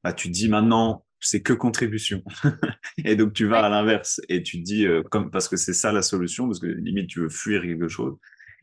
Bah, 0.03 0.13
tu 0.13 0.29
te 0.29 0.33
dis 0.33 0.47
maintenant, 0.47 1.05
c'est 1.19 1.41
que 1.41 1.51
contribution. 1.51 2.23
et 3.03 3.17
donc, 3.17 3.33
tu 3.33 3.47
vas 3.47 3.65
à 3.65 3.69
l'inverse 3.69 4.21
et 4.29 4.43
tu 4.43 4.59
te 4.59 4.63
dis, 4.63 4.87
comme, 5.11 5.29
parce 5.29 5.49
que 5.49 5.57
c'est 5.57 5.73
ça 5.73 5.91
la 5.91 6.01
solution, 6.01 6.47
parce 6.47 6.59
que 6.59 6.67
limite, 6.67 7.09
tu 7.09 7.19
veux 7.19 7.29
fuir 7.29 7.61
quelque 7.61 7.89
chose. 7.89 8.15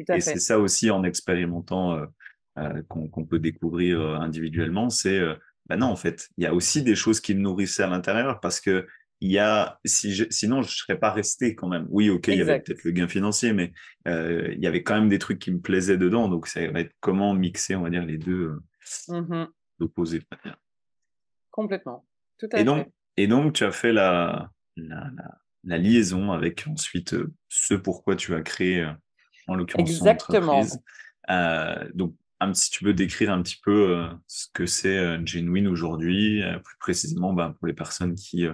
Et 0.09 0.21
c'est 0.21 0.39
ça 0.39 0.59
aussi 0.59 0.91
en 0.91 1.05
expérimentant 1.05 2.07
euh, 2.59 2.83
qu'on 2.89 3.27
peut 3.27 3.39
découvrir 3.39 4.01
euh, 4.01 4.17
individuellement, 4.17 4.89
c'est 4.89 5.19
euh, 5.19 5.35
bah 5.69 5.77
non, 5.77 5.89
en 5.89 5.97
fait, 5.97 6.31
il 6.39 6.45
y 6.45 6.47
a 6.47 6.55
aussi 6.55 6.83
des 6.83 6.95
choses 6.95 7.21
qui 7.21 7.35
me 7.35 7.41
nourrissaient 7.41 7.83
à 7.83 7.87
l'intérieur 7.87 8.41
parce 8.41 8.61
que 8.61 8.87
il 9.21 9.33
y 9.33 9.39
a, 9.39 9.81
si 9.85 10.15
je, 10.15 10.25
sinon 10.31 10.63
je 10.63 10.77
serais 10.77 10.99
pas 10.99 11.11
resté 11.11 11.55
quand 11.55 11.69
même. 11.69 11.87
Oui, 11.91 12.11
ok, 12.11 12.29
il 12.29 12.39
y 12.39 12.41
avait 12.41 12.61
peut-être 12.61 12.85
le 12.85 12.91
gain 12.91 13.09
financier, 13.09 13.53
mais 13.53 13.73
euh, 14.07 14.53
il 14.53 14.63
y 14.63 14.67
avait 14.67 14.83
quand 14.83 14.95
même 14.95 15.09
des 15.09 15.19
trucs 15.19 15.39
qui 15.39 15.51
me 15.51 15.61
plaisaient 15.61 15.97
dedans. 15.97 16.29
Donc 16.29 16.47
ça 16.47 16.67
va 16.71 16.81
être 16.81 16.95
comment 17.01 17.35
mixer, 17.35 17.77
on 17.77 17.83
va 17.83 17.91
dire, 17.91 18.05
les 18.05 18.19
deux 18.19 18.53
mmh 19.09 19.45
opposés. 19.81 20.23
Complètement. 21.51 22.07
Tout 22.39 22.49
à 22.53 22.61
et 22.61 22.65
donc, 22.65 22.89
Et 23.17 23.27
donc, 23.27 23.53
tu 23.53 23.65
as 23.65 23.73
fait 23.73 23.93
la, 23.93 24.51
la, 24.77 25.11
la, 25.65 25.79
liaison 25.79 26.33
avec 26.33 26.67
ensuite 26.67 27.15
ce 27.49 27.75
pourquoi 27.75 28.17
tu 28.17 28.35
as 28.35 28.41
créé, 28.41 28.89
en 29.49 29.55
l'occurrence, 29.55 29.91
Exactement. 29.91 30.65
Euh, 31.29 31.89
donc, 31.95 32.15
si 32.55 32.71
tu 32.71 32.85
peux 32.85 32.93
décrire 32.93 33.33
un 33.33 33.43
petit 33.43 33.59
peu 33.63 33.97
euh, 33.97 34.09
ce 34.27 34.47
que 34.53 34.67
c'est 34.67 34.97
euh, 34.97 35.25
Genuine 35.25 35.67
aujourd'hui, 35.67 36.43
euh, 36.43 36.59
plus 36.59 36.77
précisément 36.79 37.33
ben, 37.33 37.53
pour 37.53 37.67
les 37.67 37.73
personnes 37.73 38.15
qui 38.15 38.47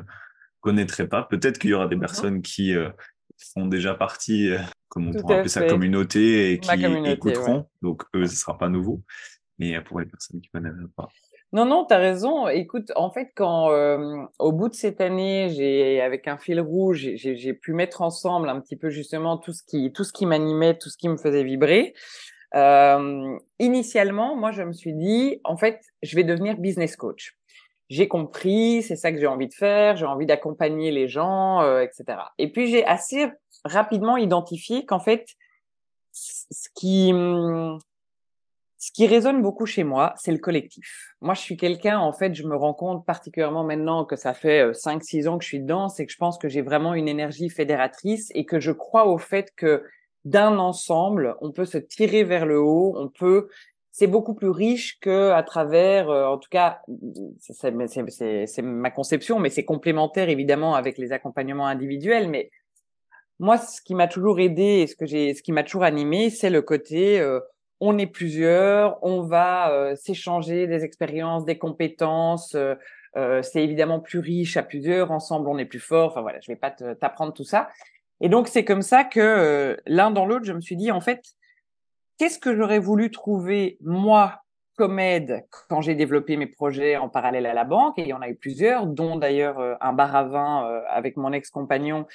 connaîtraient 0.63 1.09
pas. 1.09 1.25
Peut-être 1.25 1.59
qu'il 1.59 1.71
y 1.71 1.75
aura 1.75 1.89
des 1.89 1.99
personnes 1.99 2.41
qui 2.41 2.75
font 3.53 3.67
déjà 3.67 3.95
partie, 3.95 4.51
comme 4.89 5.09
on 5.09 5.13
pourrait 5.13 5.37
appeler 5.37 5.49
ça, 5.51 5.67
communauté 5.67 6.53
et 6.53 6.59
qui 6.59 6.71
écouteront. 7.07 7.67
Donc 7.83 8.05
eux, 8.15 8.27
ce 8.27 8.37
sera 8.37 8.57
pas 8.57 8.71
nouveau. 8.71 9.03
Mais 9.59 9.79
pour 9.83 10.01
les 10.01 10.07
personnes 10.07 10.41
qui 10.41 10.49
connaissent 10.49 10.75
pas. 10.97 11.09
Non, 11.53 11.67
non, 11.67 11.85
tu 11.85 11.93
as 11.93 11.99
raison. 11.99 12.49
Écoute, 12.49 12.93
en 12.97 13.11
fait, 13.11 13.33
quand 13.35 13.69
au 14.39 14.53
bout 14.53 14.71
de 14.71 14.75
cette 14.75 15.03
année, 15.03 15.51
j'ai 15.51 16.01
avec 16.01 16.27
un 16.29 16.39
fil 16.39 16.61
rouge, 16.61 17.11
j'ai 17.17 17.53
pu 17.53 17.75
mettre 17.75 18.01
ensemble 18.01 18.49
un 18.49 18.61
petit 18.61 18.77
peu 18.77 18.89
justement 18.89 19.37
tout 19.37 19.53
ce 19.53 19.63
qui 19.63 19.93
tout 19.93 20.05
ce 20.05 20.13
qui 20.13 20.25
m'animait, 20.25 20.79
tout 20.79 20.89
ce 20.89 20.97
qui 20.97 21.09
me 21.09 21.19
faisait 21.19 21.45
vibrer. 21.45 21.95
Euh, 22.55 23.39
initialement, 23.59 24.37
moi, 24.37 24.51
je 24.53 24.63
me 24.63 24.73
suis 24.73 24.93
dit, 24.93 25.41
en 25.45 25.57
fait, 25.57 25.81
je 26.03 26.17
vais 26.17 26.25
devenir 26.25 26.57
business 26.59 26.97
coach. 26.97 27.37
J'ai 27.93 28.09
compris, 28.09 28.83
c'est 28.83 28.97
ça 28.97 29.13
que 29.13 29.19
j'ai 29.19 29.27
envie 29.27 29.49
de 29.49 29.53
faire, 29.53 29.97
j'ai 29.99 30.07
envie 30.07 30.25
d'accompagner 30.25 30.91
les 30.91 31.09
gens, 31.09 31.61
euh, 31.61 31.83
etc. 31.83 32.21
Et 32.39 32.51
puis, 32.51 32.69
j'ai 32.69 32.87
assez 32.87 33.31
rapidement 33.67 34.17
identifié 34.17 34.87
qu'en 34.87 34.99
fait, 34.99 35.27
ce 36.11 36.69
qui, 36.75 37.13
ce 38.79 38.93
qui 38.93 39.07
résonne 39.07 39.43
beaucoup 39.43 39.67
chez 39.67 39.85
moi, 39.85 40.15
c'est 40.17 40.33
le 40.33 40.39
collectif. 40.39 41.15
Moi, 41.21 41.35
je 41.35 41.43
suis 41.43 41.59
quelqu'un, 41.59 41.99
en 41.99 42.15
fait, 42.15 42.35
je 42.35 42.45
me 42.45 42.57
rends 42.57 42.73
compte 42.73 43.05
particulièrement 43.05 43.63
maintenant 43.63 44.07
que 44.07 44.17
ça 44.17 44.33
fait 44.33 44.71
5-6 44.71 45.27
euh, 45.27 45.29
ans 45.29 45.37
que 45.37 45.45
je 45.45 45.49
suis 45.49 45.61
dedans, 45.61 45.91
c'est 45.91 46.07
que 46.07 46.13
je 46.13 46.17
pense 46.17 46.39
que 46.39 46.49
j'ai 46.49 46.63
vraiment 46.63 46.95
une 46.95 47.09
énergie 47.09 47.51
fédératrice 47.51 48.31
et 48.35 48.47
que 48.47 48.59
je 48.59 48.73
crois 48.73 49.07
au 49.07 49.19
fait 49.19 49.53
que 49.55 49.85
d'un 50.25 50.59
ensemble, 50.59 51.37
on 51.43 51.53
peut 51.53 51.67
se 51.67 51.77
tirer 51.77 52.25
vers 52.25 52.47
le 52.47 52.59
haut, 52.59 52.95
on 52.97 53.09
peut 53.09 53.51
c'est 53.93 54.07
beaucoup 54.07 54.35
plus 54.35 54.49
riche 54.49 54.99
que 55.01 55.31
à 55.31 55.43
travers, 55.43 56.11
euh, 56.11 56.27
en 56.27 56.39
tout 56.39 56.49
cas, 56.51 56.81
c'est 57.39 58.63
ma 58.63 58.91
conception, 58.91 59.39
mais 59.39 59.51
c'est 59.51 59.65
complémentaire 59.65 60.29
évidemment 60.29 60.75
avec 60.75 60.99
les 60.99 61.13
accompagnements 61.13 61.67
individuels. 61.67 62.29
Mais 62.29 62.51
moi, 63.39 63.59
ce 63.59 63.81
qui 63.81 63.95
m'a 63.95 64.09
toujours 64.09 64.41
aidé 64.41 64.63
et 64.63 64.87
ce 64.87 64.97
que 64.97 65.07
j'ai, 65.07 65.35
ce 65.35 65.43
qui 65.43 65.53
m'a 65.53 65.63
toujours 65.63 65.85
animé, 65.85 66.31
c'est 66.31 66.51
le 66.51 66.63
côté 66.63 67.21
euh, 67.21 67.39
on 67.81 67.99
est 67.99 68.07
plusieurs, 68.07 68.99
on 69.05 69.23
va 69.23 69.73
euh, 69.73 69.95
s'échanger 69.95 70.67
des 70.67 70.85
expériences, 70.85 71.45
des 71.45 71.59
compétences. 71.59 72.57
c'est 73.43 73.63
évidemment 73.63 74.01
plus 74.01 74.21
riche 74.21 74.57
à 74.57 74.63
plusieurs. 74.63 75.11
Ensemble, 75.11 75.49
on 75.49 75.59
est 75.59 75.67
plus 75.67 75.81
fort. 75.81 76.11
Enfin 76.11 76.23
voilà, 76.23 76.41
je 76.41 76.51
vais 76.51 76.57
pas 76.57 76.71
t'apprendre 76.71 77.33
tout 77.33 77.45
ça. 77.45 77.69
Et 78.23 78.29
donc, 78.29 78.47
c'est 78.49 78.65
comme 78.65 78.83
ça 78.83 79.03
que 79.03 79.21
euh, 79.21 79.77
l'un 79.85 80.13
dans 80.13 80.25
l'autre, 80.25 80.45
je 80.45 80.53
me 80.53 80.61
suis 80.61 80.77
dit, 80.77 80.93
en 80.93 81.01
fait, 81.01 81.23
qu'est-ce 82.23 82.39
que 82.39 82.55
j'aurais 82.55 82.79
voulu 82.79 83.11
trouver, 83.11 83.79
moi, 83.81 84.43
comme 84.77 85.01
aide, 85.01 85.45
quand 85.69 85.81
j'ai 85.81 85.97
développé 85.97 86.37
mes 86.37 86.47
projets 86.47 86.97
en 86.97 87.09
parallèle 87.09 87.47
à 87.47 87.53
la 87.53 87.65
banque, 87.65 87.99
et 87.99 88.03
il 88.03 88.07
y 88.07 88.13
en 88.13 88.23
a 88.23 88.29
eu 88.29 88.37
plusieurs, 88.37 88.87
dont 88.87 89.17
d'ailleurs 89.17 89.59
euh, 89.59 89.75
un 89.81 89.93
bar 89.93 90.15
à 90.15 90.23
vin 90.23 90.69
euh, 90.69 90.83
avec 90.89 91.17
mon 91.17 91.33
ex-compagnon, 91.33 92.07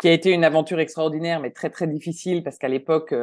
qui 0.00 0.08
a 0.08 0.12
été 0.12 0.30
une 0.30 0.44
aventure 0.44 0.80
extraordinaire, 0.80 1.40
mais 1.40 1.50
très, 1.50 1.68
très 1.68 1.86
difficile, 1.86 2.42
parce 2.42 2.56
qu'à 2.56 2.68
l'époque, 2.68 3.14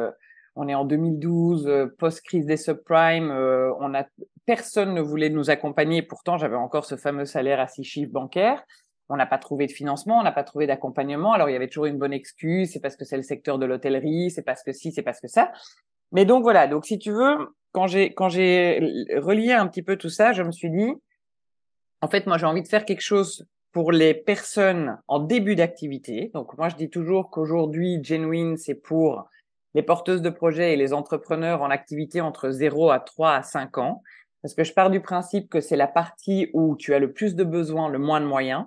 on 0.54 0.68
est 0.68 0.76
en 0.76 0.84
2012, 0.84 1.90
post-crise 1.98 2.46
des 2.46 2.56
subprimes, 2.56 3.32
on 3.32 3.92
a, 3.92 4.04
personne 4.46 4.94
ne 4.94 5.00
voulait 5.00 5.28
nous 5.28 5.50
accompagner, 5.50 6.02
pourtant 6.02 6.38
j'avais 6.38 6.54
encore 6.54 6.84
ce 6.84 6.94
fameux 6.94 7.24
salaire 7.24 7.58
à 7.58 7.66
six 7.66 7.82
chiffres 7.82 8.12
bancaires 8.12 8.62
on 9.10 9.16
n'a 9.16 9.26
pas 9.26 9.38
trouvé 9.38 9.66
de 9.66 9.72
financement, 9.72 10.18
on 10.18 10.22
n'a 10.22 10.32
pas 10.32 10.44
trouvé 10.44 10.66
d'accompagnement. 10.66 11.32
Alors 11.32 11.48
il 11.48 11.52
y 11.52 11.56
avait 11.56 11.68
toujours 11.68 11.86
une 11.86 11.98
bonne 11.98 12.12
excuse, 12.12 12.70
c'est 12.72 12.80
parce 12.80 12.96
que 12.96 13.04
c'est 13.04 13.16
le 13.16 13.22
secteur 13.22 13.58
de 13.58 13.66
l'hôtellerie, 13.66 14.30
c'est 14.30 14.42
parce 14.42 14.62
que 14.62 14.72
si, 14.72 14.92
c'est 14.92 15.02
parce 15.02 15.20
que 15.20 15.28
ça. 15.28 15.52
Mais 16.12 16.24
donc 16.24 16.42
voilà, 16.42 16.66
donc 16.66 16.86
si 16.86 16.98
tu 16.98 17.10
veux, 17.10 17.36
quand 17.72 17.86
j'ai 17.86 18.14
quand 18.14 18.28
j'ai 18.28 18.80
relié 19.16 19.52
un 19.52 19.66
petit 19.66 19.82
peu 19.82 19.96
tout 19.96 20.08
ça, 20.08 20.32
je 20.32 20.42
me 20.42 20.52
suis 20.52 20.70
dit 20.70 20.92
en 22.00 22.08
fait 22.08 22.26
moi 22.26 22.38
j'ai 22.38 22.46
envie 22.46 22.62
de 22.62 22.68
faire 22.68 22.84
quelque 22.84 23.02
chose 23.02 23.46
pour 23.72 23.92
les 23.92 24.14
personnes 24.14 24.98
en 25.08 25.18
début 25.18 25.56
d'activité. 25.56 26.30
Donc 26.32 26.56
moi 26.56 26.68
je 26.68 26.76
dis 26.76 26.88
toujours 26.88 27.30
qu'aujourd'hui 27.30 28.00
Genuine 28.02 28.56
c'est 28.56 28.74
pour 28.74 29.28
les 29.74 29.82
porteuses 29.82 30.22
de 30.22 30.30
projets 30.30 30.72
et 30.72 30.76
les 30.76 30.92
entrepreneurs 30.92 31.62
en 31.62 31.70
activité 31.70 32.20
entre 32.20 32.50
0 32.50 32.90
à 32.90 33.00
3 33.00 33.32
à 33.34 33.42
5 33.42 33.78
ans 33.78 34.02
parce 34.42 34.54
que 34.54 34.64
je 34.64 34.72
pars 34.72 34.90
du 34.90 35.00
principe 35.00 35.48
que 35.48 35.60
c'est 35.60 35.76
la 35.76 35.86
partie 35.86 36.48
où 36.54 36.76
tu 36.76 36.94
as 36.94 36.98
le 36.98 37.12
plus 37.12 37.34
de 37.34 37.44
besoins, 37.44 37.88
le 37.88 37.98
moins 37.98 38.20
de 38.20 38.26
moyens 38.26 38.64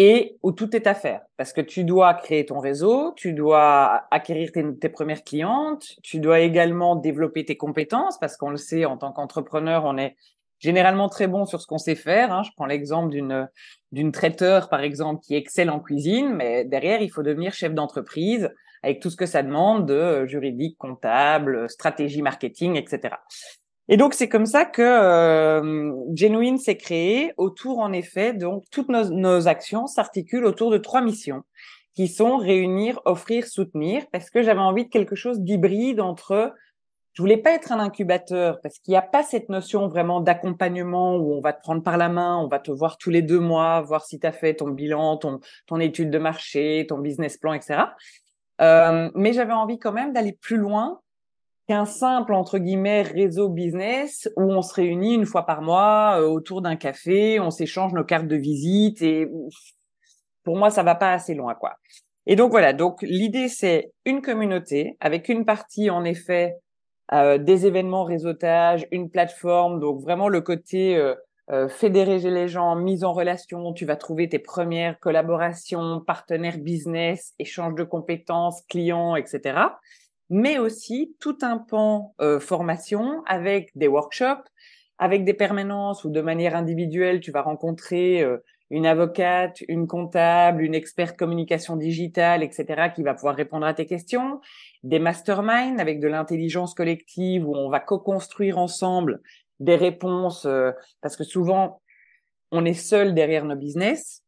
et 0.00 0.38
où 0.44 0.52
tout 0.52 0.76
est 0.76 0.86
à 0.86 0.94
faire 0.94 1.22
parce 1.36 1.52
que 1.52 1.60
tu 1.60 1.82
dois 1.82 2.14
créer 2.14 2.46
ton 2.46 2.60
réseau, 2.60 3.12
tu 3.16 3.32
dois 3.32 4.06
acquérir 4.12 4.52
tes, 4.52 4.88
premières 4.88 5.24
clientes, 5.24 5.84
tu 6.04 6.20
dois 6.20 6.38
également 6.38 6.94
développer 6.94 7.44
tes 7.44 7.56
compétences 7.56 8.16
parce 8.20 8.36
qu'on 8.36 8.50
le 8.50 8.58
sait 8.58 8.84
en 8.84 8.96
tant 8.96 9.10
qu'entrepreneur, 9.10 9.84
on 9.84 9.98
est 9.98 10.14
généralement 10.60 11.08
très 11.08 11.26
bons 11.26 11.46
sur 11.46 11.60
ce 11.60 11.66
qu'on 11.66 11.78
sait 11.78 11.96
faire. 11.96 12.32
Hein. 12.32 12.44
Je 12.44 12.50
prends 12.56 12.66
l'exemple 12.66 13.10
d'une 13.10 13.48
d'une 13.90 14.12
traiteur, 14.12 14.68
par 14.68 14.82
exemple, 14.82 15.20
qui 15.20 15.34
excelle 15.34 15.70
en 15.70 15.80
cuisine, 15.80 16.32
mais 16.32 16.64
derrière, 16.64 17.02
il 17.02 17.10
faut 17.10 17.24
devenir 17.24 17.52
chef 17.52 17.74
d'entreprise 17.74 18.50
avec 18.84 19.00
tout 19.00 19.10
ce 19.10 19.16
que 19.16 19.26
ça 19.26 19.42
demande 19.42 19.86
de 19.86 20.26
juridique, 20.26 20.78
comptable, 20.78 21.68
stratégie 21.68 22.22
marketing, 22.22 22.76
etc. 22.76 23.16
Et 23.88 23.96
donc 23.96 24.14
c'est 24.14 24.28
comme 24.28 24.46
ça 24.46 24.64
que 24.64 24.82
euh, 24.82 25.92
Genuine 26.14 26.58
s'est 26.58 26.76
créé 26.76 27.32
autour 27.36 27.78
en 27.78 27.92
effet 27.92 28.34
donc 28.34 28.64
toutes 28.70 28.88
nos, 28.88 29.08
nos 29.08 29.48
actions 29.48 29.86
s'articulent 29.86 30.44
autour 30.44 30.70
de 30.70 30.78
trois 30.78 31.00
missions 31.00 31.42
qui 31.94 32.06
sont 32.06 32.36
réunir, 32.36 33.00
offrir, 33.06 33.46
soutenir 33.46 34.04
parce 34.12 34.30
que 34.30 34.42
j'avais 34.42 34.60
envie 34.60 34.84
de 34.84 34.90
quelque 34.90 35.16
chose 35.16 35.40
d'hybride 35.40 36.00
entre 36.00 36.54
je 37.18 37.22
voulais 37.22 37.38
pas 37.38 37.50
être 37.50 37.72
un 37.72 37.80
incubateur 37.80 38.60
parce 38.62 38.78
qu'il 38.78 38.92
n'y 38.92 38.96
a 38.96 39.02
pas 39.02 39.24
cette 39.24 39.48
notion 39.48 39.88
vraiment 39.88 40.20
d'accompagnement 40.20 41.16
où 41.16 41.34
on 41.34 41.40
va 41.40 41.52
te 41.52 41.60
prendre 41.60 41.82
par 41.82 41.96
la 41.96 42.08
main, 42.08 42.38
on 42.38 42.46
va 42.46 42.60
te 42.60 42.70
voir 42.70 42.96
tous 42.96 43.10
les 43.10 43.22
deux 43.22 43.40
mois, 43.40 43.80
voir 43.80 44.04
si 44.04 44.20
tu 44.20 44.26
as 44.28 44.30
fait 44.30 44.54
ton 44.54 44.68
bilan, 44.68 45.16
ton, 45.16 45.40
ton 45.66 45.80
étude 45.80 46.10
de 46.10 46.18
marché, 46.18 46.86
ton 46.88 46.98
business 46.98 47.36
plan, 47.36 47.54
etc. 47.54 47.86
Euh, 48.60 49.10
mais 49.16 49.32
j'avais 49.32 49.52
envie 49.52 49.80
quand 49.80 49.90
même 49.90 50.12
d'aller 50.12 50.32
plus 50.32 50.58
loin 50.58 51.00
qu'un 51.68 51.84
simple 51.84 52.32
entre 52.32 52.58
guillemets 52.58 53.02
réseau 53.02 53.50
business 53.50 54.28
où 54.36 54.42
on 54.42 54.62
se 54.62 54.74
réunit 54.74 55.14
une 55.14 55.26
fois 55.26 55.44
par 55.44 55.60
mois 55.60 56.18
euh, 56.18 56.26
autour 56.26 56.62
d'un 56.62 56.76
café, 56.76 57.38
on 57.38 57.50
s'échange 57.50 57.92
nos 57.92 58.04
cartes 58.04 58.26
de 58.26 58.36
visite 58.36 59.02
et 59.02 59.28
pour 60.44 60.56
moi 60.56 60.70
ça 60.70 60.82
va 60.82 60.94
pas 60.94 61.12
assez 61.12 61.34
loin 61.34 61.54
quoi. 61.54 61.74
Et 62.26 62.36
donc 62.36 62.50
voilà, 62.50 62.72
donc 62.72 63.02
l'idée 63.02 63.48
c'est 63.48 63.92
une 64.06 64.22
communauté 64.22 64.96
avec 65.00 65.28
une 65.28 65.44
partie 65.44 65.90
en 65.90 66.04
effet 66.04 66.56
euh, 67.12 67.36
des 67.36 67.66
événements 67.66 68.04
réseautage, 68.04 68.86
une 68.90 69.10
plateforme, 69.10 69.78
donc 69.78 70.00
vraiment 70.00 70.28
le 70.28 70.40
côté 70.40 70.96
euh, 70.96 71.14
euh, 71.50 71.68
fédérer 71.68 72.18
les 72.18 72.48
gens, 72.48 72.76
mise 72.76 73.04
en 73.04 73.12
relation, 73.12 73.72
tu 73.72 73.84
vas 73.84 73.96
trouver 73.96 74.28
tes 74.28 74.38
premières 74.38 74.98
collaborations, 75.00 76.00
partenaires 76.00 76.58
business, 76.58 77.34
échange 77.38 77.74
de 77.74 77.84
compétences, 77.84 78.62
clients, 78.68 79.16
etc 79.16 79.58
mais 80.30 80.58
aussi 80.58 81.16
tout 81.20 81.38
un 81.42 81.58
pan 81.58 82.14
euh, 82.20 82.40
formation 82.40 83.22
avec 83.26 83.70
des 83.76 83.88
workshops, 83.88 84.48
avec 84.98 85.24
des 85.24 85.34
permanences 85.34 86.04
ou 86.04 86.10
de 86.10 86.20
manière 86.20 86.56
individuelle, 86.56 87.20
tu 87.20 87.30
vas 87.30 87.42
rencontrer 87.42 88.22
euh, 88.22 88.38
une 88.70 88.84
avocate, 88.84 89.62
une 89.68 89.86
comptable, 89.86 90.62
une 90.62 90.74
experte 90.74 91.16
communication 91.16 91.76
digitale, 91.76 92.42
etc., 92.42 92.90
qui 92.94 93.02
va 93.02 93.14
pouvoir 93.14 93.36
répondre 93.36 93.64
à 93.64 93.72
tes 93.72 93.86
questions, 93.86 94.40
des 94.82 94.98
masterminds 94.98 95.78
avec 95.78 96.00
de 96.00 96.08
l'intelligence 96.08 96.74
collective 96.74 97.48
où 97.48 97.54
on 97.56 97.70
va 97.70 97.80
co-construire 97.80 98.58
ensemble 98.58 99.22
des 99.60 99.76
réponses, 99.76 100.44
euh, 100.44 100.72
parce 101.00 101.16
que 101.16 101.24
souvent, 101.24 101.80
on 102.50 102.64
est 102.64 102.74
seul 102.74 103.14
derrière 103.14 103.44
nos 103.44 103.56
business. 103.56 104.22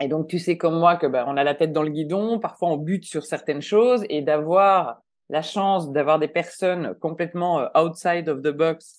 Et 0.00 0.08
donc, 0.08 0.28
tu 0.28 0.38
sais 0.38 0.56
comme 0.56 0.78
moi 0.78 0.96
que 0.96 1.06
ben, 1.06 1.24
on 1.26 1.36
a 1.36 1.44
la 1.44 1.54
tête 1.54 1.72
dans 1.72 1.82
le 1.82 1.90
guidon, 1.90 2.38
parfois 2.38 2.70
on 2.70 2.76
bute 2.76 3.04
sur 3.04 3.24
certaines 3.24 3.62
choses 3.62 4.04
et 4.08 4.22
d'avoir 4.22 5.02
la 5.28 5.42
chance 5.42 5.92
d'avoir 5.92 6.18
des 6.18 6.28
personnes 6.28 6.94
complètement 7.00 7.60
euh, 7.60 7.66
outside 7.74 8.28
of 8.28 8.42
the 8.42 8.50
box 8.50 8.96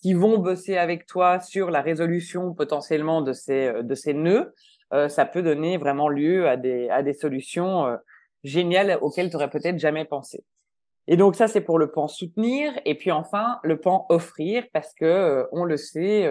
qui 0.00 0.14
vont 0.14 0.38
bosser 0.38 0.76
avec 0.76 1.06
toi 1.06 1.40
sur 1.40 1.70
la 1.70 1.82
résolution 1.82 2.54
potentiellement 2.54 3.22
de 3.22 3.32
ces 3.32 3.66
euh, 3.66 3.82
de 3.82 3.94
ces 3.94 4.14
nœuds, 4.14 4.54
euh, 4.92 5.08
ça 5.08 5.26
peut 5.26 5.42
donner 5.42 5.76
vraiment 5.76 6.08
lieu 6.08 6.48
à 6.48 6.56
des 6.56 6.88
à 6.88 7.02
des 7.02 7.12
solutions 7.12 7.96
géniales 8.44 8.98
auxquelles 9.00 9.30
tu 9.30 9.36
aurais 9.36 9.50
peut-être 9.50 9.78
jamais 9.78 10.04
pensé. 10.04 10.44
Et 11.08 11.16
donc 11.16 11.36
ça 11.36 11.48
c'est 11.48 11.60
pour 11.60 11.78
le 11.78 11.90
pan 11.90 12.08
soutenir 12.08 12.72
et 12.84 12.94
puis 12.94 13.10
enfin 13.10 13.58
le 13.62 13.78
pan 13.78 14.06
offrir 14.08 14.64
parce 14.72 14.92
que 14.94 15.46
on 15.52 15.64
le 15.64 15.76
sait 15.76 16.28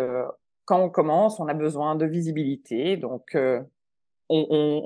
quand 0.65 0.81
on 0.81 0.89
commence 0.89 1.39
on 1.39 1.47
a 1.47 1.53
besoin 1.53 1.95
de 1.95 2.05
visibilité 2.05 2.97
donc 2.97 3.38
on, 4.27 4.47
on, 4.49 4.81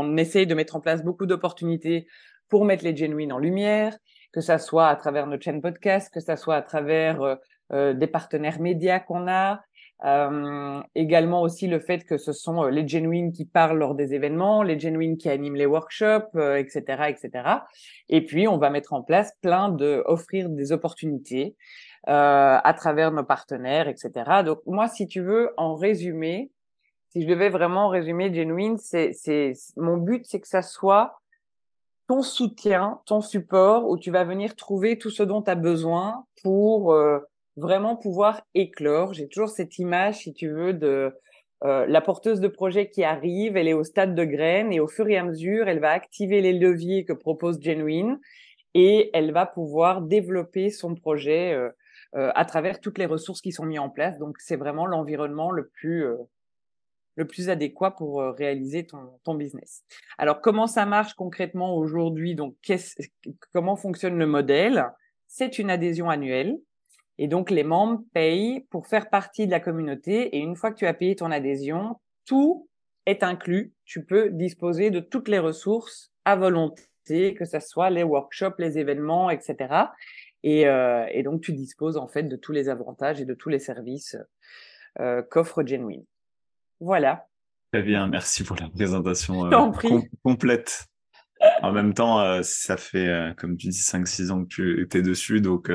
on, 0.00 0.16
essaye 0.16 0.46
de 0.46 0.54
mettre 0.54 0.74
en 0.74 0.80
place 0.80 1.04
beaucoup 1.04 1.26
d'opportunités 1.26 2.08
pour 2.48 2.64
mettre 2.64 2.84
les 2.84 2.96
genuines 2.96 3.32
en 3.32 3.38
lumière, 3.38 3.96
que 4.32 4.40
ça 4.40 4.58
soit 4.58 4.88
à 4.88 4.96
travers 4.96 5.26
notre 5.26 5.42
chaîne 5.42 5.62
podcast, 5.62 6.12
que 6.12 6.20
ça 6.20 6.36
soit 6.36 6.56
à 6.56 6.62
travers 6.62 7.22
euh, 7.22 7.34
euh, 7.72 7.94
des 7.94 8.06
partenaires 8.06 8.60
médias 8.60 9.00
qu'on 9.00 9.28
a, 9.28 9.60
euh, 10.04 10.80
également 10.94 11.42
aussi 11.42 11.66
le 11.66 11.80
fait 11.80 12.04
que 12.04 12.18
ce 12.18 12.32
sont 12.32 12.64
les 12.64 12.86
genuines 12.86 13.32
qui 13.32 13.44
parlent 13.44 13.78
lors 13.78 13.94
des 13.94 14.14
événements, 14.14 14.62
les 14.62 14.78
genuines 14.78 15.16
qui 15.18 15.28
animent 15.28 15.56
les 15.56 15.66
workshops, 15.66 16.36
etc., 16.56 16.82
etc. 17.08 17.30
Et 18.08 18.24
puis 18.24 18.46
on 18.46 18.58
va 18.58 18.70
mettre 18.70 18.92
en 18.92 19.02
place 19.02 19.32
plein 19.42 19.70
de 19.70 20.02
offrir 20.06 20.50
des 20.50 20.70
opportunités 20.70 21.56
à 22.04 22.74
travers 22.76 23.10
nos 23.10 23.24
partenaires, 23.24 23.88
etc. 23.88 24.42
Donc 24.44 24.60
moi, 24.66 24.86
si 24.86 25.08
tu 25.08 25.20
veux, 25.20 25.52
en 25.56 25.74
résumé, 25.74 26.52
si 27.10 27.22
je 27.22 27.26
devais 27.26 27.48
vraiment 27.48 27.88
résumer 27.88 28.32
genuine, 28.32 28.78
c'est, 28.78 29.12
mon 29.76 29.96
but, 29.96 30.24
c'est 30.26 30.40
que 30.40 30.48
ça 30.48 30.62
soit 30.62 31.18
ton 32.08 32.22
soutien, 32.22 33.00
ton 33.04 33.20
support, 33.20 33.88
où 33.88 33.98
tu 33.98 34.10
vas 34.10 34.24
venir 34.24 34.56
trouver 34.56 34.98
tout 34.98 35.10
ce 35.10 35.22
dont 35.22 35.42
tu 35.42 35.50
as 35.50 35.54
besoin 35.54 36.24
pour 36.42 36.92
euh, 36.92 37.18
vraiment 37.56 37.96
pouvoir 37.96 38.40
éclore. 38.54 39.12
J'ai 39.12 39.28
toujours 39.28 39.50
cette 39.50 39.78
image, 39.78 40.16
si 40.20 40.32
tu 40.32 40.48
veux, 40.48 40.72
de 40.72 41.12
euh, 41.64 41.86
la 41.86 42.00
porteuse 42.00 42.40
de 42.40 42.48
projet 42.48 42.88
qui 42.88 43.04
arrive, 43.04 43.56
elle 43.56 43.68
est 43.68 43.74
au 43.74 43.84
stade 43.84 44.14
de 44.14 44.24
graine 44.24 44.72
et 44.72 44.80
au 44.80 44.88
fur 44.88 45.06
et 45.08 45.18
à 45.18 45.24
mesure, 45.24 45.68
elle 45.68 45.80
va 45.80 45.90
activer 45.90 46.40
les 46.40 46.54
leviers 46.54 47.04
que 47.04 47.12
propose 47.12 47.60
Genuine 47.60 48.18
et 48.74 49.10
elle 49.12 49.32
va 49.32 49.44
pouvoir 49.44 50.00
développer 50.00 50.70
son 50.70 50.94
projet 50.94 51.52
euh, 51.52 51.70
à 52.34 52.44
travers 52.46 52.80
toutes 52.80 52.96
les 52.96 53.06
ressources 53.06 53.42
qui 53.42 53.52
sont 53.52 53.66
mises 53.66 53.80
en 53.80 53.90
place. 53.90 54.18
Donc, 54.18 54.36
c'est 54.38 54.56
vraiment 54.56 54.86
l'environnement 54.86 55.50
le 55.50 55.68
plus 55.68 56.06
le 57.18 57.26
plus 57.26 57.50
adéquat 57.50 57.90
pour 57.90 58.20
euh, 58.20 58.30
réaliser 58.30 58.86
ton, 58.86 59.34
business. 59.34 59.82
Alors, 60.18 60.40
comment 60.40 60.68
ça 60.68 60.86
marche 60.86 61.14
concrètement 61.14 61.76
aujourd'hui? 61.76 62.36
Donc, 62.36 62.54
comment 63.52 63.74
fonctionne 63.74 64.16
le 64.16 64.26
modèle? 64.26 64.86
C'est 65.26 65.58
une 65.58 65.68
adhésion 65.68 66.08
annuelle. 66.08 66.56
Et 67.18 67.26
donc, 67.26 67.50
les 67.50 67.64
membres 67.64 68.00
payent 68.14 68.60
pour 68.70 68.86
faire 68.86 69.10
partie 69.10 69.46
de 69.46 69.50
la 69.50 69.58
communauté. 69.58 70.36
Et 70.36 70.38
une 70.38 70.54
fois 70.54 70.70
que 70.70 70.76
tu 70.76 70.86
as 70.86 70.94
payé 70.94 71.16
ton 71.16 71.32
adhésion, 71.32 71.96
tout 72.24 72.68
est 73.04 73.24
inclus. 73.24 73.72
Tu 73.84 74.04
peux 74.04 74.30
disposer 74.30 74.90
de 74.90 75.00
toutes 75.00 75.26
les 75.26 75.40
ressources 75.40 76.12
à 76.24 76.36
volonté, 76.36 77.34
que 77.34 77.44
ce 77.44 77.58
soit 77.58 77.90
les 77.90 78.04
workshops, 78.04 78.58
les 78.58 78.78
événements, 78.78 79.28
etc. 79.28 79.56
Et, 80.44 80.68
euh, 80.68 81.04
et 81.10 81.24
donc, 81.24 81.40
tu 81.40 81.52
disposes 81.52 81.96
en 81.96 82.06
fait 82.06 82.22
de 82.22 82.36
tous 82.36 82.52
les 82.52 82.68
avantages 82.68 83.20
et 83.20 83.24
de 83.24 83.34
tous 83.34 83.48
les 83.48 83.58
services 83.58 84.16
euh, 85.00 85.22
qu'offre 85.28 85.64
Genuine. 85.64 86.04
Voilà. 86.80 87.28
Très 87.72 87.82
bien, 87.82 88.06
merci 88.06 88.44
pour 88.44 88.56
la 88.56 88.68
présentation 88.70 89.44
euh, 89.44 89.70
complète. 90.22 90.86
En 91.62 91.70
même 91.70 91.92
temps, 91.92 92.20
euh, 92.20 92.40
ça 92.42 92.78
fait, 92.78 93.08
euh, 93.08 93.34
comme 93.34 93.58
tu 93.58 93.68
dis, 93.68 93.78
5-6 93.78 94.30
ans 94.30 94.42
que 94.42 94.48
tu 94.48 94.82
étais 94.82 95.02
dessus, 95.02 95.42
donc 95.42 95.70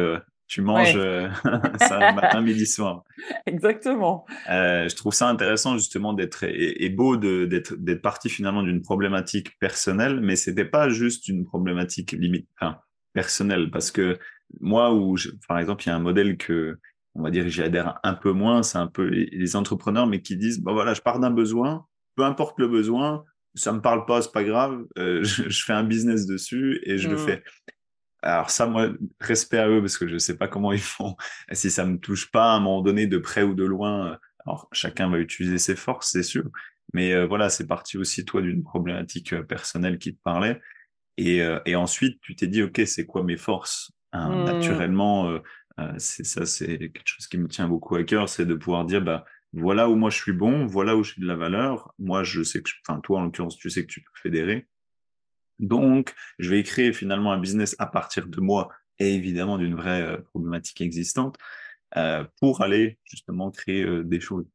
tu 0.47 0.61
manges 0.61 0.97
ça 1.79 2.11
matin, 2.13 2.41
midi, 2.41 2.65
soir. 2.65 3.03
Exactement. 3.45 4.25
je 4.47 4.95
trouve 4.95 5.13
ça 5.13 5.29
intéressant 5.29 5.77
justement 5.77 6.13
d'être 6.13 6.43
et, 6.45 6.89
beau 6.89 7.15
d'être 7.15 8.01
parti 8.01 8.27
finalement 8.27 8.63
d'une 8.63 8.81
problématique 8.81 9.57
personnelle, 9.59 10.19
mais 10.19 10.35
c'était 10.35 10.65
pas 10.65 10.89
juste 10.89 11.27
une 11.27 11.45
problématique 11.45 12.13
limite 12.13 12.47
enfin, 12.59 12.79
personnelle, 13.13 13.69
parce 13.69 13.91
que 13.91 14.17
moi, 14.61 14.93
où 14.93 15.15
par 15.47 15.59
exemple, 15.59 15.83
il 15.83 15.89
y 15.89 15.91
a 15.91 15.95
un 15.95 15.99
modèle 15.99 16.37
que 16.37 16.79
on 17.15 17.21
va 17.21 17.31
dire, 17.31 17.47
j'y 17.47 17.61
adhère 17.61 17.99
un 18.03 18.13
peu 18.13 18.31
moins, 18.31 18.63
c'est 18.63 18.77
un 18.77 18.87
peu 18.87 19.05
les, 19.05 19.55
entrepreneurs, 19.55 20.07
mais 20.07 20.21
qui 20.21 20.35
disent, 20.35 20.61
bon 20.61 20.73
voilà, 20.73 20.93
je 20.93 21.01
pars 21.01 21.19
d'un 21.19 21.31
besoin, 21.31 21.85
peu 22.15 22.23
importe 22.23 22.59
le 22.59 22.67
besoin, 22.67 23.23
ça 23.55 23.71
me 23.71 23.81
parle 23.81 24.05
pas, 24.05 24.21
c'est 24.21 24.31
pas 24.31 24.43
grave, 24.43 24.83
euh, 24.97 25.23
je, 25.23 25.63
fais 25.63 25.73
un 25.73 25.83
business 25.83 26.25
dessus 26.25 26.81
et 26.83 26.97
je 26.97 27.09
le 27.09 27.15
mmh. 27.15 27.19
fais. 27.19 27.43
Alors 28.21 28.49
ça, 28.49 28.65
moi, 28.65 28.89
respect 29.19 29.57
à 29.57 29.67
eux 29.67 29.81
parce 29.81 29.97
que 29.97 30.07
je 30.07 30.17
sais 30.17 30.37
pas 30.37 30.47
comment 30.47 30.71
ils 30.71 30.79
font. 30.79 31.15
Si 31.51 31.69
ça 31.69 31.85
me 31.85 31.97
touche 31.97 32.31
pas 32.31 32.53
à 32.53 32.55
un 32.55 32.59
moment 32.59 32.81
donné, 32.81 33.05
de 33.05 33.17
près 33.17 33.43
ou 33.43 33.53
de 33.53 33.65
loin, 33.65 34.17
alors 34.45 34.67
chacun 34.71 35.09
va 35.09 35.19
utiliser 35.19 35.57
ses 35.57 35.75
forces, 35.75 36.11
c'est 36.11 36.23
sûr. 36.23 36.45
Mais 36.93 37.13
euh, 37.13 37.25
voilà, 37.25 37.49
c'est 37.49 37.67
parti 37.67 37.97
aussi 37.97 38.25
toi 38.25 38.41
d'une 38.41 38.63
problématique 38.63 39.33
euh, 39.33 39.43
personnelle 39.43 39.97
qui 39.97 40.15
te 40.15 40.21
parlait. 40.21 40.61
Et, 41.17 41.41
et 41.67 41.75
ensuite, 41.75 42.19
tu 42.21 42.35
t'es 42.35 42.47
dit, 42.47 42.63
ok, 42.63 42.81
c'est 42.87 43.05
quoi 43.05 43.21
mes 43.21 43.37
forces 43.37 43.91
hein, 44.13 44.29
mmh. 44.29 44.45
Naturellement, 44.45 45.29
euh, 45.29 45.39
c'est 45.97 46.25
ça, 46.25 46.45
c'est 46.45 46.77
quelque 46.77 47.01
chose 47.05 47.27
qui 47.27 47.37
me 47.37 47.47
tient 47.47 47.67
beaucoup 47.67 47.95
à 47.95 48.03
cœur, 48.03 48.29
c'est 48.29 48.45
de 48.45 48.53
pouvoir 48.53 48.85
dire, 48.85 49.01
bah, 49.01 49.25
voilà 49.53 49.87
où 49.89 49.95
moi 49.95 50.09
je 50.09 50.17
suis 50.17 50.33
bon, 50.33 50.65
voilà 50.65 50.95
où 50.95 51.03
j'ai 51.03 51.21
de 51.21 51.27
la 51.27 51.35
valeur. 51.35 51.93
Moi, 51.99 52.23
je 52.23 52.43
sais 52.43 52.61
que, 52.61 52.69
enfin, 52.87 52.99
toi, 53.01 53.19
en 53.19 53.23
l'occurrence, 53.23 53.57
tu 53.57 53.69
sais 53.69 53.85
que 53.85 53.91
tu 53.91 54.01
peux 54.01 54.11
fédérer. 54.21 54.67
Donc, 55.59 56.13
je 56.39 56.49
vais 56.49 56.63
créer 56.63 56.93
finalement 56.93 57.31
un 57.31 57.37
business 57.39 57.75
à 57.79 57.85
partir 57.85 58.27
de 58.27 58.41
moi 58.41 58.69
et 58.99 59.15
évidemment 59.15 59.57
d'une 59.57 59.75
vraie 59.75 60.01
euh, 60.01 60.17
problématique 60.17 60.81
existante 60.81 61.37
euh, 61.97 62.25
pour 62.39 62.61
aller 62.61 62.99
justement 63.03 63.51
créer 63.51 63.83
euh, 63.83 64.03
des 64.03 64.19
choses. 64.19 64.45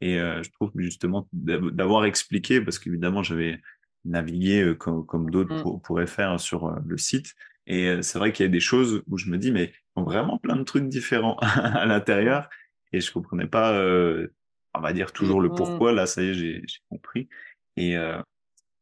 Et 0.00 0.16
je 0.16 0.50
trouve 0.50 0.72
justement 0.74 1.28
d'avoir 1.32 2.06
expliqué, 2.06 2.60
parce 2.60 2.80
qu'évidemment, 2.80 3.22
j'avais 3.22 3.60
navigué 4.04 4.74
comme, 4.76 5.06
comme 5.06 5.30
d'autres 5.30 5.54
mmh. 5.54 5.80
pourraient 5.82 6.08
faire 6.08 6.40
sur 6.40 6.68
le 6.84 6.98
site. 6.98 7.36
Et 7.66 8.02
c'est 8.02 8.18
vrai 8.18 8.32
qu'il 8.32 8.44
y 8.44 8.48
a 8.48 8.52
des 8.52 8.60
choses 8.60 9.02
où 9.08 9.18
je 9.18 9.30
me 9.30 9.38
dis, 9.38 9.52
mais 9.52 9.72
vraiment 9.96 10.38
plein 10.38 10.56
de 10.56 10.64
trucs 10.64 10.88
différents 10.88 11.36
à 11.40 11.86
l'intérieur. 11.86 12.48
et 12.92 13.00
je 13.00 13.12
comprenais 13.12 13.46
pas, 13.46 13.72
euh, 13.74 14.28
on 14.74 14.80
va 14.80 14.92
dire 14.92 15.12
toujours 15.12 15.40
le 15.40 15.48
Mm. 15.50 15.54
pourquoi. 15.54 15.92
Là, 15.92 16.06
ça 16.06 16.22
y 16.22 16.28
est, 16.30 16.34
j'ai 16.34 16.62
compris. 16.90 17.28
Et 17.76 17.96
euh, 17.96 18.20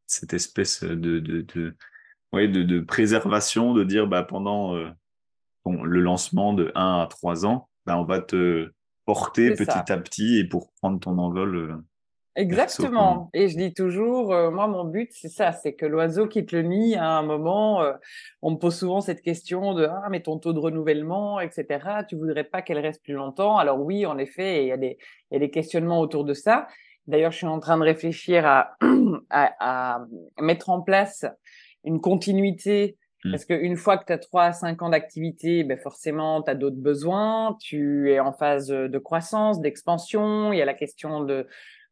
cette 0.07 0.33
espèce 0.33 0.83
de 0.83 1.19
de 1.19 1.41
de 1.41 1.75
ouais 2.33 2.47
de, 2.47 2.63
de 2.63 2.79
préservation, 2.81 3.73
de 3.73 3.83
dire 3.83 4.07
bah 4.07 4.23
pendant 4.23 4.75
euh, 4.75 4.89
bon, 5.65 5.83
le 5.83 6.01
lancement 6.01 6.53
de 6.53 6.71
1 6.75 7.01
à 7.01 7.07
3 7.07 7.45
ans, 7.45 7.69
bah 7.85 7.97
on 7.97 8.05
va 8.05 8.21
te 8.21 8.71
porter 9.05 9.55
ça. 9.55 9.83
petit 9.83 9.91
à 9.91 9.97
petit 9.97 10.37
et 10.39 10.45
pour 10.47 10.71
prendre 10.81 10.99
ton 10.99 11.17
envol 11.17 11.55
euh. 11.55 11.75
Exactement. 12.35 13.29
Et 13.33 13.49
je 13.49 13.57
dis 13.57 13.73
toujours, 13.73 14.33
euh, 14.33 14.51
moi, 14.51 14.67
mon 14.67 14.85
but, 14.85 15.09
c'est 15.11 15.27
ça, 15.27 15.51
c'est 15.51 15.73
que 15.73 15.85
l'oiseau 15.85 16.27
quitte 16.27 16.53
le 16.53 16.61
nid 16.61 16.95
à 16.95 17.17
un 17.17 17.23
moment. 17.23 17.83
euh, 17.83 17.93
on 18.41 18.51
me 18.51 18.55
pose 18.55 18.77
souvent 18.77 19.01
cette 19.01 19.21
question 19.21 19.73
de 19.73 19.85
ah, 19.85 20.07
mais 20.09 20.21
ton 20.21 20.39
taux 20.39 20.53
de 20.53 20.59
renouvellement, 20.59 21.41
etc. 21.41 22.05
Tu 22.07 22.15
voudrais 22.15 22.45
pas 22.45 22.61
qu'elle 22.61 22.79
reste 22.79 23.03
plus 23.03 23.13
longtemps? 23.13 23.57
Alors 23.57 23.81
oui, 23.81 24.05
en 24.05 24.17
effet, 24.17 24.63
il 24.63 24.67
y 24.67 24.71
a 24.71 24.77
des, 24.77 24.97
il 25.29 25.33
y 25.33 25.37
a 25.37 25.39
des 25.39 25.51
questionnements 25.51 25.99
autour 25.99 26.23
de 26.23 26.33
ça. 26.33 26.67
D'ailleurs, 27.07 27.31
je 27.31 27.37
suis 27.37 27.47
en 27.47 27.59
train 27.59 27.77
de 27.77 27.83
réfléchir 27.83 28.45
à, 28.45 28.75
à, 29.29 29.51
à 29.59 30.05
mettre 30.39 30.69
en 30.69 30.81
place 30.81 31.25
une 31.83 31.99
continuité. 31.99 32.97
Mm. 33.25 33.31
Parce 33.31 33.45
qu'une 33.45 33.75
fois 33.75 33.97
que 33.97 34.05
tu 34.05 34.13
as 34.13 34.17
3 34.17 34.43
à 34.43 34.53
5 34.53 34.81
ans 34.81 34.89
d'activité, 34.89 35.65
ben 35.65 35.77
forcément, 35.77 36.41
tu 36.41 36.49
as 36.49 36.55
d'autres 36.55 36.79
besoins. 36.81 37.57
Tu 37.59 38.09
es 38.11 38.21
en 38.21 38.31
phase 38.31 38.67
de 38.67 38.97
croissance, 38.99 39.59
d'expansion. 39.59 40.53
Il 40.53 40.57
y 40.59 40.61
a 40.61 40.65
la 40.65 40.73
question 40.73 41.23
de, 41.25 41.45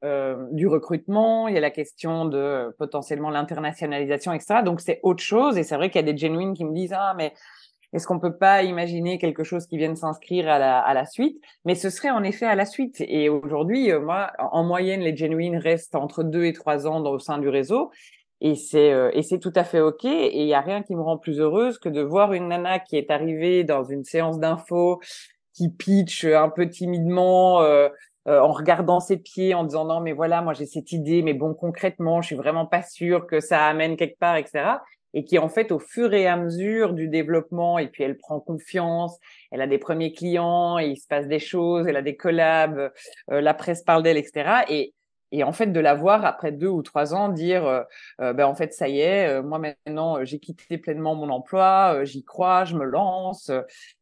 euh, 0.05 0.47
du 0.51 0.67
recrutement, 0.67 1.49
il 1.49 1.55
y 1.55 1.57
a 1.57 1.61
la 1.61 1.71
question 1.71 2.25
de 2.25 2.37
euh, 2.37 2.71
potentiellement 2.77 3.29
l'internationalisation, 3.29 4.31
etc. 4.31 4.61
Donc 4.63 4.79
c'est 4.79 4.99
autre 5.03 5.21
chose. 5.21 5.57
Et 5.57 5.63
c'est 5.63 5.75
vrai 5.75 5.89
qu'il 5.89 6.05
y 6.05 6.09
a 6.09 6.11
des 6.11 6.17
genuines 6.17 6.53
qui 6.53 6.63
me 6.63 6.73
disent 6.73 6.93
ah 6.95 7.13
mais 7.17 7.33
est-ce 7.91 8.07
qu'on 8.07 8.19
peut 8.19 8.37
pas 8.37 8.63
imaginer 8.63 9.17
quelque 9.17 9.43
chose 9.43 9.65
qui 9.65 9.77
vienne 9.77 9.95
s'inscrire 9.95 10.47
à 10.47 10.57
la, 10.59 10.79
à 10.79 10.93
la 10.93 11.05
suite? 11.05 11.41
Mais 11.65 11.75
ce 11.75 11.89
serait 11.89 12.11
en 12.11 12.23
effet 12.23 12.45
à 12.45 12.55
la 12.55 12.65
suite. 12.65 13.01
Et 13.01 13.27
aujourd'hui, 13.27 13.91
euh, 13.91 13.99
moi, 13.99 14.31
en 14.39 14.63
moyenne, 14.63 15.01
les 15.01 15.17
genuines 15.17 15.57
restent 15.57 15.95
entre 15.95 16.23
deux 16.23 16.45
et 16.45 16.53
trois 16.53 16.87
ans 16.87 17.03
au 17.03 17.19
sein 17.19 17.37
du 17.37 17.49
réseau. 17.49 17.91
Et 18.41 18.55
c'est 18.55 18.93
et 19.11 19.21
c'est 19.21 19.39
tout 19.39 19.51
à 19.53 19.65
fait 19.65 19.81
ok. 19.81 20.05
Et 20.05 20.43
il 20.43 20.47
y 20.47 20.53
a 20.53 20.61
rien 20.61 20.81
qui 20.81 20.95
me 20.95 21.01
rend 21.01 21.17
plus 21.17 21.41
heureuse 21.41 21.77
que 21.77 21.89
de 21.89 22.01
voir 22.01 22.31
une 22.31 22.47
nana 22.47 22.79
qui 22.79 22.95
est 22.95 23.11
arrivée 23.11 23.65
dans 23.65 23.83
une 23.83 24.05
séance 24.05 24.39
d'info, 24.39 25.01
qui 25.59 25.69
pitch 25.69 26.23
un 26.23 26.49
peu 26.49 26.69
timidement. 26.69 27.61
Euh, 27.61 27.89
euh, 28.29 28.39
en 28.39 28.51
regardant 28.51 28.99
ses 28.99 29.17
pieds, 29.17 29.55
en 29.55 29.63
disant 29.63 29.85
non 29.85 30.01
mais 30.01 30.13
voilà, 30.13 30.41
moi 30.41 30.53
j'ai 30.53 30.67
cette 30.67 30.91
idée, 30.91 31.23
mais 31.23 31.33
bon 31.33 31.55
concrètement, 31.55 32.21
je 32.21 32.27
suis 32.27 32.35
vraiment 32.35 32.67
pas 32.67 32.83
sûre 32.83 33.25
que 33.25 33.39
ça 33.39 33.65
amène 33.65 33.97
quelque 33.97 34.19
part, 34.19 34.35
etc. 34.37 34.77
Et 35.15 35.25
qui 35.25 35.39
en 35.39 35.49
fait 35.49 35.71
au 35.71 35.79
fur 35.79 36.13
et 36.13 36.27
à 36.27 36.37
mesure 36.37 36.93
du 36.93 37.07
développement, 37.07 37.79
et 37.79 37.87
puis 37.87 38.03
elle 38.03 38.17
prend 38.17 38.39
confiance, 38.39 39.17
elle 39.51 39.61
a 39.61 39.67
des 39.67 39.79
premiers 39.79 40.11
clients, 40.11 40.77
il 40.77 40.97
se 40.97 41.07
passe 41.07 41.27
des 41.27 41.39
choses, 41.39 41.87
elle 41.87 41.97
a 41.97 42.03
des 42.03 42.15
collabs, 42.15 42.91
euh, 43.31 43.41
la 43.41 43.55
presse 43.55 43.81
parle 43.81 44.03
d'elle, 44.03 44.17
etc. 44.17 44.63
Et 44.69 44.93
et 45.31 45.43
en 45.43 45.51
fait 45.51 45.67
de 45.67 45.79
la 45.79 45.93
voir 45.95 46.25
après 46.25 46.51
deux 46.51 46.67
ou 46.67 46.81
trois 46.81 47.13
ans 47.13 47.29
dire 47.29 47.65
euh, 47.65 47.83
euh, 48.21 48.33
ben 48.33 48.45
en 48.45 48.55
fait 48.55 48.73
ça 48.73 48.87
y 48.87 48.99
est 48.99 49.27
euh, 49.27 49.43
moi 49.43 49.59
maintenant 49.59 50.17
euh, 50.17 50.25
j'ai 50.25 50.39
quitté 50.39 50.77
pleinement 50.77 51.15
mon 51.15 51.29
emploi 51.29 52.03
j'y 52.03 52.23
crois 52.23 52.65
je 52.65 52.75
me 52.75 52.85
lance 52.85 53.51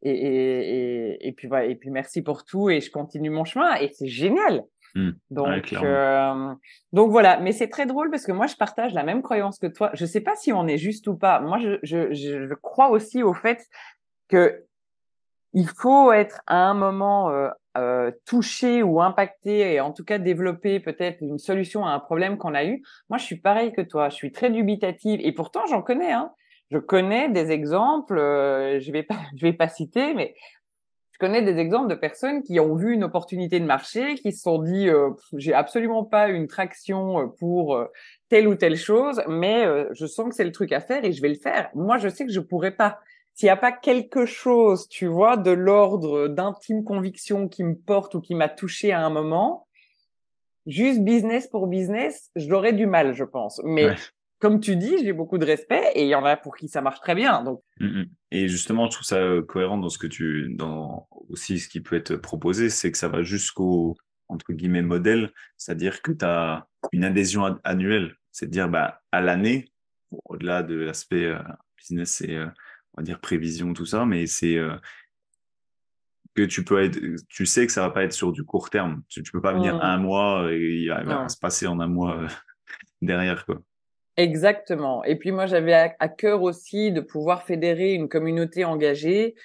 et, 0.02 0.10
et, 0.10 1.12
et, 1.12 1.28
et 1.28 1.32
puis 1.34 1.48
voilà 1.48 1.66
et 1.66 1.76
puis 1.76 1.90
merci 1.90 2.22
pour 2.22 2.46
tout 2.46 2.70
et 2.70 2.82
je 2.82 2.92
continue 2.92 3.30
mon 3.30 3.46
chemin 3.46 3.76
et 3.76 3.92
c'est 3.94 4.08
génial. 4.08 4.64
Mm. 4.96 5.10
Ouais, 5.10 5.14
donc 5.30 5.74
euh, 5.74 6.54
donc 6.94 7.12
voilà 7.12 7.40
mais 7.40 7.52
c'est 7.52 7.68
très 7.68 7.86
drôle 7.86 8.10
parce 8.10 8.26
que 8.26 8.32
moi 8.32 8.48
je 8.48 8.56
partage 8.56 8.94
la 8.94 9.04
même 9.04 9.22
croyance 9.22 9.60
que 9.60 9.68
toi. 9.68 9.92
Je 9.94 10.06
sais 10.06 10.22
pas 10.22 10.36
si 10.36 10.54
on 10.54 10.66
est 10.68 10.78
juste 10.78 11.08
ou 11.08 11.16
pas. 11.16 11.40
Moi 11.42 11.60
je 11.60 11.78
je, 11.84 12.14
je, 12.14 12.48
je 12.48 12.54
crois 12.54 12.90
aussi 12.90 13.22
au 13.22 13.34
fait 13.34 13.66
que 14.30 14.64
il 15.54 15.68
faut 15.68 16.12
être 16.12 16.42
à 16.48 16.58
un 16.58 16.74
moment 16.74 17.32
euh, 17.78 18.12
touché 18.26 18.82
ou 18.82 19.02
impacté 19.02 19.74
et 19.74 19.80
en 19.80 19.92
tout 19.92 20.04
cas 20.04 20.18
développer 20.18 20.80
peut-être 20.80 21.22
une 21.22 21.38
solution 21.38 21.86
à 21.86 21.92
un 21.92 22.00
problème 22.00 22.38
qu'on 22.38 22.56
a 22.56 22.66
eu. 22.66 22.82
Moi, 23.10 23.18
je 23.18 23.26
suis 23.26 23.38
pareil 23.38 23.72
que 23.72 23.82
toi. 23.82 24.10
Je 24.10 24.16
suis 24.16 24.32
très 24.32 24.50
dubitative 24.50 25.20
et 25.24 25.32
pourtant 25.32 25.66
j'en 25.68 25.82
connais. 25.82 26.12
Hein. 26.12 26.32
Je 26.72 26.80
connais 26.80 27.30
des 27.30 27.52
exemples. 27.52 28.18
Euh, 28.18 28.80
je 28.80 28.92
vais 28.92 29.04
pas, 29.04 29.18
je 29.36 29.46
vais 29.46 29.54
pas 29.54 29.68
citer, 29.68 30.14
mais 30.14 30.36
je 31.12 31.20
connais 31.20 31.42
des 31.42 31.58
exemples 31.60 31.90
de 31.90 31.96
personnes 31.96 32.42
qui 32.42 32.60
ont 32.60 32.76
vu 32.76 32.94
une 32.94 33.04
opportunité 33.04 33.60
de 33.60 33.66
marché, 33.66 34.16
qui 34.16 34.32
se 34.32 34.42
sont 34.42 34.60
dit 34.60 34.90
euh, 34.90 35.10
j'ai 35.34 35.54
absolument 35.54 36.04
pas 36.04 36.30
une 36.30 36.48
traction 36.48 37.30
pour 37.40 37.84
telle 38.30 38.48
ou 38.48 38.56
telle 38.56 38.78
chose, 38.78 39.22
mais 39.28 39.66
je 39.92 40.06
sens 40.06 40.30
que 40.30 40.36
c'est 40.36 40.44
le 40.44 40.52
truc 40.52 40.72
à 40.72 40.80
faire 40.80 41.06
et 41.06 41.12
je 41.12 41.22
vais 41.22 41.30
le 41.30 41.36
faire. 41.36 41.70
Moi, 41.76 41.98
je 41.98 42.10
sais 42.10 42.26
que 42.26 42.32
je 42.32 42.40
pourrais 42.40 42.72
pas 42.72 43.00
s'il 43.38 43.46
n'y 43.46 43.52
a 43.52 43.56
pas 43.58 43.72
quelque 43.72 44.26
chose, 44.26 44.88
tu 44.90 45.06
vois, 45.06 45.38
de 45.38 45.52
l'ordre 45.52 46.28
d'intime 46.28 46.84
conviction 46.84 47.48
qui 47.48 47.64
me 47.64 47.76
porte 47.76 48.16
ou 48.16 48.20
qui 48.22 48.34
m'a 48.34 48.50
touché 48.50 48.92
à 48.92 49.06
un 49.06 49.12
moment, 49.12 49.68
juste 50.66 51.02
business 51.04 51.48
pour 51.48 51.68
business, 51.68 52.32
j'aurais 52.36 52.74
du 52.74 52.88
mal, 52.88 53.14
je 53.14 53.24
pense. 53.24 53.62
Mais 53.64 53.86
Ouais. 53.86 53.96
comme 54.40 54.60
tu 54.60 54.76
dis, 54.76 54.98
j'ai 55.04 55.14
beaucoup 55.14 55.38
de 55.38 55.46
respect 55.46 55.84
et 55.94 56.02
il 56.02 56.08
y 56.10 56.16
en 56.16 56.26
a 56.26 56.36
pour 56.36 56.56
qui 56.58 56.68
ça 56.68 56.82
marche 56.82 57.00
très 57.00 57.14
bien. 57.14 57.44
Donc, 57.44 57.62
Mm, 57.80 57.86
mm. 58.02 58.06
Et 58.32 58.48
justement, 58.48 58.88
je 58.88 58.92
trouve 58.96 59.06
ça 59.06 59.18
euh, 59.18 59.44
cohérent 59.44 59.78
dans 59.78 59.90
ce 59.90 60.00
que 60.00 60.08
tu, 60.08 60.48
dans 60.56 61.08
aussi 61.30 61.60
ce 61.60 61.70
qui 61.70 61.80
peut 61.80 61.96
être 61.96 62.16
proposé, 62.16 62.72
c'est 62.72 62.92
que 62.92 62.98
ça 62.98 63.08
va 63.08 63.22
jusqu'au, 63.22 63.96
entre 64.30 64.52
guillemets, 64.52 64.82
modèle, 64.82 65.32
c'est-à-dire 65.58 66.02
que 66.02 66.12
tu 66.12 66.26
as 66.26 66.66
une 66.92 67.04
adhésion 67.04 67.44
an- 67.44 67.60
annuelle, 67.64 68.16
c'est 68.32 68.48
à 68.48 68.50
dire, 68.50 68.68
bah, 68.68 69.02
à 69.12 69.22
l'année, 69.22 69.66
au-delà 70.26 70.64
de 70.64 70.74
l'aspect 70.76 71.26
euh, 71.26 71.38
business 71.78 72.22
et, 72.22 72.34
euh, 72.36 72.48
on 72.98 73.02
va 73.02 73.06
dire, 73.06 73.20
prévision, 73.20 73.74
tout 73.74 73.86
ça, 73.86 74.06
mais 74.06 74.26
c'est 74.26 74.58
euh, 74.58 74.76
que 76.36 76.42
tu 76.42 76.64
peux 76.64 76.84
être, 76.84 77.00
tu 77.30 77.46
sais 77.46 77.66
que 77.66 77.72
ça 77.72 77.82
va 77.82 77.92
pas 77.92 78.04
être 78.04 78.14
sur 78.14 78.32
du 78.32 78.44
court 78.44 78.70
terme. 78.70 79.04
Tu, 79.08 79.22
tu 79.24 79.32
peux 79.32 79.42
pas 79.42 79.54
venir 79.54 79.76
Mm. 79.76 79.82
un 79.82 79.98
mois 79.98 80.48
et 80.52 80.58
il 80.58 80.90
va, 80.90 81.30
se 81.30 81.38
passer 81.38 81.68
en 81.68 81.80
un 81.80 81.88
mois 81.88 82.18
euh, 82.18 82.28
derrière, 83.02 83.46
quoi. 83.46 83.62
Exactement. 84.18 85.04
Et 85.04 85.16
puis 85.16 85.32
moi, 85.32 85.46
j'avais 85.46 85.74
à, 85.74 85.96
à 86.00 86.10
cœur 86.10 86.42
aussi 86.42 86.92
de 86.92 87.02
pouvoir 87.02 87.44
fédérer 87.44 87.94
une 87.94 88.10
communauté 88.10 88.66
engagée. 88.66 89.36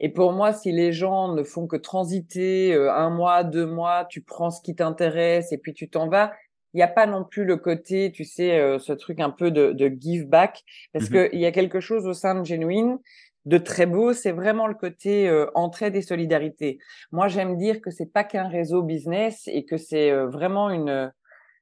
Et 0.00 0.08
pour 0.08 0.32
moi, 0.32 0.52
si 0.52 0.72
les 0.72 0.92
gens 0.92 1.34
ne 1.34 1.44
font 1.44 1.68
que 1.68 1.76
transiter 1.76 2.74
euh, 2.74 2.92
un 2.92 3.10
mois, 3.10 3.44
deux 3.44 3.66
mois, 3.66 4.04
tu 4.04 4.20
prends 4.20 4.50
ce 4.50 4.60
qui 4.60 4.74
t'intéresse 4.74 5.52
et 5.52 5.58
puis 5.58 5.72
tu 5.72 5.88
t'en 5.88 6.08
vas, 6.08 6.32
il 6.78 6.82
n'y 6.82 6.84
a 6.84 6.94
pas 7.00 7.06
non 7.06 7.24
plus 7.24 7.44
le 7.44 7.56
côté, 7.56 8.12
tu 8.12 8.24
sais, 8.24 8.56
euh, 8.60 8.78
ce 8.78 8.92
truc 8.92 9.18
un 9.18 9.30
peu 9.30 9.50
de, 9.50 9.72
de 9.72 9.88
give 10.00 10.26
back, 10.28 10.62
parce 10.92 11.10
Mhm. 11.10 11.12
que 11.12 11.28
il 11.32 11.40
y 11.40 11.46
a 11.46 11.50
quelque 11.50 11.80
chose 11.80 12.06
au 12.06 12.12
sein 12.14 12.36
de 12.38 12.44
Genuine 12.46 12.98
de 13.46 13.58
très 13.58 13.86
beau, 13.86 14.12
c'est 14.12 14.30
vraiment 14.30 14.68
le 14.68 14.74
côté 14.74 15.28
euh, 15.28 15.46
entraide 15.56 15.96
et 15.96 16.02
solidarité. 16.02 16.78
Moi, 17.10 17.26
j'aime 17.26 17.56
dire 17.56 17.80
que 17.80 17.90
c'est 17.90 18.12
pas 18.12 18.22
qu'un 18.22 18.46
réseau 18.48 18.82
business 18.82 19.42
et 19.48 19.64
que 19.64 19.76
c'est 19.76 20.10
euh, 20.12 20.28
vraiment 20.28 20.70
une 20.70 21.12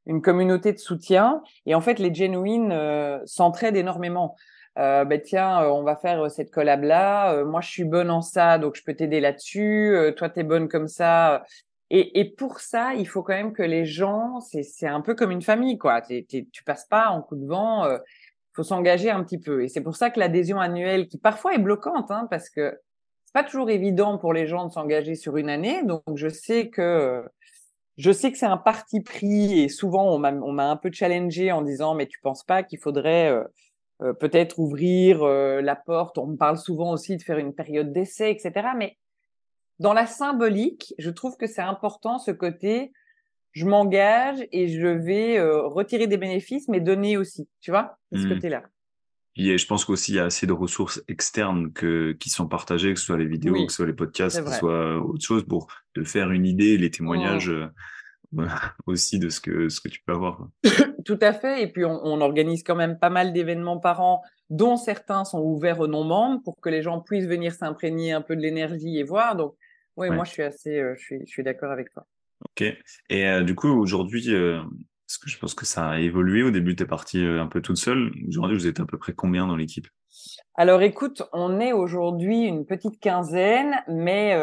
une 0.09 0.21
communauté 0.21 0.73
de 0.73 0.79
soutien. 0.79 1.43
Et 1.65 1.75
en 1.75 1.81
fait, 1.81 1.99
les 1.99 2.15
genuines 2.15 2.71
euh, 2.73 3.19
s'entraident 3.25 3.77
énormément. 3.77 4.37
Euh, 4.79 5.05
ben 5.07 5.21
tiens, 5.21 5.63
euh, 5.63 5.69
on 5.71 5.83
va 5.83 5.97
faire 5.97 6.21
euh, 6.25 6.29
cette 6.29 6.51
collab 6.51 6.83
là. 6.85 7.43
Moi, 7.45 7.61
je 7.63 7.71
suis 7.71 7.85
bonne 7.85 8.11
en 8.11 8.21
ça, 8.21 8.59
donc 8.59 8.77
je 8.77 8.85
peux 8.85 8.95
t'aider 8.95 9.21
là-dessus. 9.21 9.97
Toi, 10.19 10.29
t'es 10.29 10.45
bonne 10.45 10.69
comme 10.69 10.87
ça. 10.87 11.43
Et, 11.91 12.35
pour 12.37 12.59
ça, 12.59 12.95
il 12.95 13.07
faut 13.07 13.23
quand 13.23 13.35
même 13.35 13.53
que 13.53 13.63
les 13.63 13.85
gens, 13.85 14.41
c'est 14.41 14.89
un 14.89 15.01
peu 15.01 15.15
comme 15.15 15.31
une 15.31 15.43
famille, 15.43 15.79
quoi. 15.79 16.01
T'es, 16.01 16.27
tu 16.29 16.65
passes 16.65 16.87
pas 16.87 17.11
en 17.11 17.23
coup 17.23 17.37
de 17.37 17.47
vent. 17.47 17.89
Il 17.89 18.01
faut 18.55 18.65
s'engager 18.65 19.09
un 19.11 19.23
petit 19.23 19.39
peu. 19.39 19.63
Et 19.63 19.69
c'est 19.69 19.83
pour 19.83 19.95
ça 19.95 20.11
que 20.11 20.19
l'adhésion 20.19 20.59
annuelle, 20.59 21.07
qui 21.07 21.19
parfois 21.19 21.55
est 21.55 21.59
bloquante, 21.59 22.11
hein, 22.11 22.27
parce 22.29 22.51
que 22.51 22.77
c'est 23.25 23.33
pas 23.33 23.45
toujours 23.45 23.71
évident 23.71 24.19
pour 24.19 24.33
les 24.33 24.49
gens 24.49 24.67
de 24.67 24.73
s'engager 24.73 25.15
sur 25.15 25.37
une 25.37 25.49
année. 25.49 25.85
Donc, 25.85 26.03
je 26.17 26.29
sais 26.29 26.71
que 26.71 26.83
euh, 26.83 27.23
je 27.97 28.13
sais 28.13 28.31
que 28.31 28.39
c'est 28.39 28.47
un 28.47 28.59
parti 28.59 29.01
pris 29.01 29.61
et 29.61 29.69
souvent 29.69 30.15
on 30.15 30.19
m'a 30.19 30.71
un 30.71 30.77
peu 30.77 30.91
challengé 30.93 31.51
en 31.53 31.63
disant 31.63 31.95
mais 31.95 32.07
tu 32.07 32.21
penses 32.21 32.45
pas 32.45 32.63
qu'il 32.63 32.79
faudrait 32.79 33.31
euh, 33.31 33.45
euh, 34.03 34.13
peut-être 34.13 34.59
ouvrir 34.59 35.23
euh, 35.23 35.63
la 35.63 35.77
porte? 35.77 36.19
On 36.19 36.27
me 36.27 36.37
parle 36.37 36.59
souvent 36.59 36.93
aussi 36.93 37.17
de 37.17 37.23
faire 37.23 37.39
une 37.39 37.55
période 37.55 37.93
d'essai 37.93 38.31
etc 38.31 38.69
mais 38.77 38.99
dans 39.79 39.93
la 39.93 40.07
symbolique 40.07 40.95
je 40.99 41.11
trouve 41.11 41.37
que 41.37 41.47
c'est 41.47 41.63
important 41.63 42.19
ce 42.19 42.31
côté 42.31 42.93
je 43.53 43.65
m'engage 43.67 44.47
et 44.53 44.69
je 44.69 44.87
vais 44.87 45.39
euh, 45.39 45.63
retirer 45.67 46.07
des 46.07 46.19
bénéfices 46.19 46.69
mais 46.69 46.81
donner 46.81 47.17
aussi 47.17 47.49
tu 47.61 47.71
vois 47.71 47.99
de 48.13 48.19
ce 48.19 48.27
Mm. 48.27 48.35
côté 48.35 48.49
là 48.49 48.63
Puis, 49.35 49.59
je 49.59 49.67
pense 49.67 49.85
qu'aussi, 49.85 50.13
il 50.13 50.15
y 50.17 50.19
a 50.19 50.25
assez 50.25 50.47
de 50.47 50.53
ressources 50.55 51.03
externes 51.09 51.71
que, 51.73 52.13
qui 52.13 52.31
sont 52.31 52.49
partagées, 52.49 52.95
que 52.95 52.99
ce 53.01 53.05
soit 53.07 53.19
les 53.19 53.27
vidéos, 53.27 53.53
Oui, 53.53 53.67
que 53.67 53.73
ce 53.73 53.77
soit 53.77 53.87
les 53.87 53.93
podcasts, 53.93 54.43
que 54.43 54.51
ce 54.51 54.59
soit 54.59 54.97
autre 54.97 55.23
chose, 55.25 55.45
pour 55.47 55.67
te 55.95 56.03
faire 56.05 56.31
une 56.31 56.47
idée, 56.47 56.79
les 56.79 56.91
témoignages 56.91 57.51
Mm. 57.51 58.41
euh, 58.41 58.47
aussi 58.87 59.19
de 59.19 59.29
ce 59.29 59.41
que, 59.41 59.69
ce 59.69 59.81
que 59.83 59.89
tu 59.89 60.01
peux 60.07 60.15
avoir. 60.15 60.49
Tout 61.05 61.19
à 61.21 61.33
fait. 61.35 61.63
Et 61.63 61.67
puis, 61.71 61.85
on, 61.85 62.01
on 62.05 62.21
organise 62.23 62.63
quand 62.63 62.77
même 62.77 62.99
pas 62.99 63.11
mal 63.11 63.33
d'événements 63.35 63.79
par 63.79 64.01
an, 64.01 64.23
dont 64.49 64.77
certains 64.77 65.25
sont 65.27 65.41
ouverts 65.43 65.81
aux 65.81 65.87
non-membres 65.87 66.43
pour 66.43 66.59
que 66.61 66.69
les 66.71 66.81
gens 66.83 67.01
puissent 67.01 67.27
venir 67.29 67.53
s'imprégner 67.53 68.13
un 68.13 68.23
peu 68.23 68.37
de 68.37 68.41
l'énergie 68.41 68.99
et 68.99 69.05
voir. 69.05 69.37
Donc, 69.37 69.55
oui, 69.97 70.09
Ouais. 70.09 70.17
moi, 70.17 70.25
je 70.25 70.31
suis 70.31 70.43
assez, 70.43 70.79
euh, 70.79 70.95
je 70.97 71.03
suis, 71.03 71.21
je 71.21 71.31
suis 71.31 71.43
d'accord 71.43 71.71
avec 71.71 71.93
toi. 71.93 72.07
Ok. 72.45 72.63
Et 73.11 73.27
euh, 73.27 73.43
du 73.43 73.55
coup, 73.55 73.69
aujourd'hui, 73.69 74.35
euh, 74.35 74.61
parce 75.07 75.19
que 75.19 75.31
je 75.31 75.39
pense 75.39 75.55
que 75.55 75.65
ça 75.65 75.91
a 75.91 75.99
évolué? 76.01 76.43
Au 76.43 76.51
début, 76.51 76.77
tu 76.77 76.83
es 76.83 76.87
partie 76.87 77.25
euh, 77.25 77.41
un 77.41 77.47
peu 77.47 77.63
toute 77.63 77.77
seule. 77.77 78.13
Aujourd'hui, 78.29 78.57
vous 78.57 78.67
êtes 78.67 78.81
à 78.81 78.85
peu 78.87 78.99
près 78.99 79.13
combien 79.13 79.47
dans 79.47 79.57
l'équipe? 79.57 79.87
Alors 80.55 80.81
écoute, 80.81 81.23
on 81.33 81.61
est 81.61 81.73
aujourd'hui 81.73 82.45
une 82.45 82.65
petite 82.65 82.99
quinzaine, 82.99 83.77
mais 83.89 84.35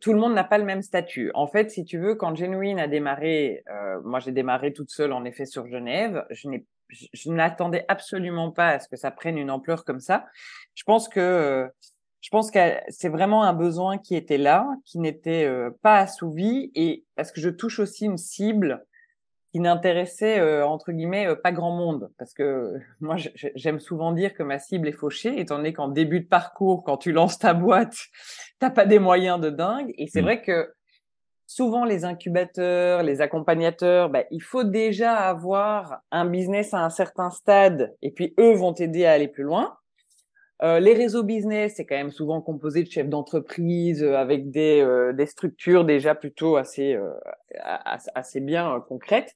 tout 0.00 0.12
le 0.12 0.18
monde 0.18 0.34
n'a 0.34 0.42
pas 0.42 0.58
le 0.58 0.64
même 0.64 0.82
statut. 0.82 1.30
En 1.34 1.46
fait, 1.46 1.70
si 1.70 1.84
tu 1.84 1.98
veux, 1.98 2.16
quand 2.16 2.34
Genuine 2.34 2.80
a 2.80 2.88
démarré, 2.88 3.62
moi 4.04 4.18
j'ai 4.18 4.32
démarré 4.32 4.72
toute 4.72 4.90
seule 4.90 5.12
en 5.12 5.24
effet 5.24 5.46
sur 5.46 5.68
Genève, 5.68 6.26
je 6.30 6.48
n'ai 6.48 6.66
je, 6.88 7.30
n'attendais 7.30 7.84
absolument 7.86 8.50
pas 8.50 8.68
à 8.70 8.80
ce 8.80 8.88
que 8.88 8.96
ça 8.96 9.12
prenne 9.12 9.38
une 9.38 9.50
ampleur 9.50 9.84
comme 9.84 10.00
ça. 10.00 10.26
Je 10.74 10.82
pense 10.82 11.08
que 11.08 11.70
je 12.22 12.30
pense 12.30 12.52
que 12.52 12.58
c'est 12.88 13.08
vraiment 13.08 13.42
un 13.42 13.52
besoin 13.52 13.98
qui 13.98 14.14
était 14.14 14.38
là, 14.38 14.68
qui 14.84 15.00
n'était 15.00 15.44
euh, 15.44 15.70
pas 15.82 15.98
assouvi, 15.98 16.70
et 16.76 17.04
parce 17.16 17.32
que 17.32 17.40
je 17.40 17.50
touche 17.50 17.80
aussi 17.80 18.06
une 18.06 18.16
cible 18.16 18.86
qui 19.52 19.58
n'intéressait 19.58 20.38
euh, 20.38 20.64
entre 20.64 20.92
guillemets 20.92 21.26
euh, 21.26 21.34
pas 21.34 21.50
grand 21.50 21.72
monde. 21.72 22.10
Parce 22.18 22.32
que 22.32 22.74
moi 23.00 23.16
j'aime 23.34 23.80
souvent 23.80 24.12
dire 24.12 24.34
que 24.34 24.44
ma 24.44 24.60
cible 24.60 24.88
est 24.88 24.92
fauchée 24.92 25.38
étant 25.40 25.56
donné 25.56 25.72
qu'en 25.72 25.88
début 25.88 26.20
de 26.20 26.28
parcours 26.28 26.84
quand 26.84 26.96
tu 26.96 27.12
lances 27.12 27.38
ta 27.38 27.54
boîte 27.54 27.96
t'as 28.60 28.70
pas 28.70 28.86
des 28.86 29.00
moyens 29.00 29.40
de 29.40 29.50
dingue. 29.50 29.92
Et 29.98 30.06
c'est 30.06 30.22
mmh. 30.22 30.24
vrai 30.24 30.42
que 30.42 30.72
souvent 31.48 31.84
les 31.84 32.04
incubateurs 32.04 33.02
les 33.02 33.20
accompagnateurs 33.20 34.08
bah, 34.08 34.22
il 34.30 34.42
faut 34.42 34.64
déjà 34.64 35.16
avoir 35.16 35.98
un 36.12 36.24
business 36.24 36.72
à 36.72 36.78
un 36.78 36.88
certain 36.88 37.30
stade 37.30 37.94
et 38.00 38.12
puis 38.12 38.32
eux 38.38 38.52
vont 38.52 38.72
t'aider 38.72 39.04
à 39.04 39.12
aller 39.12 39.28
plus 39.28 39.42
loin 39.42 39.76
euh, 40.62 40.80
les 40.80 40.94
réseaux 40.94 41.22
business, 41.22 41.74
c'est 41.76 41.86
quand 41.86 41.96
même 41.96 42.10
souvent 42.10 42.40
composé 42.40 42.82
de 42.82 42.90
chefs 42.90 43.08
d'entreprise 43.08 44.04
avec 44.04 44.50
des, 44.50 44.86
des 45.14 45.26
structures 45.26 45.84
déjà 45.84 46.14
plutôt 46.14 46.56
assez 46.56 46.98
assez 48.14 48.40
bien 48.40 48.82
concrètes. 48.88 49.34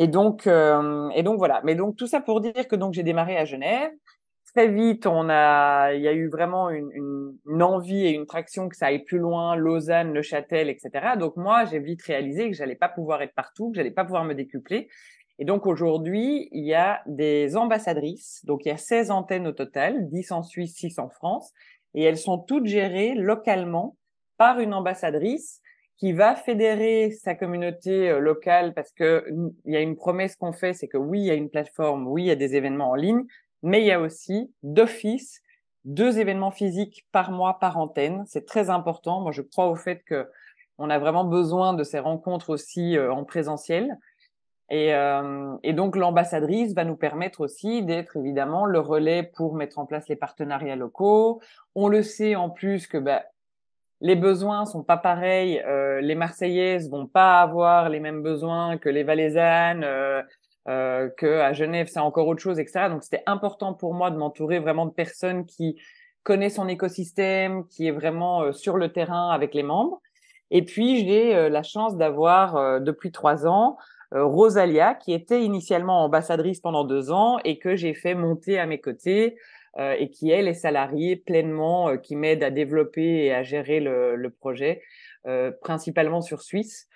Et 0.00 0.06
donc, 0.06 0.46
euh, 0.46 1.10
et 1.10 1.22
donc 1.22 1.36
voilà. 1.36 1.60
Mais 1.62 1.74
donc 1.74 1.94
tout 1.96 2.06
ça 2.06 2.20
pour 2.20 2.40
dire 2.40 2.66
que 2.68 2.74
donc 2.74 2.94
j'ai 2.94 3.02
démarré 3.02 3.36
à 3.36 3.44
Genève. 3.44 3.90
Très 4.54 4.66
vite, 4.66 5.06
on 5.06 5.28
a, 5.28 5.92
il 5.92 6.00
y 6.00 6.08
a 6.08 6.12
eu 6.12 6.28
vraiment 6.28 6.70
une, 6.70 7.62
envie 7.62 8.06
et 8.06 8.10
une 8.10 8.26
traction 8.26 8.68
que 8.68 8.76
ça 8.76 8.86
aille 8.86 9.04
plus 9.04 9.18
loin, 9.18 9.54
Lausanne, 9.54 10.12
Le 10.12 10.22
Châtel, 10.22 10.68
etc. 10.68 11.16
Donc 11.18 11.36
moi, 11.36 11.66
j'ai 11.66 11.78
vite 11.78 12.02
réalisé 12.02 12.50
que 12.50 12.56
j'allais 12.56 12.74
pas 12.74 12.88
pouvoir 12.88 13.22
être 13.22 13.34
partout, 13.34 13.70
que 13.70 13.76
j'allais 13.76 13.92
pas 13.92 14.04
pouvoir 14.04 14.24
me 14.24 14.34
décupler. 14.34 14.88
Et 15.40 15.46
donc 15.46 15.66
aujourd'hui, 15.66 16.50
il 16.52 16.64
y 16.64 16.74
a 16.74 17.00
des 17.06 17.56
ambassadrices. 17.56 18.44
Donc 18.44 18.66
il 18.66 18.68
y 18.68 18.72
a 18.72 18.76
16 18.76 19.10
antennes 19.10 19.46
au 19.46 19.52
total, 19.52 20.08
10 20.10 20.32
en 20.32 20.42
Suisse, 20.42 20.76
6 20.76 20.98
en 20.98 21.08
France, 21.08 21.52
et 21.94 22.02
elles 22.02 22.18
sont 22.18 22.38
toutes 22.38 22.66
gérées 22.66 23.14
localement 23.14 23.96
par 24.36 24.60
une 24.60 24.74
ambassadrice 24.74 25.62
qui 25.96 26.12
va 26.12 26.34
fédérer 26.34 27.10
sa 27.10 27.34
communauté 27.34 28.10
euh, 28.10 28.20
locale 28.20 28.74
parce 28.74 28.92
que 28.92 29.26
il 29.64 29.72
y 29.72 29.76
a 29.76 29.80
une 29.80 29.96
promesse 29.96 30.36
qu'on 30.36 30.52
fait, 30.52 30.74
c'est 30.74 30.88
que 30.88 30.98
oui, 30.98 31.20
il 31.20 31.26
y 31.26 31.30
a 31.30 31.34
une 31.34 31.50
plateforme, 31.50 32.06
oui, 32.06 32.24
il 32.24 32.26
y 32.26 32.30
a 32.30 32.36
des 32.36 32.54
événements 32.54 32.90
en 32.90 32.94
ligne, 32.94 33.24
mais 33.62 33.80
il 33.80 33.86
y 33.86 33.92
a 33.92 34.00
aussi 34.00 34.52
d'office 34.62 35.40
deux 35.84 36.18
événements 36.18 36.50
physiques 36.50 37.06
par 37.12 37.32
mois 37.32 37.58
par 37.58 37.78
antenne. 37.78 38.24
C'est 38.26 38.44
très 38.44 38.68
important. 38.68 39.22
Moi, 39.22 39.32
je 39.32 39.42
crois 39.42 39.68
au 39.68 39.76
fait 39.76 40.02
que 40.04 40.28
on 40.76 40.88
a 40.88 40.98
vraiment 40.98 41.24
besoin 41.24 41.74
de 41.74 41.84
ces 41.84 41.98
rencontres 41.98 42.50
aussi 42.50 42.96
euh, 42.96 43.12
en 43.12 43.24
présentiel. 43.24 43.98
Et, 44.70 44.94
euh, 44.94 45.56
et 45.62 45.72
donc 45.72 45.96
l'ambassadrice 45.96 46.74
va 46.74 46.84
nous 46.84 46.96
permettre 46.96 47.40
aussi 47.40 47.82
d'être 47.82 48.16
évidemment 48.16 48.66
le 48.66 48.78
relais 48.78 49.22
pour 49.22 49.54
mettre 49.54 49.78
en 49.78 49.86
place 49.86 50.08
les 50.08 50.16
partenariats 50.16 50.76
locaux. 50.76 51.40
On 51.74 51.88
le 51.88 52.02
sait 52.02 52.36
en 52.36 52.50
plus 52.50 52.86
que 52.86 52.96
bah, 52.96 53.24
les 54.00 54.16
besoins 54.16 54.64
sont 54.66 54.84
pas 54.84 54.96
pareils. 54.96 55.60
Euh, 55.66 56.00
les 56.00 56.14
Marseillaises 56.14 56.88
vont 56.88 57.06
pas 57.06 57.40
avoir 57.40 57.88
les 57.88 58.00
mêmes 58.00 58.22
besoins 58.22 58.78
que 58.78 58.88
les 58.88 59.02
Valaisannes, 59.02 59.82
euh, 59.84 60.22
euh, 60.68 61.08
que 61.16 61.40
à 61.40 61.52
Genève 61.52 61.88
c'est 61.90 62.00
encore 62.00 62.28
autre 62.28 62.40
chose, 62.40 62.58
etc. 62.60 62.88
Donc 62.90 63.02
c'était 63.02 63.24
important 63.26 63.74
pour 63.74 63.92
moi 63.92 64.10
de 64.10 64.16
m'entourer 64.16 64.60
vraiment 64.60 64.86
de 64.86 64.92
personnes 64.92 65.46
qui 65.46 65.76
connaissent 66.22 66.56
son 66.56 66.68
écosystème, 66.68 67.66
qui 67.66 67.86
est 67.86 67.92
vraiment 67.92 68.42
euh, 68.42 68.52
sur 68.52 68.76
le 68.76 68.92
terrain 68.92 69.30
avec 69.30 69.54
les 69.54 69.62
membres. 69.62 70.00
Et 70.50 70.64
puis 70.64 71.04
j'ai 71.04 71.34
euh, 71.34 71.48
la 71.48 71.62
chance 71.62 71.96
d'avoir 71.96 72.56
euh, 72.56 72.80
depuis 72.80 73.12
trois 73.12 73.46
ans 73.46 73.76
Rosalia, 74.12 74.94
qui 74.94 75.12
était 75.12 75.42
initialement 75.42 76.04
ambassadrice 76.04 76.60
pendant 76.60 76.84
deux 76.84 77.12
ans 77.12 77.38
et 77.44 77.58
que 77.58 77.76
j'ai 77.76 77.94
fait 77.94 78.14
monter 78.14 78.58
à 78.58 78.66
mes 78.66 78.80
côtés 78.80 79.36
euh, 79.78 79.94
et 79.98 80.10
qui 80.10 80.30
elle 80.30 80.48
est 80.48 80.54
salariée 80.54 81.14
pleinement, 81.14 81.90
euh, 81.90 81.96
qui 81.96 82.16
m'aide 82.16 82.42
à 82.42 82.50
développer 82.50 83.26
et 83.26 83.32
à 83.32 83.44
gérer 83.44 83.78
le, 83.78 84.16
le 84.16 84.30
projet, 84.30 84.82
euh, 85.26 85.52
principalement 85.62 86.22
sur 86.22 86.42
Suisse. 86.42 86.88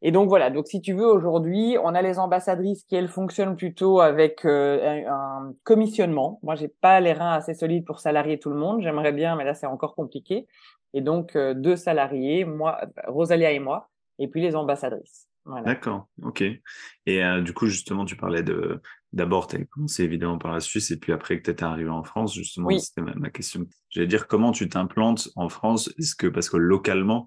Et 0.00 0.12
donc 0.12 0.28
voilà, 0.28 0.50
donc 0.50 0.68
si 0.68 0.80
tu 0.80 0.92
veux, 0.92 1.06
aujourd'hui, 1.06 1.76
on 1.82 1.94
a 1.94 2.02
les 2.02 2.20
ambassadrices 2.20 2.84
qui, 2.84 2.94
elles, 2.94 3.08
fonctionnent 3.08 3.56
plutôt 3.56 4.00
avec 4.00 4.44
un, 4.44 5.04
un, 5.08 5.54
commissionnement. 5.64 6.38
Moi, 6.42 6.54
j'ai 6.54 6.68
pas 6.68 7.00
les 7.00 7.12
reins 7.12 7.32
assez 7.32 7.54
solides 7.54 7.84
pour 7.84 7.98
salarier 7.98 8.38
tout 8.38 8.50
le 8.50 8.56
monde. 8.56 8.80
J'aimerais 8.80 9.12
bien, 9.12 9.34
mais 9.34 9.44
là, 9.44 9.54
c'est 9.54 9.66
encore 9.66 9.94
compliqué. 9.96 10.46
Et 10.94 11.00
donc, 11.00 11.36
deux 11.36 11.76
salariés, 11.76 12.44
moi, 12.44 12.80
Rosalia 13.06 13.52
et 13.52 13.60
moi, 13.60 13.88
et 14.18 14.28
puis 14.28 14.40
les 14.40 14.56
ambassadrices. 14.56 15.29
Voilà. 15.44 15.64
D'accord, 15.64 16.08
ok. 16.22 16.42
Et 16.42 17.24
euh, 17.24 17.40
du 17.40 17.52
coup, 17.52 17.66
justement, 17.66 18.04
tu 18.04 18.16
parlais 18.16 18.42
de 18.42 18.80
d'abord, 19.12 19.46
tu 19.46 19.56
as 19.56 19.64
commencé 19.64 20.04
évidemment 20.04 20.38
par 20.38 20.52
la 20.52 20.60
Suisse 20.60 20.90
et 20.90 20.98
puis 20.98 21.12
après 21.12 21.38
que 21.38 21.44
tu 21.44 21.50
étais 21.50 21.64
arrivé 21.64 21.90
en 21.90 22.04
France, 22.04 22.34
justement, 22.34 22.68
oui. 22.68 22.80
c'était 22.80 23.02
ma, 23.02 23.14
ma, 23.14 23.30
question. 23.30 23.66
J'allais 23.88 24.06
dire 24.06 24.28
comment 24.28 24.52
tu 24.52 24.68
t'implantes 24.68 25.28
en 25.36 25.48
France? 25.48 25.92
Est-ce 25.98 26.14
que 26.14 26.26
parce 26.26 26.48
que 26.48 26.56
localement, 26.56 27.26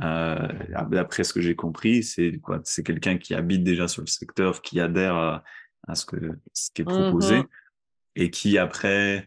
euh, 0.00 0.48
d'après 0.90 1.24
ce 1.24 1.32
que 1.32 1.40
j'ai 1.40 1.56
compris, 1.56 2.02
c'est 2.02 2.38
quoi? 2.40 2.60
C'est 2.64 2.84
quelqu'un 2.84 3.16
qui 3.16 3.34
habite 3.34 3.64
déjà 3.64 3.88
sur 3.88 4.02
le 4.02 4.08
secteur, 4.08 4.62
qui 4.62 4.78
adhère 4.80 5.14
à, 5.14 5.44
à 5.88 5.94
ce 5.94 6.04
que 6.04 6.16
ce 6.52 6.70
qui 6.72 6.82
est 6.82 6.84
proposé 6.84 7.40
mmh 7.40 7.46
et 8.16 8.30
qui 8.30 8.58
après 8.58 9.26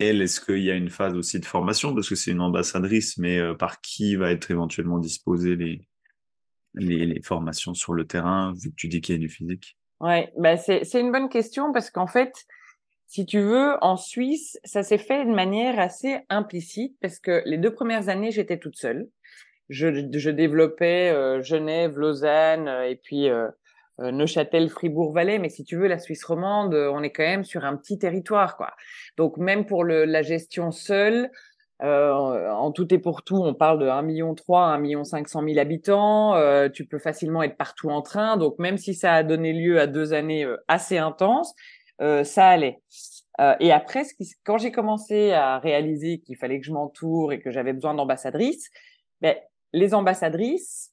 elle, 0.00 0.20
est-ce 0.22 0.40
qu'il 0.40 0.62
y 0.62 0.70
a 0.70 0.74
une 0.74 0.90
phase 0.90 1.14
aussi 1.14 1.38
de 1.38 1.44
formation? 1.44 1.94
Parce 1.94 2.08
que 2.08 2.14
c'est 2.14 2.32
une 2.32 2.40
ambassadrice, 2.40 3.16
mais 3.16 3.38
euh, 3.38 3.54
par 3.54 3.80
qui 3.80 4.16
va 4.16 4.32
être 4.32 4.50
éventuellement 4.50 4.98
disposé 4.98 5.54
les 5.56 5.86
les, 6.74 7.20
formations 7.22 7.74
sur 7.74 7.92
le 7.92 8.06
terrain, 8.06 8.52
vu 8.56 8.70
que 8.70 8.76
tu 8.76 8.88
dis 8.88 9.00
qu'il 9.00 9.14
y 9.14 9.18
a 9.18 9.20
du 9.20 9.28
physique? 9.28 9.76
Ouais, 10.00 10.32
bah 10.36 10.56
c'est 10.56 11.00
une 11.00 11.12
bonne 11.12 11.28
question 11.28 11.72
parce 11.72 11.90
qu'en 11.90 12.06
fait, 12.06 12.32
si 13.06 13.26
tu 13.26 13.40
veux, 13.40 13.76
en 13.80 13.96
Suisse, 13.96 14.58
ça 14.64 14.82
s'est 14.82 14.98
fait 14.98 15.24
de 15.24 15.30
manière 15.30 15.78
assez 15.78 16.18
implicite 16.28 16.96
parce 17.00 17.20
que 17.20 17.42
les 17.46 17.58
deux 17.58 17.72
premières 17.72 18.08
années, 18.08 18.30
j'étais 18.30 18.58
toute 18.58 18.76
seule. 18.76 19.08
Je, 19.68 20.08
je 20.12 20.30
développais 20.30 21.10
euh, 21.10 21.42
Genève, 21.42 21.98
Lausanne 21.98 22.68
euh, 22.68 22.88
et 22.88 22.96
puis 22.96 23.30
euh, 23.30 23.48
Neuchâtel, 23.98 24.68
Fribourg, 24.68 25.12
Valais. 25.12 25.38
Mais 25.38 25.48
si 25.48 25.64
tu 25.64 25.76
veux, 25.76 25.86
la 25.86 25.98
Suisse 25.98 26.24
romande, 26.24 26.74
on 26.74 27.02
est 27.02 27.12
quand 27.12 27.22
même 27.22 27.44
sur 27.44 27.64
un 27.64 27.76
petit 27.76 27.98
territoire, 27.98 28.56
quoi. 28.56 28.72
Donc 29.16 29.38
même 29.38 29.64
pour 29.64 29.84
le, 29.84 30.04
la 30.04 30.22
gestion 30.22 30.72
seule, 30.72 31.30
euh, 31.82 32.50
en 32.50 32.70
tout 32.70 32.92
et 32.94 32.98
pour 32.98 33.22
tout, 33.24 33.36
on 33.36 33.52
parle 33.52 33.80
de 33.80 33.88
1 33.88 34.02
million 34.02 34.34
3, 34.34 34.66
1 34.66 34.78
million 34.78 35.04
500 35.04 35.42
000 35.46 35.58
habitants. 35.58 36.34
Euh, 36.34 36.68
tu 36.68 36.86
peux 36.86 36.98
facilement 36.98 37.42
être 37.42 37.56
partout 37.56 37.90
en 37.90 38.02
train. 38.02 38.36
Donc, 38.36 38.58
même 38.58 38.78
si 38.78 38.94
ça 38.94 39.14
a 39.14 39.22
donné 39.22 39.52
lieu 39.52 39.80
à 39.80 39.86
deux 39.86 40.12
années 40.12 40.44
euh, 40.44 40.56
assez 40.68 40.98
intenses, 40.98 41.54
ça 41.98 42.48
allait. 42.48 42.80
Et 43.60 43.70
après, 43.70 44.02
quand 44.44 44.58
j'ai 44.58 44.72
commencé 44.72 45.30
à 45.30 45.58
réaliser 45.58 46.18
qu'il 46.18 46.36
fallait 46.36 46.58
que 46.58 46.66
je 46.66 46.72
m'entoure 46.72 47.32
et 47.32 47.40
que 47.40 47.52
j'avais 47.52 47.72
besoin 47.72 47.94
d'ambassadrices, 47.94 48.68
ben, 49.20 49.36
les 49.72 49.94
ambassadrices, 49.94 50.92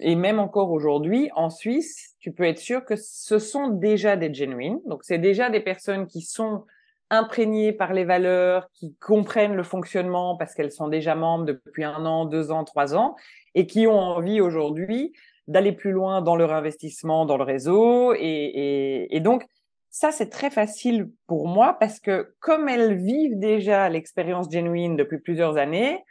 et 0.00 0.16
même 0.16 0.40
encore 0.40 0.72
aujourd'hui, 0.72 1.30
en 1.36 1.48
Suisse, 1.48 2.16
tu 2.18 2.32
peux 2.32 2.42
être 2.42 2.58
sûr 2.58 2.84
que 2.84 2.96
ce 2.96 3.38
sont 3.38 3.68
déjà 3.68 4.16
des 4.16 4.34
genuines. 4.34 4.80
Donc, 4.86 5.04
c'est 5.04 5.18
déjà 5.18 5.48
des 5.48 5.60
personnes 5.60 6.08
qui 6.08 6.22
sont 6.22 6.64
imprégnées 7.10 7.72
par 7.72 7.92
les 7.92 8.04
valeurs, 8.04 8.68
qui 8.72 8.94
comprennent 8.96 9.54
le 9.54 9.62
fonctionnement 9.62 10.36
parce 10.36 10.54
qu'elles 10.54 10.72
sont 10.72 10.88
déjà 10.88 11.14
membres 11.14 11.44
depuis 11.44 11.84
un 11.84 12.04
an, 12.04 12.24
deux 12.24 12.50
ans, 12.50 12.64
trois 12.64 12.94
ans, 12.94 13.16
et 13.54 13.66
qui 13.66 13.86
ont 13.86 13.98
envie 13.98 14.40
aujourd'hui 14.40 15.12
d'aller 15.48 15.72
plus 15.72 15.92
loin 15.92 16.22
dans 16.22 16.36
leur 16.36 16.52
investissement 16.52 17.24
dans 17.24 17.36
le 17.36 17.44
réseau. 17.44 18.14
Et, 18.14 19.20
donc, 19.22 19.44
ça, 19.90 20.10
c'est 20.10 20.28
très 20.28 20.50
facile 20.50 21.10
pour 21.26 21.46
moi 21.48 21.76
parce 21.78 22.00
que 22.00 22.34
comme 22.40 22.68
elles 22.68 22.96
vivent 22.96 23.38
déjà 23.38 23.88
l'expérience 23.88 24.50
genuine 24.50 24.96
depuis 24.96 25.18
plusieurs 25.18 25.56
années, 25.56 26.04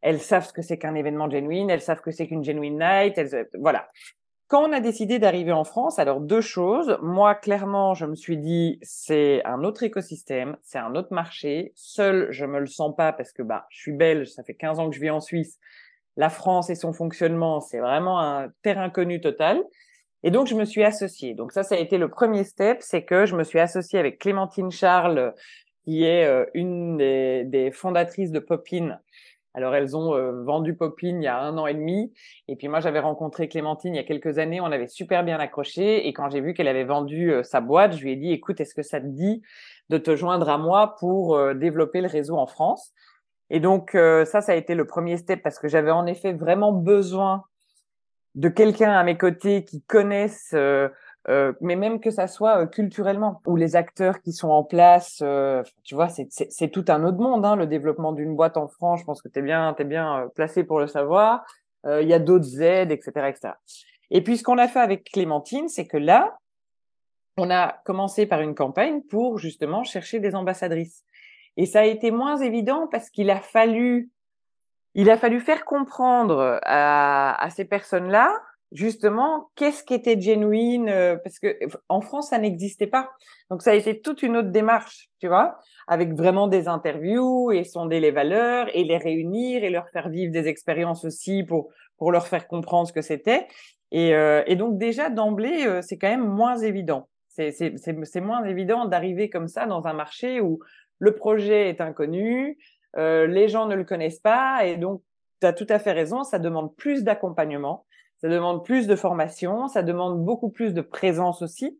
elles 0.00 0.20
savent 0.20 0.46
ce 0.46 0.52
que 0.52 0.62
c'est 0.62 0.78
qu'un 0.78 0.96
événement 0.96 1.30
genuine, 1.30 1.70
elles 1.70 1.80
savent 1.80 2.00
que 2.00 2.10
c'est 2.10 2.26
qu'une 2.26 2.44
genuine 2.44 2.78
night, 2.78 3.16
elles, 3.16 3.48
voilà. 3.60 3.88
Quand 4.52 4.68
on 4.68 4.72
a 4.74 4.80
décidé 4.80 5.18
d'arriver 5.18 5.52
en 5.52 5.64
France, 5.64 5.98
alors 5.98 6.20
deux 6.20 6.42
choses. 6.42 6.98
Moi, 7.00 7.34
clairement, 7.34 7.94
je 7.94 8.04
me 8.04 8.14
suis 8.14 8.36
dit, 8.36 8.78
c'est 8.82 9.42
un 9.46 9.64
autre 9.64 9.82
écosystème, 9.82 10.58
c'est 10.60 10.76
un 10.76 10.94
autre 10.94 11.08
marché. 11.10 11.72
Seul, 11.74 12.26
je 12.32 12.44
me 12.44 12.60
le 12.60 12.66
sens 12.66 12.94
pas 12.94 13.14
parce 13.14 13.32
que 13.32 13.42
bah, 13.42 13.64
je 13.70 13.80
suis 13.80 13.92
belge, 13.92 14.28
ça 14.28 14.42
fait 14.42 14.52
15 14.52 14.78
ans 14.78 14.90
que 14.90 14.94
je 14.94 15.00
vis 15.00 15.08
en 15.08 15.20
Suisse. 15.20 15.58
La 16.18 16.28
France 16.28 16.68
et 16.68 16.74
son 16.74 16.92
fonctionnement, 16.92 17.60
c'est 17.60 17.78
vraiment 17.78 18.20
un 18.20 18.50
terrain 18.60 18.90
connu 18.90 19.22
total. 19.22 19.64
Et 20.22 20.30
donc, 20.30 20.48
je 20.48 20.54
me 20.54 20.66
suis 20.66 20.84
associée. 20.84 21.32
Donc 21.32 21.52
ça, 21.52 21.62
ça 21.62 21.76
a 21.76 21.78
été 21.78 21.96
le 21.96 22.10
premier 22.10 22.44
step, 22.44 22.82
c'est 22.82 23.04
que 23.04 23.24
je 23.24 23.34
me 23.34 23.44
suis 23.44 23.58
associée 23.58 23.98
avec 23.98 24.18
Clémentine 24.18 24.70
Charles, 24.70 25.32
qui 25.86 26.04
est 26.04 26.26
euh, 26.26 26.44
une 26.52 26.98
des, 26.98 27.70
fondatrices 27.72 28.32
de 28.32 28.38
Popin 28.38 28.98
Alors 29.54 29.74
elles 29.74 29.96
ont 29.96 30.14
euh, 30.14 30.42
vendu 30.44 30.74
Popine 30.74 31.22
il 31.22 31.24
y 31.24 31.28
a 31.28 31.38
un 31.38 31.58
an 31.58 31.66
et 31.66 31.74
demi, 31.74 32.12
et 32.48 32.56
puis 32.56 32.68
moi 32.68 32.80
j'avais 32.80 33.00
rencontré 33.00 33.48
Clémentine 33.48 33.94
il 33.94 33.96
y 33.96 34.00
a 34.00 34.04
quelques 34.04 34.38
années, 34.38 34.60
on 34.60 34.66
avait 34.66 34.88
super 34.88 35.24
bien 35.24 35.38
accroché, 35.38 36.06
et 36.06 36.12
quand 36.12 36.30
j'ai 36.30 36.40
vu 36.40 36.54
qu'elle 36.54 36.68
avait 36.68 36.84
vendu 36.84 37.32
sa 37.42 37.60
boîte, 37.60 37.96
je 37.96 38.02
lui 38.02 38.12
ai 38.12 38.16
dit 38.16 38.32
écoute, 38.32 38.60
est-ce 38.60 38.74
que 38.74 38.82
ça 38.82 39.00
te 39.00 39.06
dit 39.06 39.42
de 39.88 39.98
te 39.98 40.16
joindre 40.16 40.48
à 40.48 40.58
moi 40.58 40.96
pour 40.98 41.38
développer 41.54 42.00
le 42.00 42.08
réseau 42.08 42.36
en 42.36 42.46
France? 42.46 42.92
Et 43.50 43.60
donc 43.60 43.90
ça, 43.92 44.40
ça 44.40 44.52
a 44.52 44.54
été 44.54 44.74
le 44.74 44.86
premier 44.86 45.18
step 45.18 45.42
parce 45.42 45.58
que 45.58 45.68
j'avais 45.68 45.90
en 45.90 46.06
effet 46.06 46.32
vraiment 46.32 46.72
besoin 46.72 47.44
de 48.34 48.48
quelqu'un 48.48 48.92
à 48.92 49.04
mes 49.04 49.18
côtés 49.18 49.64
qui 49.64 49.82
connaisse 49.82 50.54
euh, 51.28 51.52
mais 51.60 51.76
même 51.76 52.00
que 52.00 52.10
ça 52.10 52.26
soit 52.26 52.62
euh, 52.62 52.66
culturellement, 52.66 53.40
où 53.46 53.54
les 53.56 53.76
acteurs 53.76 54.20
qui 54.20 54.32
sont 54.32 54.50
en 54.50 54.64
place, 54.64 55.20
euh, 55.22 55.62
tu 55.84 55.94
vois, 55.94 56.08
c'est 56.08 56.68
tout 56.68 56.84
un 56.88 57.04
autre 57.04 57.18
monde, 57.18 57.44
hein, 57.44 57.54
le 57.54 57.66
développement 57.66 58.12
d'une 58.12 58.34
boîte 58.34 58.56
en 58.56 58.66
France. 58.66 59.00
Je 59.00 59.04
pense 59.04 59.22
que 59.22 59.28
tu 59.28 59.38
es 59.38 59.42
bien, 59.42 59.74
es 59.78 59.84
bien 59.84 60.28
placé 60.34 60.64
pour 60.64 60.80
le 60.80 60.86
savoir. 60.86 61.44
Il 61.84 62.06
y 62.06 62.14
a 62.14 62.20
d'autres 62.20 62.62
aides, 62.62 62.92
etc., 62.92 63.10
etc. 63.28 63.54
Et 64.10 64.22
puis 64.22 64.36
ce 64.36 64.44
qu'on 64.44 64.58
a 64.58 64.68
fait 64.68 64.78
avec 64.78 65.10
Clémentine, 65.10 65.68
c'est 65.68 65.86
que 65.86 65.96
là, 65.96 66.38
on 67.36 67.50
a 67.50 67.80
commencé 67.84 68.24
par 68.24 68.40
une 68.40 68.54
campagne 68.54 69.02
pour 69.02 69.38
justement 69.38 69.82
chercher 69.82 70.20
des 70.20 70.36
ambassadrices. 70.36 71.02
Et 71.56 71.66
ça 71.66 71.80
a 71.80 71.84
été 71.84 72.12
moins 72.12 72.36
évident 72.36 72.86
parce 72.86 73.10
qu'il 73.10 73.30
a 73.30 73.40
fallu, 73.40 74.10
il 74.94 75.10
a 75.10 75.16
fallu 75.16 75.40
faire 75.40 75.64
comprendre 75.64 76.60
à, 76.62 77.42
à 77.42 77.50
ces 77.50 77.64
personnes-là 77.64 78.32
justement, 78.72 79.50
qu'est-ce 79.54 79.84
qui 79.84 79.94
était 79.94 80.20
genuine 80.20 80.88
euh, 80.88 81.16
Parce 81.16 81.38
que 81.38 81.56
en 81.88 82.00
France, 82.00 82.30
ça 82.30 82.38
n'existait 82.38 82.86
pas. 82.86 83.10
Donc, 83.50 83.62
ça 83.62 83.70
a 83.70 83.74
été 83.74 84.00
toute 84.00 84.22
une 84.22 84.36
autre 84.36 84.50
démarche, 84.50 85.08
tu 85.20 85.28
vois, 85.28 85.58
avec 85.86 86.14
vraiment 86.14 86.48
des 86.48 86.68
interviews 86.68 87.52
et 87.52 87.64
sonder 87.64 88.00
les 88.00 88.10
valeurs 88.10 88.68
et 88.74 88.84
les 88.84 88.96
réunir 88.96 89.64
et 89.64 89.70
leur 89.70 89.88
faire 89.90 90.08
vivre 90.08 90.32
des 90.32 90.48
expériences 90.48 91.04
aussi 91.04 91.42
pour 91.42 91.70
pour 91.98 92.10
leur 92.10 92.26
faire 92.26 92.48
comprendre 92.48 92.88
ce 92.88 92.92
que 92.92 93.02
c'était. 93.02 93.46
Et, 93.92 94.14
euh, 94.14 94.42
et 94.46 94.56
donc 94.56 94.76
déjà 94.76 95.08
d'emblée, 95.08 95.66
euh, 95.66 95.82
c'est 95.82 95.98
quand 95.98 96.08
même 96.08 96.26
moins 96.26 96.56
évident. 96.56 97.08
C'est 97.28 98.20
moins 98.20 98.44
évident 98.44 98.86
d'arriver 98.86 99.30
comme 99.30 99.48
ça 99.48 99.66
dans 99.66 99.86
un 99.86 99.92
marché 99.92 100.40
où 100.40 100.58
le 100.98 101.14
projet 101.14 101.68
est 101.70 101.80
inconnu, 101.80 102.58
les 102.94 103.48
gens 103.48 103.66
ne 103.66 103.74
le 103.74 103.84
connaissent 103.84 104.20
pas 104.20 104.66
et 104.66 104.76
donc 104.76 105.00
tu 105.40 105.46
as 105.46 105.54
tout 105.54 105.66
à 105.70 105.78
fait 105.78 105.92
raison, 105.92 106.24
ça 106.24 106.38
demande 106.38 106.76
plus 106.76 107.04
d'accompagnement 107.04 107.86
ça 108.22 108.28
demande 108.28 108.64
plus 108.64 108.86
de 108.86 108.94
formation, 108.94 109.66
ça 109.66 109.82
demande 109.82 110.24
beaucoup 110.24 110.48
plus 110.48 110.72
de 110.72 110.80
présence 110.80 111.42
aussi. 111.42 111.78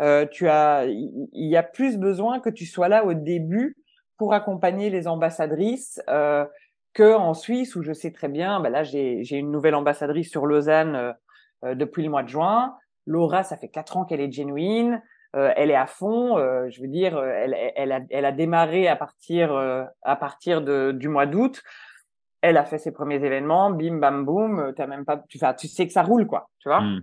Euh, 0.00 0.24
tu 0.26 0.48
as, 0.48 0.86
il 0.86 1.48
y 1.48 1.56
a 1.56 1.62
plus 1.62 1.98
besoin 1.98 2.40
que 2.40 2.48
tu 2.48 2.64
sois 2.64 2.88
là 2.88 3.04
au 3.04 3.12
début 3.12 3.76
pour 4.16 4.32
accompagner 4.32 4.88
les 4.88 5.06
ambassadrices 5.06 6.00
euh, 6.08 6.46
que 6.94 7.14
en 7.14 7.34
Suisse 7.34 7.76
où 7.76 7.82
je 7.82 7.92
sais 7.92 8.10
très 8.10 8.28
bien. 8.28 8.60
Ben 8.60 8.70
là, 8.70 8.84
j'ai 8.84 9.36
une 9.36 9.50
nouvelle 9.50 9.74
ambassadrice 9.74 10.30
sur 10.30 10.46
Lausanne 10.46 10.94
euh, 10.94 11.12
euh, 11.64 11.74
depuis 11.74 12.02
le 12.02 12.08
mois 12.08 12.22
de 12.22 12.28
juin. 12.28 12.74
Laura, 13.06 13.42
ça 13.42 13.56
fait 13.56 13.68
quatre 13.68 13.98
ans 13.98 14.04
qu'elle 14.04 14.20
est 14.20 14.32
genuine. 14.32 15.02
Euh, 15.36 15.52
elle 15.56 15.70
est 15.70 15.76
à 15.76 15.86
fond. 15.86 16.38
Euh, 16.38 16.68
je 16.70 16.80
veux 16.80 16.88
dire, 16.88 17.18
elle, 17.18 17.54
elle, 17.76 17.92
a, 17.92 18.00
elle 18.10 18.24
a 18.24 18.32
démarré 18.32 18.88
à 18.88 18.96
partir 18.96 19.52
à 20.02 20.16
partir 20.16 20.62
de, 20.62 20.92
du 20.92 21.08
mois 21.08 21.26
d'août 21.26 21.62
elle 22.42 22.56
a 22.56 22.64
fait 22.64 22.78
ses 22.78 22.92
premiers 22.92 23.24
événements, 23.24 23.70
bim 23.70 23.98
bam 23.98 24.24
boum, 24.24 24.58
euh, 24.58 24.72
t'as 24.72 24.86
même 24.86 25.04
pas, 25.04 25.24
tu, 25.28 25.38
tu 25.58 25.68
sais 25.68 25.86
que 25.86 25.92
ça 25.92 26.02
roule 26.02 26.26
quoi, 26.26 26.50
tu 26.58 26.68
vois. 26.68 26.80
Hmm. 26.80 27.00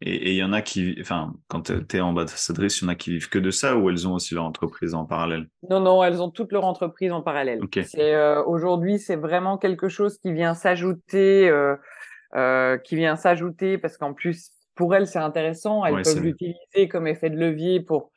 Et 0.00 0.30
il 0.30 0.36
y 0.36 0.44
en 0.44 0.52
a 0.52 0.62
qui, 0.62 0.96
enfin, 1.00 1.32
quand 1.48 1.72
tu 1.88 1.96
es 1.96 2.00
ambassadrice, 2.00 2.80
il 2.80 2.84
y 2.84 2.86
en 2.86 2.90
a 2.90 2.94
qui 2.94 3.10
vivent 3.10 3.28
que 3.28 3.38
de 3.40 3.50
ça 3.50 3.76
ou 3.76 3.90
elles 3.90 4.06
ont 4.06 4.14
aussi 4.14 4.32
leur 4.32 4.44
entreprise 4.44 4.94
en 4.94 5.04
parallèle? 5.04 5.48
Non, 5.68 5.80
non, 5.80 6.04
elles 6.04 6.22
ont 6.22 6.30
toute 6.30 6.52
leur 6.52 6.64
entreprise 6.64 7.10
en 7.10 7.20
parallèle. 7.20 7.60
C'est 7.84 8.14
euh, 8.14 8.44
aujourd'hui, 8.44 9.00
c'est 9.00 9.16
vraiment 9.16 9.58
quelque 9.58 9.88
chose 9.88 10.18
qui 10.18 10.32
vient 10.32 10.54
s'ajouter, 10.54 11.48
euh, 11.48 11.74
euh, 12.36 12.78
qui 12.78 12.94
vient 12.94 13.16
s'ajouter 13.16 13.76
parce 13.76 13.96
qu'en 13.96 14.14
plus 14.14 14.52
pour 14.76 14.94
elles 14.94 15.08
c'est 15.08 15.18
intéressant, 15.18 15.84
elles 15.84 16.02
peuvent 16.02 16.22
l'utiliser 16.22 16.86
comme 16.88 17.08
effet 17.08 17.30
de 17.30 17.36
levier 17.36 17.80
pour 17.80 18.12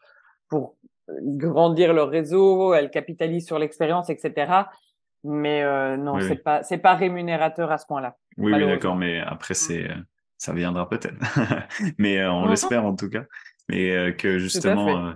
pour 0.49 0.75
grandir 1.23 1.93
leur 1.93 2.09
réseau, 2.09 2.75
elles 2.75 2.91
capitalisent 2.91 3.47
sur 3.47 3.57
l'expérience, 3.57 4.11
etc. 4.11 4.51
Mais 5.23 5.61
euh, 5.61 5.97
non, 5.97 6.19
c'est 6.19 6.37
pas 6.37 6.63
c'est 6.63 6.79
pas 6.79 6.95
rémunérateur 6.95 7.71
à 7.71 7.77
ce 7.77 7.85
point-là. 7.85 8.17
Oui, 8.37 8.53
oui, 8.53 8.65
d'accord. 8.65 8.95
Mais 8.95 9.19
après, 9.19 9.53
c'est 9.53 9.89
euh, 9.89 9.95
ça 10.37 10.53
viendra 10.53 10.89
peut-être. 10.89 11.17
mais 11.97 12.19
euh, 12.19 12.31
on 12.31 12.47
l'espère 12.47 12.85
en 12.85 12.95
tout 12.95 13.09
cas. 13.09 13.25
Mais 13.69 14.15
que 14.17 14.39
justement, 14.39 15.13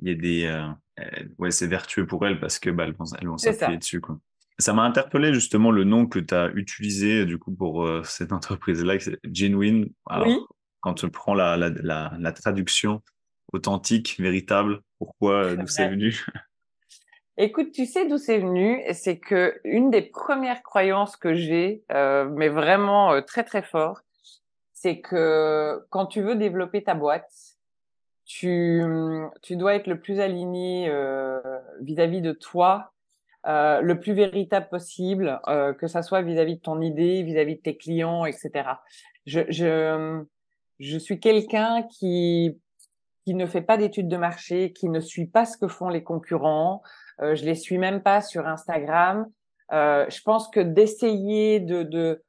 il 0.00 0.08
y 0.08 0.12
a 0.12 0.14
des 0.14 0.72
ouais, 1.38 1.50
c'est 1.50 1.66
vertueux 1.66 2.06
pour 2.06 2.26
elles 2.26 2.40
parce 2.40 2.58
que 2.58 2.70
bah, 2.70 2.84
elles 2.84 2.94
vont, 2.94 3.04
vont 3.22 3.38
s'appuyer 3.38 3.78
dessus 3.78 4.00
quoi. 4.00 4.18
Ça 4.58 4.72
m'a 4.72 4.82
interpellé 4.84 5.34
justement 5.34 5.70
le 5.70 5.84
nom 5.84 6.06
que 6.06 6.18
tu 6.18 6.34
as 6.34 6.50
utilisé 6.54 7.26
du 7.26 7.38
coup 7.38 7.52
pour 7.52 7.88
cette 8.04 8.32
entreprise-là, 8.32 8.94
Genuine. 9.32 9.90
Alors, 10.06 10.26
oui. 10.26 10.38
Quand 10.80 10.94
tu 10.94 11.10
prends 11.10 11.34
la, 11.34 11.56
la, 11.56 11.70
la, 11.70 12.12
la 12.18 12.32
traduction 12.32 13.02
authentique, 13.52 14.16
véritable, 14.20 14.82
pourquoi, 14.98 15.56
d'où 15.56 15.66
c'est 15.66 15.88
venu? 15.88 16.24
Écoute, 17.38 17.72
tu 17.72 17.84
sais 17.84 18.08
d'où 18.08 18.16
c'est 18.16 18.38
venu? 18.38 18.82
C'est 18.92 19.18
que 19.18 19.60
une 19.64 19.90
des 19.90 20.00
premières 20.00 20.62
croyances 20.62 21.16
que 21.16 21.34
j'ai, 21.34 21.84
euh, 21.92 22.30
mais 22.34 22.48
vraiment 22.48 23.12
euh, 23.12 23.20
très 23.20 23.44
très 23.44 23.62
fort, 23.62 24.00
c'est 24.72 25.00
que 25.00 25.84
quand 25.90 26.06
tu 26.06 26.22
veux 26.22 26.36
développer 26.36 26.82
ta 26.82 26.94
boîte, 26.94 27.30
tu 28.24 28.82
tu 29.42 29.56
dois 29.56 29.74
être 29.74 29.86
le 29.86 30.00
plus 30.00 30.18
aligné 30.18 30.88
euh, 30.88 31.40
vis-à-vis 31.82 32.22
de 32.22 32.32
toi, 32.32 32.92
euh, 33.46 33.82
le 33.82 34.00
plus 34.00 34.14
véritable 34.14 34.68
possible, 34.70 35.38
que 35.78 35.86
ça 35.88 36.02
soit 36.02 36.22
vis-à-vis 36.22 36.56
de 36.56 36.62
ton 36.62 36.80
idée, 36.80 37.22
vis-à-vis 37.22 37.56
de 37.56 37.60
tes 37.60 37.76
clients, 37.76 38.24
etc. 38.24 38.50
Je 39.26 39.40
je 39.50 40.24
je 40.80 40.98
suis 40.98 41.20
quelqu'un 41.20 41.82
qui 41.82 42.58
qui 43.26 43.34
ne 43.34 43.46
fait 43.46 43.60
pas 43.60 43.76
d'études 43.76 44.08
de 44.08 44.16
marché, 44.16 44.72
qui 44.72 44.88
ne 44.88 45.00
suit 45.00 45.26
pas 45.26 45.44
ce 45.44 45.58
que 45.58 45.68
font 45.68 45.88
les 45.90 46.02
concurrents. 46.02 46.82
Euh, 47.20 47.34
je 47.34 47.44
les 47.44 47.54
suis 47.54 47.78
même 47.78 48.02
pas 48.02 48.20
sur 48.20 48.46
Instagram. 48.46 49.26
Euh, 49.72 50.06
je 50.08 50.20
pense 50.22 50.48
que 50.48 50.60
d'essayer 50.60 51.60
de, 51.60 51.82
de 51.82 52.22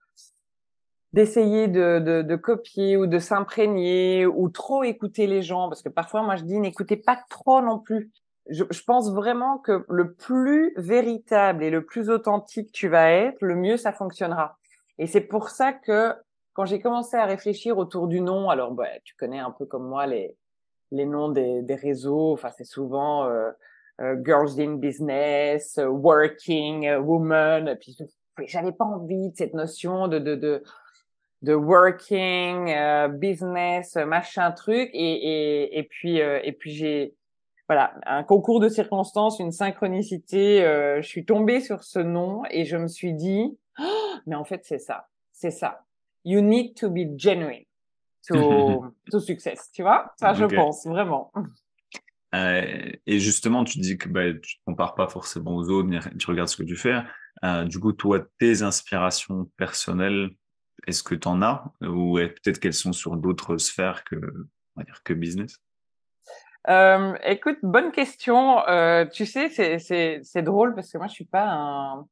d'essayer 1.13 1.67
de, 1.67 1.99
de, 1.99 2.21
de, 2.21 2.35
copier 2.35 2.97
ou 2.97 3.07
de 3.07 3.17
s'imprégner 3.17 4.25
ou 4.25 4.49
trop 4.49 4.83
écouter 4.83 5.25
les 5.25 5.41
gens, 5.41 5.69
parce 5.69 5.81
que 5.81 5.89
parfois 5.89 6.21
moi 6.21 6.35
je 6.35 6.43
dis 6.43 6.59
n'écoutez 6.59 6.97
pas 6.97 7.17
trop 7.29 7.61
non 7.61 7.79
plus. 7.79 8.11
Je, 8.49 8.65
je, 8.69 8.83
pense 8.83 9.11
vraiment 9.11 9.57
que 9.57 9.85
le 9.89 10.13
plus 10.13 10.73
véritable 10.77 11.63
et 11.63 11.69
le 11.69 11.85
plus 11.85 12.09
authentique 12.09 12.71
tu 12.71 12.87
vas 12.87 13.09
être, 13.11 13.41
le 13.41 13.55
mieux 13.55 13.77
ça 13.77 13.93
fonctionnera. 13.93 14.57
Et 14.99 15.07
c'est 15.07 15.21
pour 15.21 15.49
ça 15.49 15.73
que 15.73 16.13
quand 16.53 16.65
j'ai 16.65 16.81
commencé 16.81 17.15
à 17.15 17.25
réfléchir 17.25 17.77
autour 17.77 18.07
du 18.07 18.19
nom, 18.19 18.49
alors 18.49 18.71
bah, 18.71 18.87
tu 19.03 19.15
connais 19.15 19.39
un 19.39 19.51
peu 19.51 19.65
comme 19.65 19.87
moi 19.87 20.07
les, 20.07 20.35
les 20.91 21.05
noms 21.05 21.29
des, 21.29 21.61
des 21.61 21.75
réseaux, 21.75 22.33
enfin 22.33 22.49
c'est 22.57 22.65
souvent 22.65 23.25
euh, 23.25 23.51
girls 23.99 24.59
in 24.59 24.77
business, 24.77 25.77
euh, 25.77 25.87
working 25.87 26.87
euh, 26.87 26.99
woman. 26.99 27.75
Puis 27.79 27.97
j'avais 28.45 28.71
pas 28.71 28.85
envie 28.85 29.29
de 29.29 29.35
cette 29.35 29.53
notion 29.53 30.07
de 30.07 30.19
de 30.19 30.35
de, 30.35 30.63
de 31.41 31.53
working 31.53 32.73
business 33.17 33.95
machin 33.95 34.51
truc 34.51 34.89
et 34.93 34.99
et 34.99 35.79
et 35.79 35.83
puis 35.83 36.17
et 36.17 36.51
puis 36.51 36.71
j'ai 36.71 37.15
voilà 37.67 37.93
un 38.05 38.23
concours 38.23 38.59
de 38.59 38.69
circonstances, 38.69 39.39
une 39.39 39.51
synchronicité. 39.51 40.59
je 41.01 41.07
suis 41.07 41.25
tombée 41.25 41.61
sur 41.61 41.83
ce 41.83 41.99
nom 41.99 42.43
et 42.51 42.65
je 42.65 42.77
me 42.77 42.87
suis 42.87 43.13
dit 43.13 43.57
oh, 43.79 44.13
mais 44.27 44.35
en 44.35 44.45
fait 44.45 44.61
c'est 44.63 44.79
ça, 44.79 45.07
c'est 45.31 45.51
ça. 45.51 45.83
You 46.23 46.41
need 46.41 46.75
to 46.75 46.91
be 46.91 47.17
genuine 47.17 47.65
to 48.27 48.93
to 49.11 49.19
success, 49.19 49.71
tu 49.73 49.81
vois? 49.81 50.13
Ça 50.19 50.33
je 50.33 50.45
pense 50.45 50.85
vraiment. 50.85 51.31
Euh, 52.37 52.91
et 53.05 53.19
justement, 53.19 53.63
tu 53.63 53.79
dis 53.79 53.97
que 53.97 54.09
bah, 54.09 54.33
tu 54.33 54.57
ne 54.59 54.71
compares 54.71 54.95
pas 54.95 55.07
forcément 55.07 55.55
aux 55.55 55.69
autres, 55.69 55.89
tu 56.17 56.27
regardes 56.29 56.49
ce 56.49 56.57
que 56.57 56.63
tu 56.63 56.75
fais. 56.75 57.01
Euh, 57.43 57.65
du 57.65 57.79
coup, 57.79 57.93
toi, 57.93 58.19
tes 58.39 58.61
inspirations 58.61 59.49
personnelles, 59.57 60.29
est-ce 60.85 61.03
que 61.03 61.15
tu 61.15 61.27
en 61.27 61.41
as? 61.41 61.71
Ou 61.81 62.15
peut-être 62.15 62.59
qu'elles 62.59 62.73
sont 62.73 62.93
sur 62.93 63.17
d'autres 63.17 63.57
sphères 63.57 64.03
que, 64.03 65.13
business? 65.13 65.57
Euh, 66.69 67.15
Écoute, 67.23 67.57
bonne 67.63 67.91
question. 67.91 68.57
Tu 69.13 69.25
sais, 69.25 69.49
c'est 69.79 70.41
drôle 70.43 70.75
parce 70.75 70.91
que 70.91 70.97
moi, 70.97 71.07
je 71.07 71.13
suis 71.13 71.25
pas 71.25 71.47
un 71.47 72.05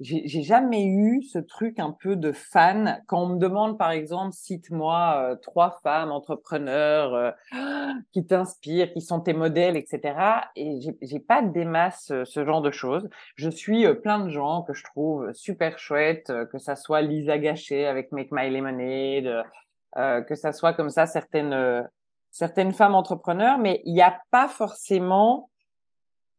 j'ai 0.00 0.42
jamais 0.42 0.86
eu 0.86 1.22
ce 1.22 1.38
truc 1.38 1.78
un 1.78 1.90
peu 1.90 2.16
de 2.16 2.32
fan. 2.32 3.02
Quand 3.06 3.22
on 3.22 3.26
me 3.28 3.38
demande, 3.38 3.76
par 3.76 3.90
exemple, 3.90 4.32
cite-moi 4.32 5.32
euh, 5.32 5.36
trois 5.36 5.78
femmes 5.82 6.10
entrepreneurs 6.10 7.14
euh, 7.14 7.30
qui 8.12 8.24
t'inspirent, 8.24 8.92
qui 8.92 9.02
sont 9.02 9.20
tes 9.20 9.34
modèles, 9.34 9.76
etc. 9.76 10.14
Et 10.56 10.80
j'ai 11.02 11.20
pas 11.20 11.42
des 11.42 11.66
masses 11.66 12.10
euh, 12.10 12.24
ce 12.24 12.46
genre 12.46 12.62
de 12.62 12.70
choses. 12.70 13.10
Je 13.36 13.50
suis 13.50 13.86
plein 13.96 14.24
de 14.24 14.30
gens 14.30 14.62
que 14.62 14.72
je 14.72 14.84
trouve 14.84 15.32
super 15.34 15.78
chouettes, 15.78 16.32
que 16.50 16.58
ça 16.58 16.76
soit 16.76 17.02
Lisa 17.02 17.38
Gachet 17.38 17.84
avec 17.86 18.10
Make 18.12 18.32
My 18.32 18.50
Lemonade, 18.50 19.44
que 20.26 20.34
ça 20.34 20.52
soit 20.52 20.72
comme 20.72 20.90
ça 20.90 21.06
certaines 21.06 21.88
certaines 22.30 22.72
femmes 22.72 22.94
entrepreneurs, 22.94 23.58
mais 23.58 23.82
il 23.84 23.92
n'y 23.92 24.02
a 24.02 24.20
pas 24.30 24.48
forcément 24.48 25.50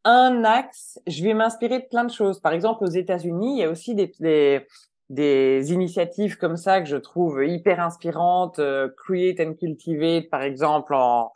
un 0.04 0.44
axe, 0.44 1.00
je 1.08 1.24
vais 1.24 1.34
m'inspirer 1.34 1.80
de 1.80 1.86
plein 1.86 2.04
de 2.04 2.12
choses. 2.12 2.40
Par 2.40 2.54
exemple, 2.54 2.84
aux 2.84 2.90
États-Unis, 2.90 3.58
il 3.58 3.62
y 3.62 3.64
a 3.64 3.70
aussi 3.70 3.96
des, 3.96 4.12
des, 4.20 4.66
des, 5.10 5.74
initiatives 5.74 6.38
comme 6.38 6.58
ça 6.58 6.82
que 6.82 6.88
je 6.88 6.98
trouve 6.98 7.44
hyper 7.46 7.80
inspirantes. 7.80 8.60
Euh, 8.60 8.90
Create 8.98 9.40
and 9.40 9.54
Cultivate, 9.54 10.30
par 10.30 10.42
exemple, 10.42 10.94
en, 10.94 11.32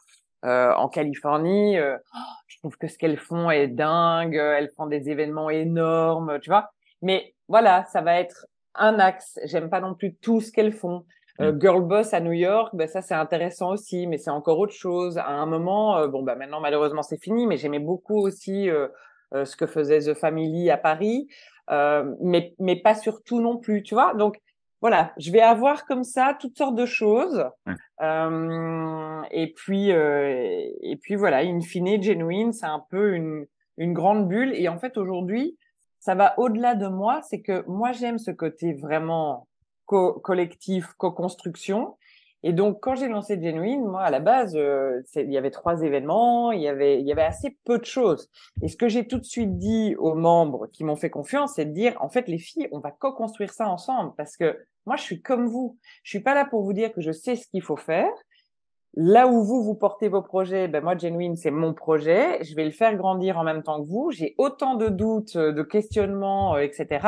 euh, 0.46 0.74
en 0.76 0.90
Californie. 0.90 1.78
Euh, 1.78 1.98
je 2.48 2.58
trouve 2.60 2.78
que 2.78 2.88
ce 2.88 2.98
qu'elles 2.98 3.20
font 3.20 3.52
est 3.52 3.68
dingue. 3.68 4.36
Elles 4.36 4.70
font 4.76 4.88
des 4.88 5.10
événements 5.10 5.50
énormes, 5.50 6.40
tu 6.42 6.50
vois. 6.50 6.72
Mais 7.02 7.36
voilà, 7.48 7.86
ça 7.86 8.02
va 8.02 8.20
être 8.20 8.48
un 8.74 9.00
axe. 9.00 9.40
J'aime 9.44 9.70
pas 9.70 9.80
non 9.80 9.94
plus 9.94 10.16
tout 10.16 10.42
ce 10.42 10.52
qu'elles 10.52 10.74
font. 10.74 11.06
Euh, 11.42 11.52
mm. 11.52 11.62
Girl 11.62 11.82
Boss 11.84 12.14
à 12.14 12.20
New 12.20 12.32
York, 12.32 12.74
ben 12.74 12.88
ça 12.88 13.02
c'est 13.02 13.14
intéressant 13.14 13.72
aussi, 13.72 14.08
mais 14.08 14.18
c'est 14.18 14.30
encore 14.30 14.60
autre 14.60 14.74
chose. 14.74 15.18
À 15.18 15.30
un 15.30 15.46
moment, 15.46 15.98
euh, 15.98 16.08
bon 16.08 16.24
bah 16.24 16.36
maintenant 16.36 16.62
malheureusement 16.62 17.02
c'est 17.02 17.22
fini, 17.22 17.48
mais 17.48 17.58
j'aimais 17.58 17.80
beaucoup 17.80 18.20
aussi 18.20 18.70
euh, 18.70 18.88
ce 19.34 19.56
que 19.56 19.66
faisait 19.66 20.00
The 20.00 20.14
Family 20.14 20.70
à 20.70 20.78
Paris, 20.78 21.28
mais 21.70 22.54
mais 22.60 22.76
pas 22.78 22.96
surtout 22.96 23.42
non 23.42 23.58
plus, 23.58 23.84
tu 23.84 23.96
vois. 23.96 24.14
Donc 24.14 24.40
voilà, 24.82 25.14
je 25.18 25.32
vais 25.32 25.42
avoir 25.42 25.86
comme 25.86 26.04
ça 26.04 26.38
toutes 26.40 26.58
sortes 26.58 26.76
de 26.76 26.86
choses, 26.86 27.46
et 28.02 29.54
puis 29.56 29.90
et 29.90 31.00
puis 31.02 31.16
voilà, 31.16 31.40
in 31.40 31.60
fine, 31.62 32.02
genuine, 32.02 32.54
c'est 32.54 32.68
un 32.68 32.84
peu 32.90 33.14
une 33.14 33.46
une 33.78 33.94
grande 33.94 34.30
bulle. 34.30 34.54
Et 34.56 34.70
en 34.70 34.78
fait 34.78 34.98
aujourd'hui, 34.98 35.58
ça 36.00 36.16
va 36.16 36.40
au-delà 36.40 36.76
de 36.76 36.88
moi, 36.88 37.22
c'est 37.24 37.42
que 37.42 37.66
moi 37.68 37.92
j'aime 37.92 38.20
ce 38.20 38.32
côté 38.32 38.74
vraiment 38.74 39.48
co 39.86 40.14
collectif, 40.14 40.94
co-construction. 40.98 41.96
Et 42.48 42.54
donc, 42.54 42.80
quand 42.80 42.94
j'ai 42.94 43.08
lancé 43.08 43.42
Genuine, 43.42 43.86
moi, 43.86 44.04
à 44.04 44.12
la 44.12 44.20
base, 44.20 44.56
euh, 44.56 45.02
il 45.16 45.32
y 45.32 45.38
avait 45.38 45.50
trois 45.50 45.82
événements, 45.82 46.52
il 46.52 46.62
y 46.62 46.68
avait, 46.68 47.00
il 47.00 47.08
y 47.08 47.12
avait 47.12 47.24
assez 47.24 47.58
peu 47.66 47.80
de 47.80 47.86
choses. 47.86 48.30
Et 48.62 48.68
ce 48.68 48.78
que 48.78 48.88
j'ai 48.88 49.08
tout 49.08 49.18
de 49.18 49.24
suite 49.24 49.58
dit 49.58 49.96
aux 49.98 50.14
membres 50.14 50.68
qui 50.68 50.84
m'ont 50.84 50.96
fait 50.96 51.10
confiance, 51.10 51.54
c'est 51.56 51.66
de 51.66 51.72
dire, 51.72 51.98
en 52.02 52.10
fait, 52.10 52.28
les 52.28 52.38
filles, 52.38 52.68
on 52.72 52.78
va 52.80 52.92
co-construire 52.92 53.52
ça 53.52 53.68
ensemble 53.68 54.14
parce 54.16 54.38
que 54.38 54.60
moi, 54.86 54.96
je 54.96 55.02
suis 55.02 55.24
comme 55.24 55.48
vous. 55.48 55.80
Je 56.04 56.12
suis 56.12 56.20
pas 56.20 56.36
là 56.36 56.46
pour 56.46 56.62
vous 56.62 56.74
dire 56.74 56.94
que 56.94 57.02
je 57.02 57.12
sais 57.12 57.36
ce 57.36 57.48
qu'il 57.48 57.64
faut 57.64 57.78
faire. 57.78 58.12
Là 58.94 59.28
où 59.28 59.44
vous, 59.44 59.64
vous 59.64 59.76
portez 59.76 60.08
vos 60.08 60.22
projets, 60.22 60.68
ben 60.68 60.84
moi, 60.84 60.96
Genuine, 60.96 61.36
c'est 61.36 61.52
mon 61.52 61.74
projet. 61.74 62.44
Je 62.44 62.56
vais 62.56 62.64
le 62.64 62.72
faire 62.72 62.96
grandir 62.96 63.40
en 63.40 63.44
même 63.44 63.64
temps 63.64 63.84
que 63.84 63.90
vous. 63.90 64.12
J'ai 64.12 64.36
autant 64.38 64.76
de 64.76 64.88
doutes, 64.88 65.36
de 65.36 65.64
questionnements, 65.64 66.56
euh, 66.56 66.60
etc. 66.60 67.08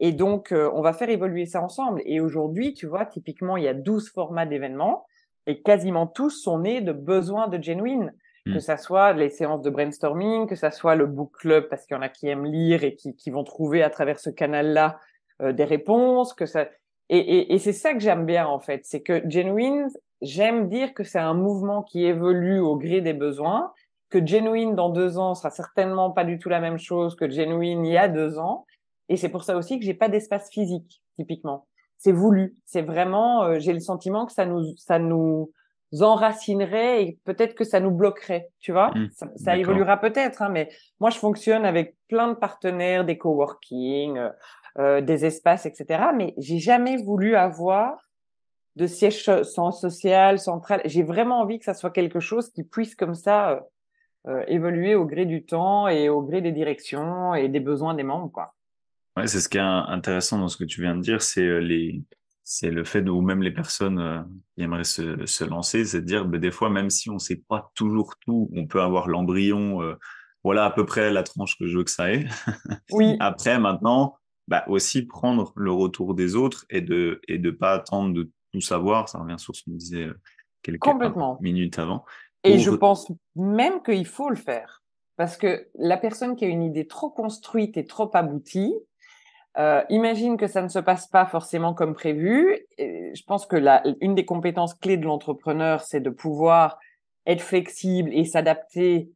Et 0.00 0.12
donc, 0.12 0.52
euh, 0.52 0.70
on 0.74 0.80
va 0.80 0.92
faire 0.92 1.10
évoluer 1.10 1.46
ça 1.46 1.62
ensemble. 1.62 2.02
Et 2.04 2.20
aujourd'hui, 2.20 2.74
tu 2.74 2.86
vois, 2.86 3.04
typiquement, 3.04 3.56
il 3.56 3.64
y 3.64 3.68
a 3.68 3.74
12 3.74 4.10
formats 4.10 4.46
d'événements 4.46 5.04
et 5.46 5.62
quasiment 5.62 6.06
tous 6.06 6.30
sont 6.30 6.60
nés 6.60 6.80
de 6.80 6.92
besoins 6.92 7.48
de 7.48 7.62
genuine. 7.62 8.14
Hmm. 8.46 8.54
Que 8.54 8.60
ça 8.60 8.76
soit 8.76 9.12
les 9.12 9.30
séances 9.30 9.62
de 9.62 9.70
brainstorming, 9.70 10.46
que 10.46 10.54
ça 10.54 10.70
soit 10.70 10.94
le 10.94 11.06
book 11.06 11.32
club 11.38 11.68
parce 11.68 11.84
qu'il 11.84 11.96
y 11.96 11.98
en 11.98 12.02
a 12.02 12.08
qui 12.08 12.28
aiment 12.28 12.46
lire 12.46 12.84
et 12.84 12.94
qui, 12.94 13.16
qui 13.16 13.30
vont 13.30 13.44
trouver 13.44 13.82
à 13.82 13.90
travers 13.90 14.20
ce 14.20 14.30
canal-là 14.30 14.98
euh, 15.42 15.52
des 15.52 15.64
réponses, 15.64 16.34
que 16.34 16.46
ça. 16.46 16.68
Et, 17.08 17.18
et, 17.18 17.54
et 17.54 17.58
c'est 17.58 17.72
ça 17.72 17.94
que 17.94 18.00
j'aime 18.00 18.26
bien 18.26 18.46
en 18.46 18.60
fait, 18.60 18.82
c'est 18.84 19.00
que 19.00 19.22
genuine, 19.28 19.88
j'aime 20.20 20.68
dire 20.68 20.94
que 20.94 21.04
c'est 21.04 21.18
un 21.18 21.34
mouvement 21.34 21.82
qui 21.82 22.04
évolue 22.04 22.60
au 22.60 22.76
gré 22.76 23.00
des 23.00 23.14
besoins, 23.14 23.72
que 24.10 24.24
genuine 24.24 24.74
dans 24.74 24.90
deux 24.90 25.18
ans 25.18 25.34
sera 25.34 25.50
certainement 25.50 26.10
pas 26.10 26.24
du 26.24 26.38
tout 26.38 26.48
la 26.48 26.60
même 26.60 26.78
chose 26.78 27.16
que 27.16 27.28
genuine 27.28 27.84
il 27.84 27.92
y 27.92 27.98
a 27.98 28.08
deux 28.08 28.38
ans, 28.38 28.66
et 29.08 29.16
c'est 29.16 29.28
pour 29.28 29.44
ça 29.44 29.56
aussi 29.56 29.78
que 29.78 29.84
j'ai 29.84 29.94
pas 29.94 30.08
d'espace 30.08 30.50
physique, 30.50 31.02
typiquement. 31.16 31.66
C'est 31.96 32.12
voulu. 32.12 32.56
C'est 32.64 32.82
vraiment, 32.82 33.44
euh, 33.44 33.58
j'ai 33.58 33.72
le 33.72 33.80
sentiment 33.80 34.26
que 34.26 34.32
ça 34.32 34.46
nous, 34.46 34.64
ça 34.76 34.98
nous 34.98 35.50
enracinerait 36.00 37.02
et 37.02 37.18
peut-être 37.24 37.54
que 37.54 37.64
ça 37.64 37.80
nous 37.80 37.90
bloquerait, 37.90 38.50
tu 38.60 38.72
vois. 38.72 38.90
Mmh, 38.94 39.08
ça, 39.36 39.56
évoluera 39.56 39.96
peut-être, 39.96 40.42
hein, 40.42 40.50
mais 40.50 40.68
moi, 41.00 41.10
je 41.10 41.18
fonctionne 41.18 41.64
avec 41.64 41.96
plein 42.08 42.28
de 42.28 42.34
partenaires, 42.34 43.04
des 43.04 43.18
coworking, 43.18 44.18
euh, 44.18 44.30
euh 44.78 45.00
des 45.00 45.24
espaces, 45.24 45.66
etc. 45.66 46.10
Mais 46.14 46.34
j'ai 46.36 46.58
jamais 46.58 46.98
voulu 46.98 47.36
avoir 47.36 48.08
de 48.76 48.86
siège 48.86 49.24
sans 49.42 49.72
social, 49.72 50.38
central. 50.38 50.82
J'ai 50.84 51.02
vraiment 51.02 51.40
envie 51.40 51.58
que 51.58 51.64
ça 51.64 51.74
soit 51.74 51.90
quelque 51.90 52.20
chose 52.20 52.50
qui 52.50 52.62
puisse 52.62 52.94
comme 52.94 53.14
ça 53.14 53.50
euh, 53.50 53.60
euh 54.28 54.44
évoluer 54.46 54.94
au 54.94 55.04
gré 55.04 55.24
du 55.24 55.44
temps 55.44 55.88
et 55.88 56.08
au 56.08 56.22
gré 56.22 56.42
des 56.42 56.52
directions 56.52 57.34
et 57.34 57.48
des 57.48 57.60
besoins 57.60 57.94
des 57.94 58.04
membres, 58.04 58.30
quoi. 58.30 58.54
Ouais, 59.18 59.26
c'est 59.26 59.40
ce 59.40 59.48
qui 59.48 59.58
est 59.58 59.60
intéressant 59.60 60.38
dans 60.38 60.46
ce 60.46 60.56
que 60.56 60.62
tu 60.62 60.80
viens 60.80 60.94
de 60.94 61.00
dire, 61.00 61.22
c'est 61.22 61.42
euh, 61.42 61.58
les, 61.58 62.04
c'est 62.44 62.70
le 62.70 62.84
fait 62.84 63.06
où 63.08 63.20
même 63.20 63.42
les 63.42 63.50
personnes 63.50 63.98
euh, 63.98 64.20
qui 64.54 64.62
aimeraient 64.62 64.84
se, 64.84 65.26
se 65.26 65.42
lancer, 65.42 65.84
c'est 65.84 66.02
de 66.02 66.06
dire, 66.06 66.24
bah, 66.24 66.38
des 66.38 66.52
fois, 66.52 66.70
même 66.70 66.88
si 66.88 67.10
on 67.10 67.18
sait 67.18 67.42
pas 67.48 67.72
toujours 67.74 68.14
tout, 68.20 68.48
on 68.54 68.68
peut 68.68 68.80
avoir 68.80 69.08
l'embryon, 69.08 69.82
euh, 69.82 69.96
voilà 70.44 70.66
à 70.66 70.70
peu 70.70 70.86
près 70.86 71.10
la 71.10 71.24
tranche 71.24 71.58
que 71.58 71.66
je 71.66 71.78
veux 71.78 71.82
que 71.82 71.90
ça 71.90 72.12
ait. 72.12 72.26
Oui. 72.92 73.16
Après, 73.18 73.58
maintenant, 73.58 74.14
bah, 74.46 74.62
aussi 74.68 75.02
prendre 75.02 75.52
le 75.56 75.72
retour 75.72 76.14
des 76.14 76.36
autres 76.36 76.64
et 76.70 76.80
de 76.80 77.20
et 77.26 77.38
de 77.38 77.50
pas 77.50 77.72
attendre 77.72 78.14
de 78.14 78.30
tout 78.52 78.60
savoir. 78.60 79.08
Ça 79.08 79.18
revient 79.18 79.38
sur 79.38 79.56
ce 79.56 79.64
qu'on 79.64 79.72
disait 79.72 80.08
quelques 80.62 80.86
minutes 81.40 81.80
avant. 81.80 82.04
Et 82.44 82.60
je 82.60 82.70
pense 82.70 83.10
même 83.34 83.82
qu'il 83.82 84.06
faut 84.06 84.30
le 84.30 84.36
faire. 84.36 84.84
Parce 85.16 85.36
que 85.36 85.66
la 85.74 85.96
personne 85.96 86.36
qui 86.36 86.44
a 86.44 86.48
une 86.48 86.62
idée 86.62 86.86
trop 86.86 87.10
construite 87.10 87.76
et 87.76 87.84
trop 87.84 88.08
aboutie, 88.14 88.72
euh, 89.58 89.82
imagine 89.88 90.36
que 90.36 90.46
ça 90.46 90.62
ne 90.62 90.68
se 90.68 90.78
passe 90.78 91.06
pas 91.06 91.26
forcément 91.26 91.74
comme 91.74 91.94
prévu. 91.94 92.58
je 92.78 93.22
pense 93.26 93.46
que 93.46 93.56
la, 93.56 93.82
une 94.00 94.14
des 94.14 94.24
compétences 94.24 94.74
clés 94.74 94.96
de 94.96 95.04
l'entrepreneur, 95.04 95.82
c'est 95.82 96.00
de 96.00 96.10
pouvoir 96.10 96.78
être 97.26 97.42
flexible 97.42 98.10
et 98.12 98.24
s'adapter, 98.24 99.10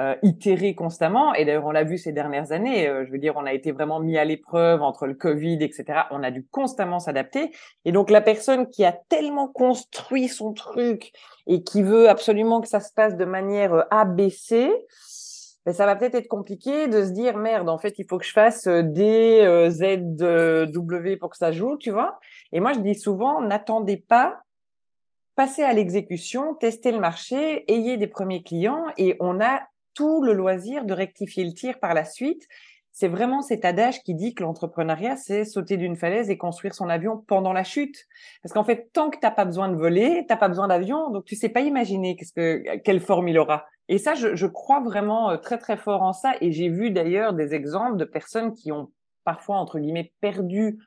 euh, 0.00 0.14
itérer 0.22 0.76
constamment. 0.76 1.34
Et 1.34 1.44
d'ailleurs, 1.44 1.66
on 1.66 1.72
l'a 1.72 1.82
vu 1.82 1.98
ces 1.98 2.12
dernières 2.12 2.52
années. 2.52 2.88
Euh, 2.88 3.04
je 3.04 3.10
veux 3.10 3.18
dire, 3.18 3.34
on 3.36 3.44
a 3.44 3.52
été 3.52 3.72
vraiment 3.72 3.98
mis 3.98 4.16
à 4.16 4.24
l'épreuve 4.24 4.80
entre 4.80 5.06
le 5.08 5.14
Covid, 5.14 5.58
etc. 5.60 6.02
On 6.12 6.22
a 6.22 6.30
dû 6.30 6.46
constamment 6.52 7.00
s'adapter. 7.00 7.50
Et 7.84 7.90
donc, 7.90 8.08
la 8.10 8.20
personne 8.20 8.70
qui 8.70 8.84
a 8.84 8.92
tellement 8.92 9.48
construit 9.48 10.28
son 10.28 10.52
truc 10.52 11.10
et 11.48 11.64
qui 11.64 11.82
veut 11.82 12.08
absolument 12.08 12.60
que 12.60 12.68
ça 12.68 12.78
se 12.78 12.92
passe 12.92 13.16
de 13.16 13.24
manière 13.24 13.74
euh, 13.74 13.82
ABC, 13.90 14.70
ben, 15.68 15.74
ça 15.74 15.84
va 15.84 15.96
peut-être 15.96 16.14
être 16.14 16.28
compliqué 16.28 16.88
de 16.88 17.04
se 17.04 17.10
dire 17.10 17.36
merde, 17.36 17.68
en 17.68 17.76
fait, 17.76 17.98
il 17.98 18.06
faut 18.06 18.16
que 18.16 18.24
je 18.24 18.32
fasse 18.32 18.66
euh, 18.66 18.80
D, 18.80 19.40
euh, 19.42 19.68
Z, 19.68 20.22
euh, 20.22 20.64
W 20.64 21.18
pour 21.18 21.28
que 21.28 21.36
ça 21.36 21.52
joue, 21.52 21.76
tu 21.76 21.90
vois. 21.90 22.18
Et 22.52 22.60
moi, 22.60 22.72
je 22.72 22.78
dis 22.78 22.94
souvent, 22.94 23.42
n'attendez 23.42 23.98
pas, 23.98 24.40
passez 25.34 25.62
à 25.62 25.74
l'exécution, 25.74 26.54
testez 26.54 26.90
le 26.90 26.98
marché, 26.98 27.70
ayez 27.70 27.98
des 27.98 28.06
premiers 28.06 28.42
clients 28.42 28.86
et 28.96 29.18
on 29.20 29.42
a 29.42 29.60
tout 29.92 30.22
le 30.22 30.32
loisir 30.32 30.86
de 30.86 30.94
rectifier 30.94 31.44
le 31.44 31.52
tir 31.52 31.78
par 31.80 31.92
la 31.92 32.06
suite. 32.06 32.48
C'est 32.90 33.08
vraiment 33.08 33.42
cet 33.42 33.66
adage 33.66 34.02
qui 34.04 34.14
dit 34.14 34.34
que 34.34 34.44
l'entrepreneuriat, 34.44 35.18
c'est 35.18 35.44
sauter 35.44 35.76
d'une 35.76 35.96
falaise 35.96 36.30
et 36.30 36.38
construire 36.38 36.74
son 36.74 36.88
avion 36.88 37.22
pendant 37.28 37.52
la 37.52 37.62
chute. 37.62 38.06
Parce 38.42 38.54
qu'en 38.54 38.64
fait, 38.64 38.88
tant 38.94 39.10
que 39.10 39.18
t'as 39.20 39.32
pas 39.32 39.44
besoin 39.44 39.68
de 39.68 39.76
voler, 39.76 40.24
t'as 40.26 40.38
pas 40.38 40.48
besoin 40.48 40.68
d'avion, 40.68 41.10
donc 41.10 41.26
tu 41.26 41.36
sais 41.36 41.50
pas 41.50 41.60
imaginer 41.60 42.16
qu'est-ce 42.16 42.32
que, 42.32 42.78
quelle 42.78 43.00
forme 43.00 43.28
il 43.28 43.38
aura. 43.38 43.66
Et 43.88 43.98
ça, 43.98 44.14
je, 44.14 44.34
je, 44.34 44.46
crois 44.46 44.80
vraiment 44.80 45.30
euh, 45.30 45.36
très 45.36 45.58
très 45.58 45.76
fort 45.76 46.02
en 46.02 46.12
ça. 46.12 46.34
Et 46.40 46.52
j'ai 46.52 46.68
vu 46.68 46.90
d'ailleurs 46.90 47.32
des 47.32 47.54
exemples 47.54 47.96
de 47.96 48.04
personnes 48.04 48.52
qui 48.52 48.70
ont 48.70 48.90
parfois 49.24 49.56
entre 49.56 49.78
guillemets 49.78 50.12
perdu 50.20 50.78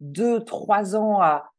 deux 0.00 0.44
trois 0.44 0.96
ans 0.96 1.20
à, 1.20 1.50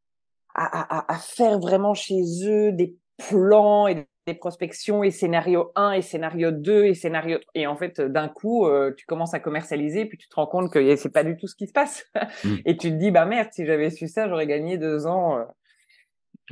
à, 0.53 1.13
à, 1.13 1.17
faire 1.17 1.59
vraiment 1.59 1.93
chez 1.93 2.21
eux 2.43 2.71
des 2.71 2.95
plans 3.17 3.87
et 3.87 4.07
des 4.27 4.33
prospections 4.33 5.03
et 5.03 5.11
scénario 5.11 5.71
1 5.75 5.93
et 5.93 6.01
scénario 6.01 6.51
2 6.51 6.85
et 6.85 6.93
scénario 6.93 7.39
et 7.55 7.67
en 7.67 7.75
fait 7.75 7.99
d'un 7.99 8.27
coup 8.27 8.67
euh, 8.67 8.93
tu 8.95 9.05
commences 9.05 9.33
à 9.33 9.39
commercialiser 9.39 10.05
puis 10.05 10.17
tu 10.17 10.29
te 10.29 10.35
rends 10.35 10.45
compte 10.45 10.71
que 10.71 10.95
c'est 10.95 11.11
pas 11.11 11.23
du 11.23 11.35
tout 11.35 11.47
ce 11.47 11.55
qui 11.55 11.67
se 11.67 11.73
passe 11.73 12.05
mmh. 12.43 12.55
et 12.65 12.77
tu 12.77 12.91
te 12.91 12.95
dis 12.95 13.11
bah 13.11 13.25
merde 13.25 13.49
si 13.51 13.65
j'avais 13.65 13.89
su 13.89 14.07
ça 14.07 14.29
j'aurais 14.29 14.47
gagné 14.47 14.77
deux 14.77 15.07
ans 15.07 15.39
euh. 15.39 15.45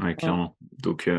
ouais 0.03 0.15
clairement 0.15 0.55
donc 0.79 1.09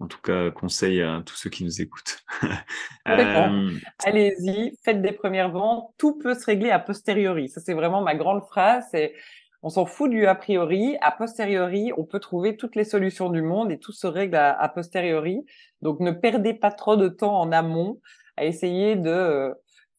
en 0.00 0.06
tout 0.06 0.20
cas, 0.20 0.50
conseil 0.50 1.02
à 1.02 1.22
tous 1.26 1.34
ceux 1.34 1.50
qui 1.50 1.64
nous 1.64 1.82
écoutent. 1.82 2.24
euh... 3.08 3.70
Allez-y, 4.04 4.76
faites 4.84 5.02
des 5.02 5.12
premières 5.12 5.50
ventes. 5.50 5.92
Tout 5.98 6.16
peut 6.18 6.34
se 6.34 6.46
régler 6.46 6.70
a 6.70 6.78
posteriori. 6.78 7.48
Ça, 7.48 7.60
c'est 7.60 7.74
vraiment 7.74 8.00
ma 8.00 8.14
grande 8.14 8.44
phrase. 8.46 8.84
C'est 8.92 9.14
on 9.62 9.70
s'en 9.70 9.86
fout 9.86 10.08
du 10.08 10.26
a 10.26 10.36
priori. 10.36 10.96
A 11.00 11.10
posteriori, 11.10 11.92
on 11.96 12.04
peut 12.04 12.20
trouver 12.20 12.56
toutes 12.56 12.76
les 12.76 12.84
solutions 12.84 13.28
du 13.28 13.42
monde 13.42 13.72
et 13.72 13.78
tout 13.78 13.90
se 13.90 14.06
règle 14.06 14.36
a, 14.36 14.68
posteriori. 14.68 15.44
Donc, 15.82 15.98
ne 15.98 16.12
perdez 16.12 16.54
pas 16.54 16.70
trop 16.70 16.96
de 16.96 17.08
temps 17.08 17.40
en 17.40 17.50
amont 17.50 18.00
à 18.36 18.44
essayer 18.44 18.94
de 18.94 19.10
euh, 19.10 19.52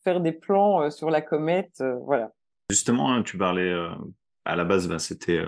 faire 0.05 0.21
des 0.21 0.31
plans 0.31 0.83
euh, 0.83 0.89
sur 0.91 1.09
la 1.09 1.21
comète. 1.21 1.83
Voilà. 2.05 2.31
Justement, 2.69 3.11
hein, 3.11 3.21
tu 3.21 3.37
parlais 3.37 3.75
à 4.45 4.55
la 4.55 4.63
base, 4.63 4.87
ben, 4.87 4.99
c'était 4.99 5.43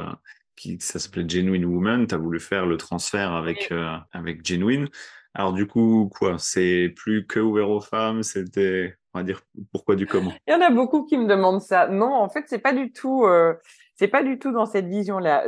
qui 0.55 0.79
ça 0.79 0.99
s'appelait 0.99 1.27
Genuine 1.27 1.65
Woman, 1.65 2.07
tu 2.07 2.15
as 2.15 2.17
voulu 2.17 2.39
faire 2.39 2.65
le 2.65 2.77
transfert 2.77 3.33
avec 3.33 3.71
euh, 3.71 3.95
avec 4.11 4.45
Genuine. 4.45 4.87
Alors 5.33 5.53
du 5.53 5.65
coup, 5.65 6.09
quoi, 6.17 6.37
c'est 6.37 6.93
plus 6.95 7.25
que 7.25 7.39
ouvert 7.39 7.69
aux 7.69 7.81
femmes, 7.81 8.23
c'était 8.23 8.97
on 9.13 9.19
va 9.19 9.23
dire 9.23 9.41
pourquoi 9.71 9.95
du 9.95 10.05
comment? 10.05 10.33
Il 10.47 10.51
y 10.51 10.55
en 10.55 10.61
a 10.61 10.69
beaucoup 10.69 11.05
qui 11.05 11.17
me 11.17 11.27
demandent 11.27 11.61
ça. 11.61 11.87
Non, 11.87 12.13
en 12.13 12.29
fait, 12.29 12.45
c'est 12.47 12.59
pas 12.59 12.73
du 12.73 12.91
tout 12.91 13.25
euh, 13.25 13.53
c'est 13.95 14.07
pas 14.07 14.23
du 14.23 14.39
tout 14.39 14.51
dans 14.51 14.65
cette 14.65 14.87
vision-là. 14.87 15.45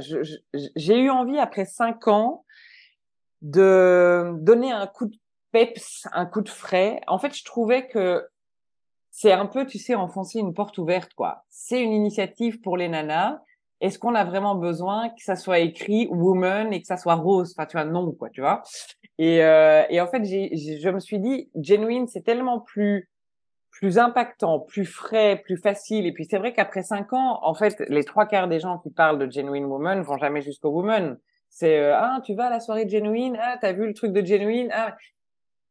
J'ai 0.76 1.00
eu 1.00 1.10
envie 1.10 1.40
après 1.40 1.66
cinq 1.66 2.08
ans 2.08 2.46
de 3.42 4.34
donner 4.40 4.72
un 4.72 4.88
coup 4.88 5.06
de 5.06 5.18
peps, 5.52 6.08
un 6.14 6.26
coup 6.26 6.42
de 6.42 6.50
frais. 6.50 7.02
En 7.08 7.18
fait, 7.20 7.36
je 7.36 7.44
trouvais 7.44 7.88
que 7.88 8.26
c'est 9.12 9.32
un 9.32 9.46
peu, 9.46 9.66
tu 9.66 9.78
sais, 9.78 9.96
enfoncer 9.96 10.40
une 10.40 10.54
porte 10.54 10.78
ouverte, 10.78 11.14
quoi. 11.14 11.46
C'est 11.50 11.82
une 11.82 11.94
initiative 11.94 12.62
pour 12.62 12.78
les 12.78 12.90
nanas. 12.90 13.40
Est-ce 13.84 14.00
qu'on 14.00 14.16
a 14.16 14.24
vraiment 14.24 14.56
besoin 14.56 15.10
que 15.10 15.22
ça 15.22 15.36
soit 15.36 15.60
écrit 15.60 16.08
woman 16.10 16.72
et 16.72 16.80
que 16.80 16.88
ça 16.88 16.98
soit 16.98 17.16
rose? 17.16 17.54
Enfin, 17.56 17.68
tu 17.68 17.78
vois, 17.78 17.86
non, 17.86 18.14
quoi, 18.14 18.30
tu 18.30 18.40
vois? 18.40 18.64
Et, 19.20 19.44
euh, 19.44 19.84
et 19.90 20.00
en 20.00 20.08
fait, 20.08 20.24
j'ai, 20.24 20.56
je 20.56 20.90
me 20.90 21.00
suis 21.00 21.20
dit, 21.20 21.50
genuine, 21.56 22.08
c'est 22.08 22.22
tellement 22.22 22.60
plus 22.60 23.10
plus 23.72 23.98
impactant, 23.98 24.60
plus 24.60 24.86
frais, 24.86 25.42
plus 25.44 25.58
facile. 25.58 26.06
Et 26.06 26.14
puis 26.14 26.26
c'est 26.26 26.38
vrai 26.38 26.54
qu'après 26.54 26.84
cinq 26.84 27.12
ans, 27.12 27.40
en 27.42 27.54
fait, 27.54 27.84
les 27.90 28.04
trois 28.04 28.26
quarts 28.28 28.48
des 28.48 28.60
gens 28.60 28.78
qui 28.78 28.92
parlent 28.92 29.18
de 29.18 29.30
Genuine 29.30 29.66
Woman 29.66 30.02
vont 30.02 30.18
jamais 30.18 30.42
jusqu'au 30.42 30.70
Woman. 30.70 31.18
C'est 31.50 31.80
euh, 31.80 31.98
ah 31.98 32.22
tu 32.24 32.36
vas 32.36 32.46
à 32.46 32.50
la 32.50 32.60
soirée 32.60 32.88
Genuine, 32.88 33.38
ah 33.42 33.58
t'as 33.60 33.74
vu 33.74 33.86
le 33.86 33.94
truc 33.94 34.14
de 34.14 34.26
Genuine, 34.26 34.70
ah 34.72 34.96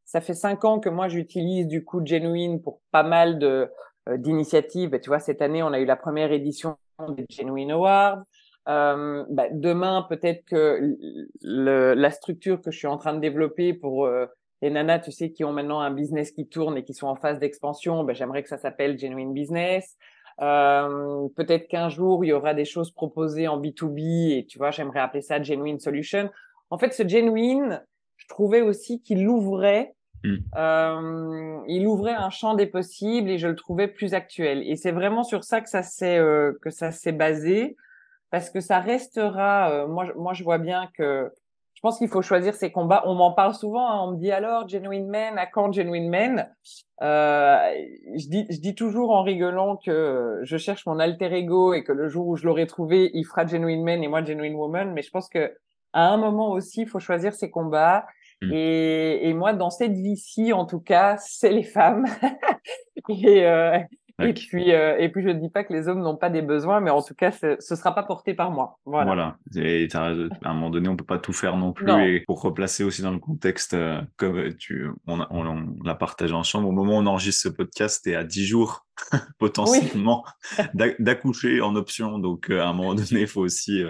ça 0.05 0.21
fait 0.21 0.33
cinq 0.33 0.63
ans 0.65 0.79
que 0.79 0.89
moi 0.89 1.07
j'utilise 1.07 1.65
du 1.65 1.83
coup 1.83 2.05
Genuine 2.05 2.61
pour 2.61 2.81
pas 2.91 3.03
mal 3.03 3.39
de 3.39 3.71
euh, 4.09 4.17
d'initiatives. 4.17 4.99
Tu 5.01 5.09
vois 5.09 5.19
cette 5.19 5.41
année 5.41 5.63
on 5.63 5.73
a 5.73 5.79
eu 5.79 5.85
la 5.85 5.95
première 5.95 6.31
édition 6.31 6.77
des 7.15 7.25
Genuine 7.29 7.71
Awards. 7.71 8.23
Bah, 8.65 9.47
demain 9.51 10.05
peut-être 10.07 10.45
que 10.45 10.95
la 11.41 12.11
structure 12.11 12.61
que 12.61 12.71
je 12.71 12.77
suis 12.77 12.87
en 12.87 12.97
train 12.97 13.13
de 13.13 13.19
développer 13.19 13.73
pour 13.73 14.05
euh, 14.05 14.25
les 14.61 14.69
nanas, 14.69 14.99
tu 14.99 15.11
sais, 15.11 15.31
qui 15.31 15.43
ont 15.43 15.51
maintenant 15.51 15.81
un 15.81 15.91
business 15.91 16.31
qui 16.31 16.47
tourne 16.47 16.77
et 16.77 16.83
qui 16.85 16.93
sont 16.93 17.07
en 17.07 17.15
phase 17.15 17.37
d'expansion, 17.39 18.03
ben, 18.05 18.15
j'aimerais 18.15 18.43
que 18.43 18.49
ça 18.49 18.57
s'appelle 18.57 18.97
Genuine 18.97 19.33
Business. 19.33 19.97
Euh, 20.41 21.27
peut-être 21.35 21.67
qu'un 21.67 21.89
jour, 21.89 22.23
il 22.23 22.29
y 22.29 22.33
aura 22.33 22.53
des 22.53 22.65
choses 22.65 22.91
proposées 22.91 23.47
en 23.47 23.59
B2B 23.59 24.37
et 24.37 24.45
tu 24.45 24.57
vois, 24.57 24.71
j'aimerais 24.71 25.01
appeler 25.01 25.21
ça 25.21 25.41
Genuine 25.41 25.79
Solution. 25.79 26.29
En 26.69 26.77
fait, 26.77 26.93
ce 26.93 27.07
Genuine, 27.07 27.83
je 28.15 28.25
trouvais 28.27 28.61
aussi 28.61 29.01
qu'il 29.01 29.27
ouvrait, 29.27 29.93
hmm. 30.23 30.37
euh, 30.55 31.59
il 31.67 31.87
ouvrait 31.87 32.13
un 32.13 32.29
champ 32.29 32.53
des 32.53 32.65
possibles 32.65 33.29
et 33.29 33.37
je 33.37 33.47
le 33.47 33.55
trouvais 33.55 33.87
plus 33.87 34.13
actuel. 34.13 34.63
Et 34.67 34.75
c'est 34.75 34.91
vraiment 34.91 35.23
sur 35.23 35.43
ça 35.43 35.61
que 35.61 35.69
ça 35.69 35.83
s'est 35.83 36.17
euh, 36.17 36.57
que 36.61 36.69
ça 36.69 36.91
s'est 36.91 37.11
basé 37.11 37.75
parce 38.29 38.49
que 38.49 38.59
ça 38.59 38.79
restera. 38.79 39.71
Euh, 39.71 39.87
moi, 39.87 40.05
moi, 40.15 40.33
je 40.33 40.43
vois 40.43 40.57
bien 40.57 40.89
que 40.97 41.31
je 41.73 41.81
pense 41.81 41.97
qu'il 41.97 42.07
faut 42.07 42.21
choisir 42.21 42.55
ses 42.55 42.71
combats. 42.71 43.03
On 43.05 43.13
m'en 43.13 43.33
parle 43.33 43.53
souvent. 43.53 43.87
Hein. 43.87 44.01
On 44.03 44.11
me 44.11 44.17
dit 44.17 44.31
alors, 44.31 44.67
Genuine 44.67 45.07
Men, 45.07 45.37
à 45.37 45.45
quand 45.45 45.71
Genuine 45.71 46.09
Men 46.09 46.49
je, 47.01 48.29
dis, 48.29 48.45
je 48.49 48.59
dis 48.59 48.75
toujours 48.75 49.11
en 49.11 49.23
rigolant 49.23 49.77
que 49.77 50.39
je 50.43 50.57
cherche 50.57 50.85
mon 50.85 50.99
alter 50.99 51.33
ego 51.33 51.73
et 51.73 51.83
que 51.83 51.91
le 51.91 52.07
jour 52.07 52.27
où 52.27 52.37
je 52.37 52.45
l'aurai 52.45 52.65
trouvé, 52.67 53.11
il 53.13 53.25
fera 53.25 53.45
Genuine 53.45 53.83
Men 53.83 54.03
et 54.03 54.07
moi 54.07 54.23
Genuine 54.23 54.55
Woman. 54.55 54.93
Mais 54.93 55.01
je 55.01 55.11
pense 55.11 55.27
que 55.27 55.53
à 55.93 56.09
un 56.09 56.17
moment 56.17 56.51
aussi, 56.51 56.81
il 56.81 56.87
faut 56.87 56.99
choisir 56.99 57.33
ses 57.33 57.51
combats. 57.51 58.05
Mm. 58.47 58.53
Et, 58.53 59.29
et, 59.29 59.33
moi, 59.33 59.53
dans 59.53 59.69
cette 59.69 59.93
vie-ci, 59.93 60.53
en 60.53 60.65
tout 60.65 60.79
cas, 60.79 61.17
c'est 61.17 61.51
les 61.51 61.63
femmes. 61.63 62.05
et, 63.09 63.45
euh, 63.45 63.79
et 64.21 64.33
puis, 64.33 64.71
euh, 64.71 64.97
et 64.99 65.09
puis, 65.09 65.23
je 65.23 65.29
ne 65.29 65.39
dis 65.39 65.49
pas 65.49 65.63
que 65.63 65.73
les 65.73 65.87
hommes 65.87 66.01
n'ont 66.01 66.15
pas 66.15 66.29
des 66.29 66.43
besoins, 66.43 66.79
mais 66.81 66.91
en 66.91 67.01
tout 67.01 67.15
cas, 67.15 67.31
ce 67.31 67.55
ne 67.55 67.75
sera 67.75 67.95
pas 67.95 68.03
porté 68.03 68.35
par 68.35 68.51
moi. 68.51 68.79
Voilà. 68.85 69.05
voilà. 69.05 69.37
Et 69.55 69.87
à 69.93 70.11
un 70.43 70.53
moment 70.53 70.69
donné, 70.69 70.87
on 70.87 70.95
peut 70.95 71.03
pas 71.03 71.17
tout 71.17 71.33
faire 71.33 71.57
non 71.57 71.73
plus. 71.73 71.91
Et 72.05 72.19
pour 72.21 72.41
replacer 72.41 72.83
aussi 72.83 73.01
dans 73.01 73.11
le 73.11 73.19
contexte, 73.19 73.73
euh, 73.73 74.01
comme 74.17 74.53
tu, 74.55 74.87
on, 75.07 75.19
on, 75.31 75.75
l'a 75.83 75.95
partagé 75.95 76.33
ensemble, 76.33 76.67
au 76.67 76.71
moment 76.71 76.97
où 76.97 77.01
on 77.01 77.05
enregistre 77.07 77.41
ce 77.41 77.49
podcast, 77.49 78.05
et 78.05 78.15
à 78.15 78.23
10 78.23 78.45
jours 78.45 78.85
potentiellement 79.39 80.23
d'accoucher 80.99 81.61
en 81.61 81.75
option. 81.75 82.19
Donc, 82.19 82.51
euh, 82.51 82.61
à 82.61 82.67
un 82.67 82.73
moment 82.73 82.93
donné, 82.93 83.21
il 83.21 83.27
faut 83.27 83.41
aussi 83.41 83.83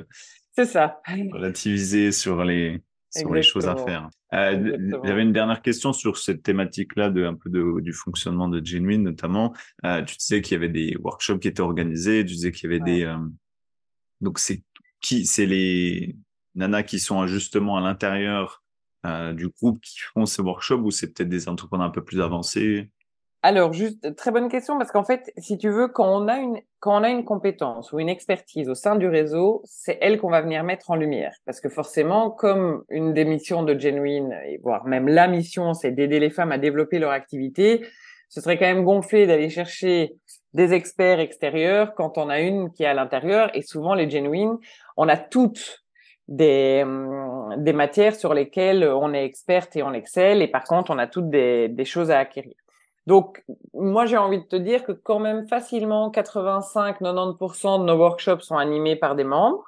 relativiser 0.58 2.14
sur 2.14 2.46
les 2.46 2.82
sur 3.16 3.34
les 3.34 3.44
choses 3.44 3.68
à 3.68 3.76
faire. 3.76 4.10
Euh, 4.34 4.78
J'avais 5.04 5.22
une 5.22 5.34
dernière 5.34 5.62
question 5.62 5.94
sur 5.94 6.18
cette 6.18 6.44
thématique-là 6.44 7.10
de 7.10 7.24
un 7.24 7.36
peu 7.36 7.50
de, 7.50 7.80
du 7.82 7.94
fonctionnement 7.94 8.48
de 8.48 8.64
Genuine 8.66 9.04
notamment. 9.04 9.54
Euh, 9.86 10.04
tu 10.04 10.18
disais 10.18 10.42
qu'il 10.42 10.54
y 10.54 10.58
avait 10.58 10.70
des 10.70 10.96
workshops 11.00 11.40
qui 11.40 11.48
étaient 11.48 11.62
organisés, 11.62 12.26
tu 12.26 12.34
disais 12.34 12.52
qu'il 12.52 12.72
y 12.72 12.74
avait 12.74 12.84
des 12.84 13.04
euh... 13.04 13.18
donc 14.22 14.40
c'est 14.40 14.64
qui 15.02 15.26
c'est 15.26 15.46
les 15.46 16.16
nanas 16.56 16.84
qui 16.84 17.00
sont 17.00 17.28
justement 17.28 17.78
à 17.78 17.82
l'intérieur 17.82 18.64
euh, 19.06 19.34
du 19.34 19.50
groupe 19.50 19.82
qui 19.82 20.00
font 20.14 20.26
ces 20.26 20.42
workshops 20.42 20.82
ou 20.82 20.92
c'est 20.92 21.14
peut-être 21.14 21.30
des 21.30 21.50
entrepreneurs 21.50 21.88
un 21.88 21.92
peu 21.92 22.04
plus 22.04 22.22
avancés? 22.22 22.90
Alors, 23.46 23.74
juste 23.74 24.16
très 24.16 24.32
bonne 24.32 24.48
question 24.48 24.78
parce 24.78 24.94
qu'en 24.94 25.04
fait, 25.04 25.34
si 25.38 25.58
tu 25.58 25.70
veux, 25.70 25.90
quand 25.90 26.08
on 26.08 26.30
a 26.30 26.38
une 26.38 26.62
quand 26.80 26.98
on 26.98 27.04
a 27.04 27.10
une 27.10 27.26
compétence 27.26 27.92
ou 27.92 28.00
une 28.00 28.08
expertise 28.08 28.70
au 28.70 28.74
sein 28.74 28.96
du 28.96 29.06
réseau, 29.06 29.62
c'est 29.66 29.98
elle 30.00 30.18
qu'on 30.18 30.30
va 30.30 30.42
venir 30.42 30.64
mettre 30.64 30.92
en 30.92 30.96
lumière. 30.96 31.34
Parce 31.46 31.60
que 31.60 31.68
forcément, 31.68 32.32
comme 32.32 32.86
une 32.90 33.14
des 33.14 33.26
missions 33.26 33.64
de 33.64 33.78
Genuine 33.78 34.34
voire 34.62 34.86
même 34.86 35.10
la 35.10 35.28
mission, 35.28 35.74
c'est 35.74 35.92
d'aider 35.92 36.22
les 36.22 36.30
femmes 36.30 36.54
à 36.54 36.58
développer 36.58 37.00
leur 37.00 37.12
activité, 37.12 37.86
ce 38.30 38.40
serait 38.40 38.58
quand 38.58 38.66
même 38.66 38.86
gonflé 38.86 39.28
d'aller 39.28 39.50
chercher 39.50 40.16
des 40.54 40.74
experts 40.74 41.20
extérieurs 41.20 41.96
quand 41.96 42.18
on 42.18 42.30
a 42.30 42.40
une 42.40 42.72
qui 42.72 42.84
est 42.84 42.88
à 42.88 42.94
l'intérieur. 42.94 43.52
Et 43.56 43.62
souvent 43.62 43.94
les 43.94 44.10
Genuine, 44.10 44.58
on 44.96 45.10
a 45.10 45.18
toutes 45.18 45.84
des, 46.30 46.82
hum, 46.84 47.56
des 47.58 47.74
matières 47.74 48.16
sur 48.16 48.34
lesquelles 48.34 48.86
on 48.86 49.14
est 49.14 49.26
experte 49.26 49.76
et 49.76 49.84
on 49.84 49.92
excelle. 49.92 50.42
Et 50.42 50.48
par 50.48 50.64
contre 50.64 50.92
on 50.92 50.98
a 50.98 51.08
toutes 51.08 51.30
des, 51.30 51.68
des 51.68 51.86
choses 51.86 52.10
à 52.10 52.20
acquérir. 52.20 52.56
Donc, 53.06 53.44
moi, 53.74 54.06
j'ai 54.06 54.18
envie 54.18 54.40
de 54.40 54.46
te 54.46 54.56
dire 54.56 54.84
que 54.84 54.94
quand 54.94 55.20
même 55.20 55.48
facilement 55.48 56.10
85-90% 56.12 57.80
de 57.80 57.86
nos 57.86 57.98
workshops 57.98 58.42
sont 58.42 58.58
animés 58.58 58.96
par 58.96 59.16
des 59.16 59.26
membres. 59.26 59.64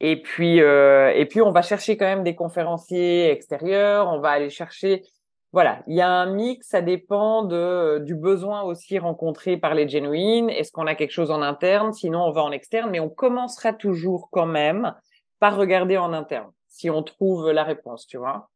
Et 0.00 0.20
puis, 0.20 0.60
euh, 0.60 1.12
et 1.14 1.26
puis, 1.26 1.40
on 1.40 1.52
va 1.52 1.62
chercher 1.62 1.96
quand 1.96 2.06
même 2.06 2.24
des 2.24 2.34
conférenciers 2.34 3.30
extérieurs. 3.30 4.08
On 4.08 4.18
va 4.18 4.30
aller 4.30 4.50
chercher, 4.50 5.04
voilà, 5.52 5.80
il 5.86 5.94
y 5.94 6.00
a 6.00 6.10
un 6.10 6.26
mix. 6.26 6.66
Ça 6.66 6.82
dépend 6.82 7.44
de 7.44 8.02
du 8.04 8.16
besoin 8.16 8.62
aussi 8.62 8.98
rencontré 8.98 9.56
par 9.56 9.74
les 9.74 9.88
genuines. 9.88 10.50
Est-ce 10.50 10.72
qu'on 10.72 10.88
a 10.88 10.96
quelque 10.96 11.12
chose 11.12 11.30
en 11.30 11.40
interne? 11.40 11.92
Sinon, 11.92 12.24
on 12.24 12.32
va 12.32 12.42
en 12.42 12.50
externe. 12.50 12.90
Mais 12.90 12.98
on 12.98 13.08
commencera 13.08 13.72
toujours 13.72 14.28
quand 14.32 14.46
même 14.46 14.92
par 15.38 15.56
regarder 15.56 15.98
en 15.98 16.12
interne 16.12 16.50
si 16.72 16.90
on 16.90 17.02
trouve 17.02 17.50
la 17.50 17.62
réponse, 17.62 18.06
tu 18.06 18.16
vois. 18.16 18.48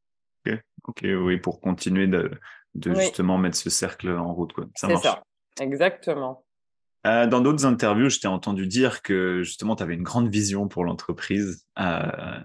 Ok, 0.44 0.58
ok, 0.88 1.00
oui, 1.04 1.36
pour 1.36 1.60
continuer 1.60 2.08
de 2.76 2.94
justement 2.94 3.38
mettre 3.38 3.56
ce 3.56 3.70
cercle 3.70 4.10
en 4.10 4.32
route. 4.32 4.52
Quoi. 4.52 4.66
Ça 4.74 4.88
marche. 4.88 5.02
Ça. 5.02 5.22
Exactement. 5.60 6.44
Euh, 7.06 7.26
dans 7.26 7.40
d'autres 7.40 7.66
interviews, 7.66 8.08
je 8.08 8.18
t'ai 8.18 8.28
entendu 8.28 8.66
dire 8.66 9.02
que 9.02 9.42
justement, 9.42 9.76
tu 9.76 9.82
avais 9.82 9.94
une 9.94 10.02
grande 10.02 10.28
vision 10.28 10.68
pour 10.68 10.84
l'entreprise. 10.84 11.64
Euh, 11.78 12.40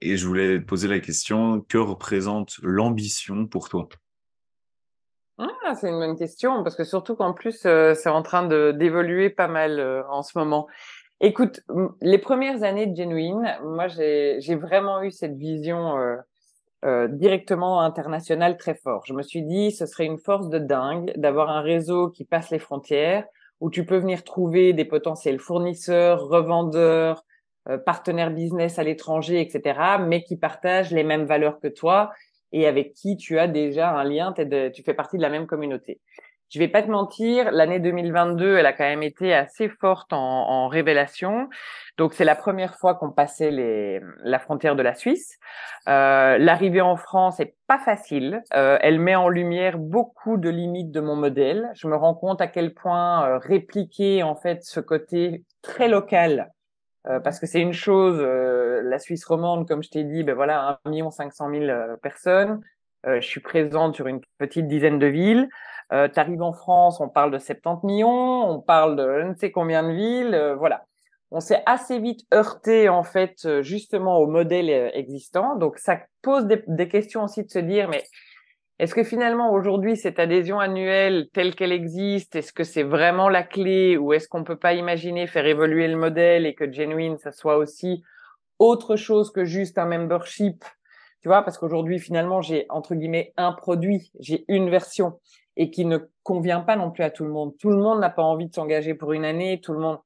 et 0.00 0.16
je 0.16 0.26
voulais 0.26 0.58
te 0.60 0.64
poser 0.64 0.88
la 0.88 1.00
question, 1.00 1.60
que 1.68 1.78
représente 1.78 2.58
l'ambition 2.62 3.46
pour 3.46 3.68
toi? 3.68 3.88
Ah, 5.38 5.74
C'est 5.74 5.88
une 5.88 5.98
bonne 5.98 6.16
question, 6.16 6.62
parce 6.62 6.76
que 6.76 6.84
surtout 6.84 7.16
qu'en 7.16 7.32
plus, 7.32 7.66
euh, 7.66 7.94
c'est 7.94 8.08
en 8.08 8.22
train 8.22 8.46
d'évoluer 8.72 9.30
pas 9.30 9.48
mal 9.48 9.78
euh, 9.78 10.02
en 10.08 10.22
ce 10.22 10.38
moment. 10.38 10.66
Écoute, 11.20 11.60
les 12.00 12.18
premières 12.18 12.62
années 12.62 12.86
de 12.86 12.96
Genuine, 12.96 13.58
moi, 13.64 13.88
j'ai 13.88 14.54
vraiment 14.54 15.02
eu 15.02 15.10
cette 15.10 15.36
vision 15.36 15.96
euh, 16.84 17.08
directement 17.08 17.80
international 17.80 18.56
très 18.56 18.74
fort. 18.74 19.04
Je 19.06 19.12
me 19.12 19.22
suis 19.22 19.42
dit, 19.42 19.72
ce 19.72 19.84
serait 19.86 20.06
une 20.06 20.18
force 20.18 20.48
de 20.48 20.58
dingue 20.58 21.12
d'avoir 21.16 21.50
un 21.50 21.60
réseau 21.60 22.08
qui 22.08 22.24
passe 22.24 22.50
les 22.50 22.60
frontières, 22.60 23.24
où 23.60 23.70
tu 23.70 23.84
peux 23.84 23.96
venir 23.96 24.22
trouver 24.22 24.72
des 24.72 24.84
potentiels 24.84 25.40
fournisseurs, 25.40 26.28
revendeurs, 26.28 27.24
euh, 27.68 27.78
partenaires 27.78 28.30
business 28.30 28.78
à 28.78 28.84
l'étranger, 28.84 29.40
etc., 29.40 29.98
mais 30.00 30.22
qui 30.22 30.36
partagent 30.36 30.92
les 30.92 31.04
mêmes 31.04 31.26
valeurs 31.26 31.58
que 31.58 31.68
toi 31.68 32.12
et 32.52 32.66
avec 32.66 32.92
qui 32.94 33.16
tu 33.16 33.38
as 33.38 33.48
déjà 33.48 33.90
un 33.90 34.04
lien, 34.04 34.32
tu 34.32 34.82
fais 34.82 34.94
partie 34.94 35.16
de 35.16 35.22
la 35.22 35.28
même 35.30 35.46
communauté. 35.46 36.00
Je 36.50 36.58
vais 36.58 36.68
pas 36.68 36.82
te 36.82 36.90
mentir, 36.90 37.50
l'année 37.50 37.78
2022, 37.78 38.56
elle 38.56 38.64
a 38.64 38.72
quand 38.72 38.84
même 38.84 39.02
été 39.02 39.34
assez 39.34 39.68
forte 39.68 40.14
en, 40.14 40.18
en 40.18 40.68
révélation. 40.68 41.50
Donc 41.98 42.14
c'est 42.14 42.24
la 42.24 42.34
première 42.34 42.76
fois 42.76 42.94
qu'on 42.94 43.10
passait 43.10 43.50
les, 43.50 44.00
la 44.22 44.38
frontière 44.38 44.74
de 44.74 44.82
la 44.82 44.94
Suisse. 44.94 45.38
Euh, 45.88 46.38
L'arrivée 46.38 46.80
en 46.80 46.96
France 46.96 47.38
est 47.40 47.54
pas 47.66 47.78
facile. 47.78 48.42
Euh, 48.54 48.78
elle 48.80 48.98
met 48.98 49.14
en 49.14 49.28
lumière 49.28 49.76
beaucoup 49.76 50.38
de 50.38 50.48
limites 50.48 50.90
de 50.90 51.00
mon 51.00 51.16
modèle. 51.16 51.70
Je 51.74 51.86
me 51.86 51.96
rends 51.96 52.14
compte 52.14 52.40
à 52.40 52.46
quel 52.46 52.72
point 52.72 53.28
euh, 53.28 53.38
répliquer 53.38 54.22
en 54.22 54.34
fait 54.34 54.62
ce 54.64 54.80
côté 54.80 55.44
très 55.60 55.88
local, 55.88 56.50
euh, 57.08 57.20
parce 57.20 57.40
que 57.40 57.46
c'est 57.46 57.60
une 57.60 57.74
chose, 57.74 58.18
euh, 58.20 58.80
la 58.84 58.98
Suisse 58.98 59.24
romande, 59.26 59.68
comme 59.68 59.82
je 59.82 59.90
t'ai 59.90 60.04
dit, 60.04 60.22
ben 60.22 60.34
voilà, 60.34 60.80
1 60.86 61.10
500 61.10 61.50
000 61.50 61.96
personnes. 62.00 62.62
je 63.04 63.20
suis 63.20 63.40
présente 63.40 63.94
sur 63.96 64.06
une 64.06 64.20
petite 64.38 64.66
dizaine 64.66 64.98
de 64.98 65.06
villes. 65.06 65.48
Euh, 65.92 66.08
tu 66.08 66.20
arrives 66.20 66.42
en 66.42 66.52
France, 66.52 67.00
on 67.00 67.08
parle 67.08 67.30
de 67.30 67.38
70 67.38 67.86
millions, 67.86 68.50
on 68.50 68.60
parle 68.60 68.96
de 68.96 69.20
je 69.22 69.26
ne 69.28 69.34
sais 69.34 69.50
combien 69.50 69.82
de 69.82 69.92
villes, 69.92 70.34
euh, 70.34 70.54
voilà. 70.54 70.84
On 71.30 71.40
s'est 71.40 71.62
assez 71.66 71.98
vite 71.98 72.26
heurté 72.32 72.88
en 72.88 73.02
fait 73.02 73.44
euh, 73.44 73.62
justement 73.62 74.18
au 74.18 74.26
modèle 74.26 74.70
existant. 74.94 75.56
Donc 75.56 75.78
ça 75.78 76.00
pose 76.22 76.46
des, 76.46 76.62
des 76.66 76.88
questions 76.88 77.24
aussi 77.24 77.44
de 77.44 77.50
se 77.50 77.58
dire 77.58 77.88
mais 77.88 78.02
est-ce 78.78 78.94
que 78.94 79.02
finalement 79.02 79.52
aujourd'hui 79.52 79.96
cette 79.96 80.18
adhésion 80.18 80.60
annuelle 80.60 81.28
telle 81.32 81.54
qu'elle 81.54 81.72
existe, 81.72 82.36
est-ce 82.36 82.52
que 82.52 82.64
c'est 82.64 82.82
vraiment 82.82 83.28
la 83.28 83.42
clé 83.42 83.96
ou 83.96 84.12
est-ce 84.12 84.28
qu'on 84.28 84.44
peut 84.44 84.56
pas 84.56 84.74
imaginer 84.74 85.26
faire 85.26 85.46
évoluer 85.46 85.88
le 85.88 85.96
modèle 85.96 86.46
et 86.46 86.54
que 86.54 86.70
Genuine 86.70 87.18
ça 87.18 87.32
soit 87.32 87.56
aussi 87.56 88.02
autre 88.58 88.96
chose 88.96 89.30
que 89.30 89.44
juste 89.44 89.78
un 89.78 89.86
membership, 89.86 90.64
tu 91.22 91.28
vois, 91.28 91.42
parce 91.42 91.58
qu'aujourd'hui 91.58 91.98
finalement 91.98 92.40
j'ai 92.40 92.66
entre 92.68 92.94
guillemets 92.94 93.32
un 93.36 93.52
produit, 93.52 94.12
j'ai 94.20 94.44
une 94.48 94.70
version 94.70 95.18
et 95.58 95.70
qui 95.70 95.84
ne 95.84 95.98
convient 96.22 96.60
pas 96.60 96.76
non 96.76 96.90
plus 96.90 97.02
à 97.02 97.10
tout 97.10 97.24
le 97.24 97.30
monde. 97.30 97.52
Tout 97.58 97.70
le 97.70 97.76
monde 97.76 97.98
n'a 98.00 98.10
pas 98.10 98.22
envie 98.22 98.46
de 98.46 98.54
s'engager 98.54 98.94
pour 98.94 99.12
une 99.12 99.24
année, 99.24 99.60
tout 99.60 99.72
le 99.74 99.80
monde. 99.80 99.98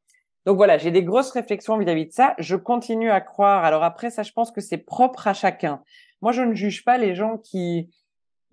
Donc 0.47 0.57
voilà, 0.57 0.79
j'ai 0.79 0.91
des 0.91 1.05
grosses 1.05 1.31
réflexions 1.31 1.77
vis-à-vis 1.77 2.07
de 2.07 2.13
ça. 2.13 2.35
Je 2.39 2.57
continue 2.57 3.11
à 3.11 3.21
croire. 3.21 3.63
Alors 3.65 3.85
après, 3.85 4.11
ça, 4.11 4.23
je 4.23 4.33
pense 4.33 4.51
que 4.51 4.63
c'est 4.63 4.79
propre 4.79 5.29
à 5.29 5.35
chacun. 5.35 5.83
Moi, 6.23 6.33
je 6.33 6.43
ne 6.43 6.55
juge 6.55 6.85
pas 6.85 6.99
les 6.99 7.15
gens 7.15 7.37
qui. 7.37 7.91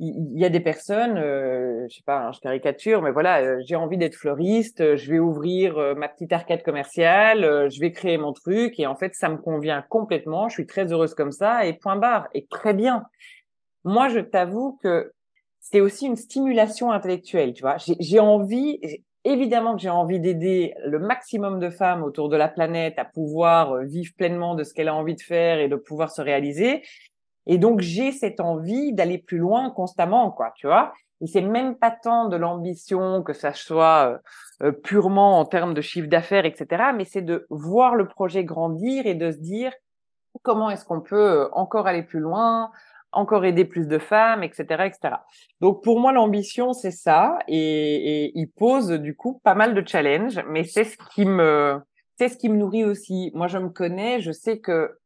Il 0.02 0.39
y 0.39 0.45
a 0.45 0.50
des 0.50 0.62
personnes, 0.62 1.18
euh, 1.18 1.86
je 1.89 1.97
sais 1.97 2.04
pas, 2.06 2.28
hein, 2.28 2.32
je 2.32 2.39
caricature, 2.39 3.02
mais 3.02 3.12
voilà, 3.12 3.41
euh, 3.41 3.62
j'ai 3.66 3.76
envie 3.76 3.97
d'être 3.97 4.16
fleuriste, 4.16 4.80
euh, 4.80 4.95
je 4.95 5.12
vais 5.12 5.20
ouvrir 5.20 5.78
euh, 5.78 5.93
ma 5.93 6.08
petite 6.08 6.32
arcade 6.32 6.64
commerciale, 6.64 7.70
je 7.70 7.82
vais 7.82 7.91
créer 7.91 8.18
mon 8.18 8.32
truc, 8.32 8.80
et 8.80 8.88
en 8.88 8.95
fait, 8.95 9.14
ça 9.14 9.28
me 9.28 9.36
convient 9.36 9.84
complètement. 9.89 10.47
Je 10.47 10.54
suis 10.54 10.66
très 10.66 10.93
heureuse 10.93 11.14
comme 11.16 11.34
ça, 11.34 11.66
et 11.66 11.74
point 11.74 11.97
barre, 11.97 12.30
et 12.34 12.45
très 12.45 12.74
bien. 12.74 13.04
Moi, 13.84 14.08
je 14.08 14.20
t'avoue 14.20 14.80
que 14.82 15.12
c'est 15.60 15.82
aussi 15.82 16.07
une 16.07 16.16
stimulation 16.16 16.91
intellectuelle, 16.91 17.53
tu 17.53 17.62
vois. 17.62 17.78
J'ai 17.78 18.20
envie, 18.20 18.80
évidemment 19.24 19.76
que 19.76 19.82
j'ai 19.82 19.89
envie 19.89 20.20
d'aider 20.20 20.74
le 20.86 20.99
maximum 20.99 21.60
de 21.60 21.70
femmes 21.70 22.03
autour 22.03 22.30
de 22.30 22.38
la 22.38 22.47
planète 22.47 22.97
à 22.97 23.05
pouvoir 23.05 23.74
euh, 23.74 23.84
vivre 23.84 24.14
pleinement 24.18 24.55
de 24.55 24.64
ce 24.64 24.74
qu'elle 24.74 24.88
a 24.88 24.95
envie 24.95 25.16
de 25.16 25.22
faire 25.22 25.60
et 25.60 25.68
de 25.68 25.76
pouvoir 25.76 26.12
se 26.12 26.22
réaliser. 26.22 26.84
Et 27.45 27.57
donc, 27.57 27.82
j'ai 27.82 28.12
cette 28.12 28.39
envie 28.39 28.93
d'aller 28.93 29.18
plus 29.18 29.38
loin 29.38 29.72
constamment, 29.72 30.32
quoi, 30.32 30.53
tu 30.55 30.68
vois. 30.68 30.93
Et 31.22 31.28
c'est 31.28 31.41
même 31.41 31.76
pas 31.76 31.91
tant 31.91 32.30
de 32.30 32.38
l'ambition 32.38 33.24
que 33.24 33.34
ça 33.34 33.53
soit 33.53 34.22
euh, 34.64 34.68
euh, 34.68 34.72
purement 34.72 35.39
en 35.39 35.45
termes 35.45 35.74
de 35.74 35.82
chiffre 35.82 36.07
d'affaires, 36.07 36.45
etc. 36.45 36.91
Mais 36.95 37.05
c'est 37.05 37.22
de 37.22 37.45
voir 37.49 37.95
le 37.95 38.07
projet 38.07 38.45
grandir 38.45 39.05
et 39.05 39.16
de 39.16 39.32
se 39.32 39.38
dire 39.38 39.74
comment 40.43 40.70
est-ce 40.70 40.86
qu'on 40.86 41.01
peut 41.01 41.49
encore 41.51 41.88
aller 41.88 42.03
plus 42.03 42.20
loin, 42.20 42.72
encore 43.12 43.45
aider 43.45 43.66
plus 43.66 43.88
de 43.88 43.97
femmes, 43.97 44.43
etc., 44.43 44.86
etc. 44.86 45.16
Donc 45.62 45.84
pour 45.84 45.99
moi, 45.99 46.12
l'ambition, 46.12 46.74
c'est 46.74 46.91
ça, 46.91 47.39
et, 47.47 48.26
et, 48.26 48.32
il 48.36 48.47
pose 48.49 48.89
du 48.91 49.16
coup 49.16 49.39
pas 49.43 49.55
mal 49.55 49.74
de 49.74 49.88
challenges, 49.88 50.39
mais 50.47 50.64
c'est 50.64 50.84
ce 50.84 50.97
qui 51.14 51.26
me, 51.26 51.80
c'est 52.18 52.30
ce 52.30 52.38
qui 52.38 52.49
me 52.49 52.57
nourrit 52.57 52.86
aussi. 52.86 53.32
Moi, 53.34 53.47
je 53.47 53.57
me 53.57 53.70
connais, 53.70 54.20
je 54.22 54.32
sais 54.32 54.60
que 54.60 54.97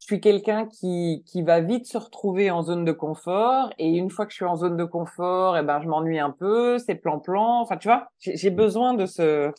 je 0.00 0.06
suis 0.06 0.20
quelqu'un 0.20 0.66
qui, 0.66 1.22
qui 1.26 1.42
va 1.42 1.60
vite 1.60 1.86
se 1.86 1.98
retrouver 1.98 2.50
en 2.50 2.62
zone 2.62 2.84
de 2.84 2.92
confort, 2.92 3.70
et 3.78 3.88
une 3.88 4.10
fois 4.10 4.24
que 4.24 4.32
je 4.32 4.36
suis 4.36 4.44
en 4.46 4.56
zone 4.56 4.76
de 4.76 4.84
confort, 4.84 5.58
eh 5.58 5.62
ben 5.62 5.80
je 5.82 5.88
m'ennuie 5.88 6.18
un 6.18 6.30
peu, 6.30 6.78
c'est 6.78 6.94
plan-plan. 6.94 7.60
Enfin, 7.60 7.76
tu 7.76 7.88
vois, 7.88 8.10
j'ai 8.18 8.50
besoin 8.50 8.94
de 8.94 9.06
ce 9.06 9.52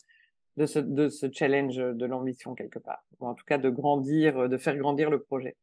de 0.58 0.66
ce, 0.66 0.80
de 0.80 1.08
ce 1.10 1.28
challenge 1.32 1.78
de 1.78 2.06
l'ambition 2.06 2.56
quelque 2.56 2.80
part, 2.80 3.04
ou 3.20 3.28
en 3.28 3.36
tout 3.36 3.46
cas 3.46 3.58
de 3.58 3.70
grandir, 3.70 4.50
de 4.50 4.58
faire 4.58 4.76
grandir 4.76 5.10
le 5.10 5.22
projet. 5.22 5.56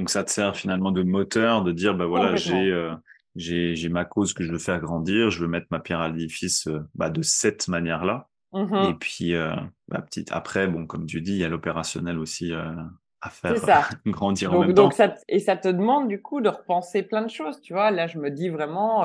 Donc 0.00 0.08
ça 0.08 0.24
te 0.24 0.30
sert 0.30 0.56
finalement 0.56 0.92
de 0.92 1.02
moteur, 1.02 1.62
de 1.62 1.72
dire 1.72 1.94
bah 1.94 2.06
voilà 2.06 2.34
j'ai 2.34 2.72
euh, 2.72 2.94
j'ai 3.36 3.76
j'ai 3.76 3.90
ma 3.90 4.06
cause 4.06 4.32
que 4.32 4.42
je 4.42 4.50
veux 4.50 4.58
faire 4.58 4.80
grandir, 4.80 5.28
je 5.28 5.42
veux 5.42 5.46
mettre 5.46 5.66
ma 5.70 5.78
pierre 5.78 6.00
à 6.00 6.08
l'édifice 6.08 6.68
euh, 6.68 6.80
bah, 6.94 7.10
de 7.10 7.20
cette 7.20 7.68
manière-là. 7.68 8.26
Mmh 8.52 8.88
et 8.88 8.94
puis 8.94 9.34
euh, 9.34 9.54
bah, 9.88 10.00
petite 10.00 10.32
après 10.32 10.66
bon 10.68 10.86
comme 10.86 11.04
tu 11.04 11.20
dis 11.20 11.32
il 11.32 11.36
y 11.36 11.44
a 11.44 11.50
l'opérationnel 11.50 12.18
aussi 12.18 12.54
à 12.54 13.28
faire 13.28 13.90
grandir 14.06 14.54
en 14.54 14.60
même 14.60 14.72
donc 14.72 14.92
temps. 14.92 14.96
Ça, 14.96 15.14
et 15.28 15.38
ça 15.38 15.58
te 15.58 15.68
demande 15.68 16.08
du 16.08 16.22
coup 16.22 16.40
de 16.40 16.48
repenser 16.48 17.02
plein 17.02 17.20
de 17.20 17.30
choses, 17.30 17.60
tu 17.60 17.74
vois. 17.74 17.90
Là 17.90 18.06
je 18.06 18.16
me 18.16 18.30
dis 18.30 18.48
vraiment 18.48 19.04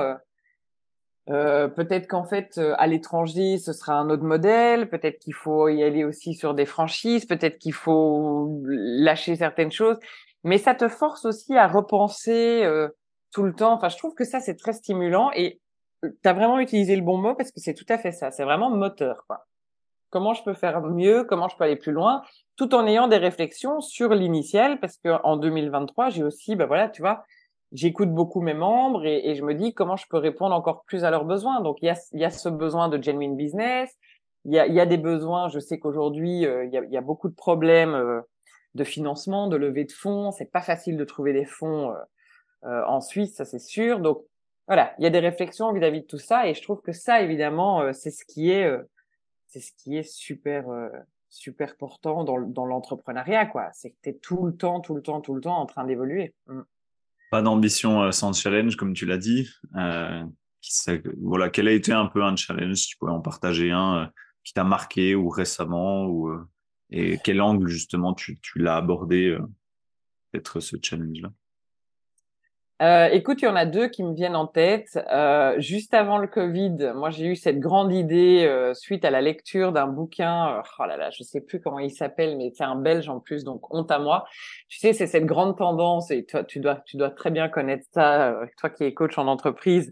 euh, 1.30 1.68
peut-être 1.68 2.08
qu'en 2.08 2.24
fait, 2.24 2.58
à 2.78 2.88
l'étranger, 2.88 3.58
ce 3.58 3.74
sera 3.74 3.96
un 3.96 4.10
autre 4.10 4.24
modèle. 4.24 4.88
Peut-être 4.88 5.20
qu'il 5.20 5.34
faut 5.34 5.68
y 5.68 5.84
aller 5.84 6.06
aussi 6.06 6.36
sur 6.36 6.54
des 6.54 6.66
franchises. 6.66 7.26
Peut-être 7.26 7.60
qu'il 7.60 7.74
faut 7.74 8.62
lâcher 8.64 9.36
certaines 9.36 9.74
choses 9.74 10.00
mais 10.46 10.60
ça 10.60 10.76
te 10.76 10.88
force 10.88 11.26
aussi 11.26 11.58
à 11.58 11.68
repenser 11.68 12.64
euh, 12.64 12.88
tout 13.34 13.42
le 13.42 13.54
temps. 13.54 13.74
Enfin, 13.74 13.90
je 13.90 13.98
trouve 13.98 14.14
que 14.14 14.24
ça, 14.24 14.40
c'est 14.40 14.56
très 14.56 14.74
stimulant 14.74 15.32
et 15.34 15.60
euh, 16.04 16.10
tu 16.22 16.30
as 16.30 16.34
vraiment 16.34 16.60
utilisé 16.60 16.96
le 16.96 17.02
bon 17.02 17.18
mot 17.18 17.34
parce 17.34 17.52
que 17.52 17.60
c'est 17.60 17.74
tout 17.74 17.86
à 17.90 17.98
fait 17.98 18.12
ça. 18.12 18.30
C'est 18.30 18.44
vraiment 18.44 18.70
moteur. 18.70 19.26
Quoi. 19.28 19.48
Comment 20.12 20.36
je 20.36 20.44
peux 20.44 20.54
faire 20.54 20.82
mieux? 20.82 21.24
Comment 21.24 21.48
je 21.48 21.58
peux 21.58 21.64
aller 21.64 21.76
plus 21.76 21.94
loin? 21.94 22.22
Tout 22.58 22.76
en 22.76 22.86
ayant 22.86 23.08
des 23.08 23.18
réflexions 23.18 23.82
sur 23.82 24.14
l'initial 24.14 24.80
parce 24.80 24.98
que 24.98 25.10
en 25.24 25.36
2023, 25.36 26.12
j'ai 26.12 26.24
aussi, 26.24 26.56
bah 26.56 26.68
voilà, 26.68 26.90
tu 26.90 27.02
vois, 27.02 27.24
j'écoute 27.72 28.14
beaucoup 28.14 28.42
mes 28.42 28.54
membres 28.54 29.04
et, 29.04 29.34
je 29.34 29.44
me 29.44 29.56
dis 29.56 29.74
comment 29.74 29.96
je 29.96 30.06
peux 30.08 30.18
répondre 30.18 30.56
encore 30.56 30.84
plus 30.86 31.04
à 31.04 31.10
leurs 31.10 31.26
besoins. 31.26 31.60
Donc, 31.62 31.78
il 31.82 31.88
y 31.88 32.24
a, 32.24 32.30
ce 32.30 32.50
besoin 32.50 32.88
de 32.88 33.02
genuine 33.02 33.36
business. 33.36 33.92
Il 34.46 34.54
y 34.54 34.60
a, 34.60 34.86
des 34.86 34.98
besoins. 34.98 35.50
Je 35.50 35.58
sais 35.58 35.80
qu'aujourd'hui, 35.80 36.46
euh, 36.46 36.66
il, 36.66 36.72
y 36.72 36.78
a, 36.78 36.84
il 36.84 36.92
y 36.92 36.98
a 36.98 37.02
beaucoup 37.02 37.30
de 37.30 37.34
problèmes 37.34 38.22
de 38.76 38.84
financement, 38.84 39.48
de 39.48 39.56
levée 39.56 39.86
de 39.86 39.92
fonds. 39.92 40.32
C'est 40.32 40.52
pas 40.52 40.62
facile 40.62 40.98
de 40.98 41.06
trouver 41.06 41.34
des 41.34 41.46
fonds 41.46 41.92
euh, 41.92 41.96
euh, 42.66 42.84
en 42.86 43.02
Suisse, 43.02 43.36
ça 43.36 43.46
c'est 43.46 43.60
sûr. 43.60 44.00
Donc 44.00 44.24
voilà, 44.68 44.94
il 45.00 45.04
y 45.04 45.08
a 45.08 45.10
des 45.10 45.20
réflexions 45.20 45.72
vis-à-vis 45.74 46.02
de 46.02 46.08
tout 46.08 46.20
ça, 46.20 46.48
et 46.48 46.54
je 46.54 46.62
trouve 46.62 46.82
que 46.82 46.92
ça, 46.92 47.22
évidemment, 47.22 47.82
euh, 47.82 47.94
c'est 47.94 48.12
ce 48.12 48.26
qui 48.26 48.52
est, 48.52 48.70
c'est 49.48 49.62
ce 49.62 49.72
qui 49.78 49.96
est 49.96 50.04
super, 50.04 50.66
super 51.30 51.78
portant 51.78 52.24
dans, 52.24 52.66
l'entrepreneuriat, 52.66 53.46
quoi. 53.46 53.70
C'est 53.74 53.92
que 53.92 53.98
tu 54.04 54.10
es 54.10 54.14
tout 54.14 54.46
le 54.46 54.56
temps, 54.56 54.82
tout 54.82 54.96
le 54.96 55.02
temps, 55.02 55.22
tout 55.22 55.34
le 55.34 55.42
temps 55.42 55.58
en 55.58 55.66
train 55.66 55.86
d'évoluer. 55.86 56.34
Mm. 56.48 56.62
Pas 57.32 57.42
d'ambition 57.42 58.12
sans 58.12 58.34
challenge, 58.34 58.76
comme 58.76 58.94
tu 58.94 59.06
l'as 59.06 59.18
dit. 59.18 59.50
voilà, 61.22 61.50
quel 61.50 61.68
a 61.68 61.72
été 61.72 61.92
un 61.92 62.08
peu 62.08 62.24
un 62.24 62.36
challenge 62.36 62.76
Si 62.76 62.88
tu 62.88 62.98
pouvais 62.98 63.12
en 63.12 63.22
partager 63.22 63.72
un 63.72 64.12
qui 64.44 64.54
t'a 64.54 64.64
marqué 64.64 65.16
ou 65.16 65.30
récemment 65.30 66.06
ou 66.06 66.32
et 66.90 67.18
quel 67.24 67.42
angle, 67.42 67.68
justement, 67.68 68.14
tu, 68.14 68.40
tu 68.42 68.60
l'as 68.60 68.78
abordé, 68.78 69.30
euh, 69.30 69.40
peut-être 70.32 70.60
ce 70.60 70.78
challenge-là? 70.82 71.30
Euh, 72.82 73.08
écoute, 73.14 73.42
il 73.42 73.46
y 73.46 73.48
en 73.48 73.56
a 73.56 73.66
deux 73.66 73.88
qui 73.88 74.04
me 74.04 74.14
viennent 74.14 74.36
en 74.36 74.48
tête. 74.48 75.00
Euh, 75.10 75.58
juste 75.60 75.94
avant 75.94 76.18
le 76.18 76.28
Covid, 76.28 76.92
moi 76.94 77.10
j'ai 77.10 77.28
eu 77.28 77.38
cette 77.38 77.60
grande 77.60 77.94
idée 77.94 78.46
euh, 78.46 78.74
suite 78.74 79.06
à 79.06 79.12
la 79.12 79.22
lecture 79.22 79.72
d'un 79.72 79.88
bouquin. 79.88 80.62
Oh 80.78 80.86
là 80.86 80.98
là, 80.98 81.10
je 81.10 81.24
sais 81.24 81.40
plus 81.40 81.62
comment 81.62 81.80
il 81.80 81.92
s'appelle, 81.92 82.36
mais 82.36 82.52
c'est 82.54 82.66
un 82.66 82.76
Belge 82.76 83.08
en 83.08 83.22
plus, 83.22 83.46
donc 83.46 83.74
honte 83.74 83.92
à 83.92 84.00
moi. 84.00 84.26
Tu 84.68 84.80
sais, 84.80 84.92
c'est 84.92 85.08
cette 85.08 85.26
grande 85.26 85.58
tendance 85.58 86.12
et 86.12 86.26
toi, 86.26 86.44
tu 86.44 86.60
dois, 86.60 86.82
tu 86.86 86.98
dois 86.98 87.12
très 87.12 87.32
bien 87.32 87.48
connaître 87.48 87.86
ça, 87.94 88.42
toi 88.58 88.70
qui 88.70 88.84
es 88.84 88.94
coach 88.94 89.18
en 89.18 89.28
entreprise, 89.28 89.90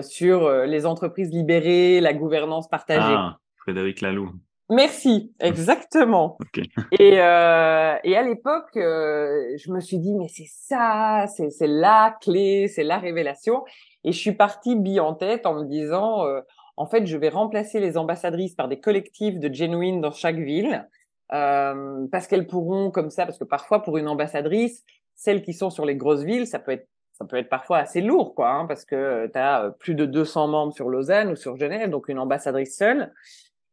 sur 0.00 0.50
les 0.64 0.86
entreprises 0.86 1.30
libérées, 1.30 2.00
la 2.00 2.14
gouvernance 2.14 2.66
partagée. 2.66 3.02
Ah, 3.14 3.36
Frédéric 3.58 4.00
Laloux. 4.00 4.32
Merci, 4.72 5.34
exactement. 5.38 6.38
Et, 6.92 7.20
euh, 7.20 7.94
et 8.04 8.16
à 8.16 8.22
l'époque, 8.22 8.74
euh, 8.76 9.54
je 9.58 9.70
me 9.70 9.80
suis 9.80 9.98
dit, 9.98 10.14
mais 10.14 10.28
c'est 10.28 10.48
ça, 10.48 11.26
c'est, 11.26 11.50
c'est 11.50 11.66
la 11.66 12.16
clé, 12.22 12.68
c'est 12.68 12.82
la 12.82 12.98
révélation. 12.98 13.64
Et 14.04 14.12
je 14.12 14.18
suis 14.18 14.32
partie 14.32 14.74
bille 14.74 15.00
en 15.00 15.14
tête 15.14 15.44
en 15.44 15.54
me 15.54 15.64
disant, 15.64 16.26
euh, 16.26 16.40
en 16.78 16.86
fait, 16.86 17.06
je 17.06 17.16
vais 17.18 17.28
remplacer 17.28 17.80
les 17.80 17.98
ambassadrices 17.98 18.54
par 18.54 18.68
des 18.68 18.80
collectifs 18.80 19.38
de 19.38 19.52
genuine 19.52 20.00
dans 20.00 20.10
chaque 20.10 20.38
ville, 20.38 20.88
euh, 21.32 22.06
parce 22.10 22.26
qu'elles 22.26 22.46
pourront 22.46 22.90
comme 22.90 23.10
ça, 23.10 23.26
parce 23.26 23.38
que 23.38 23.44
parfois 23.44 23.82
pour 23.82 23.98
une 23.98 24.08
ambassadrice, 24.08 24.84
celles 25.14 25.42
qui 25.42 25.52
sont 25.52 25.68
sur 25.68 25.84
les 25.84 25.96
grosses 25.96 26.22
villes, 26.22 26.46
ça 26.46 26.58
peut 26.58 26.72
être 26.72 26.88
ça 27.12 27.26
peut 27.26 27.36
être 27.36 27.50
parfois 27.50 27.76
assez 27.78 28.00
lourd, 28.00 28.34
quoi, 28.34 28.50
hein, 28.50 28.66
parce 28.66 28.86
que 28.86 29.26
tu 29.26 29.38
as 29.38 29.70
plus 29.78 29.94
de 29.94 30.06
200 30.06 30.48
membres 30.48 30.72
sur 30.72 30.88
Lausanne 30.88 31.30
ou 31.30 31.36
sur 31.36 31.56
Genève, 31.58 31.90
donc 31.90 32.08
une 32.08 32.18
ambassadrice 32.18 32.76
seule. 32.76 33.12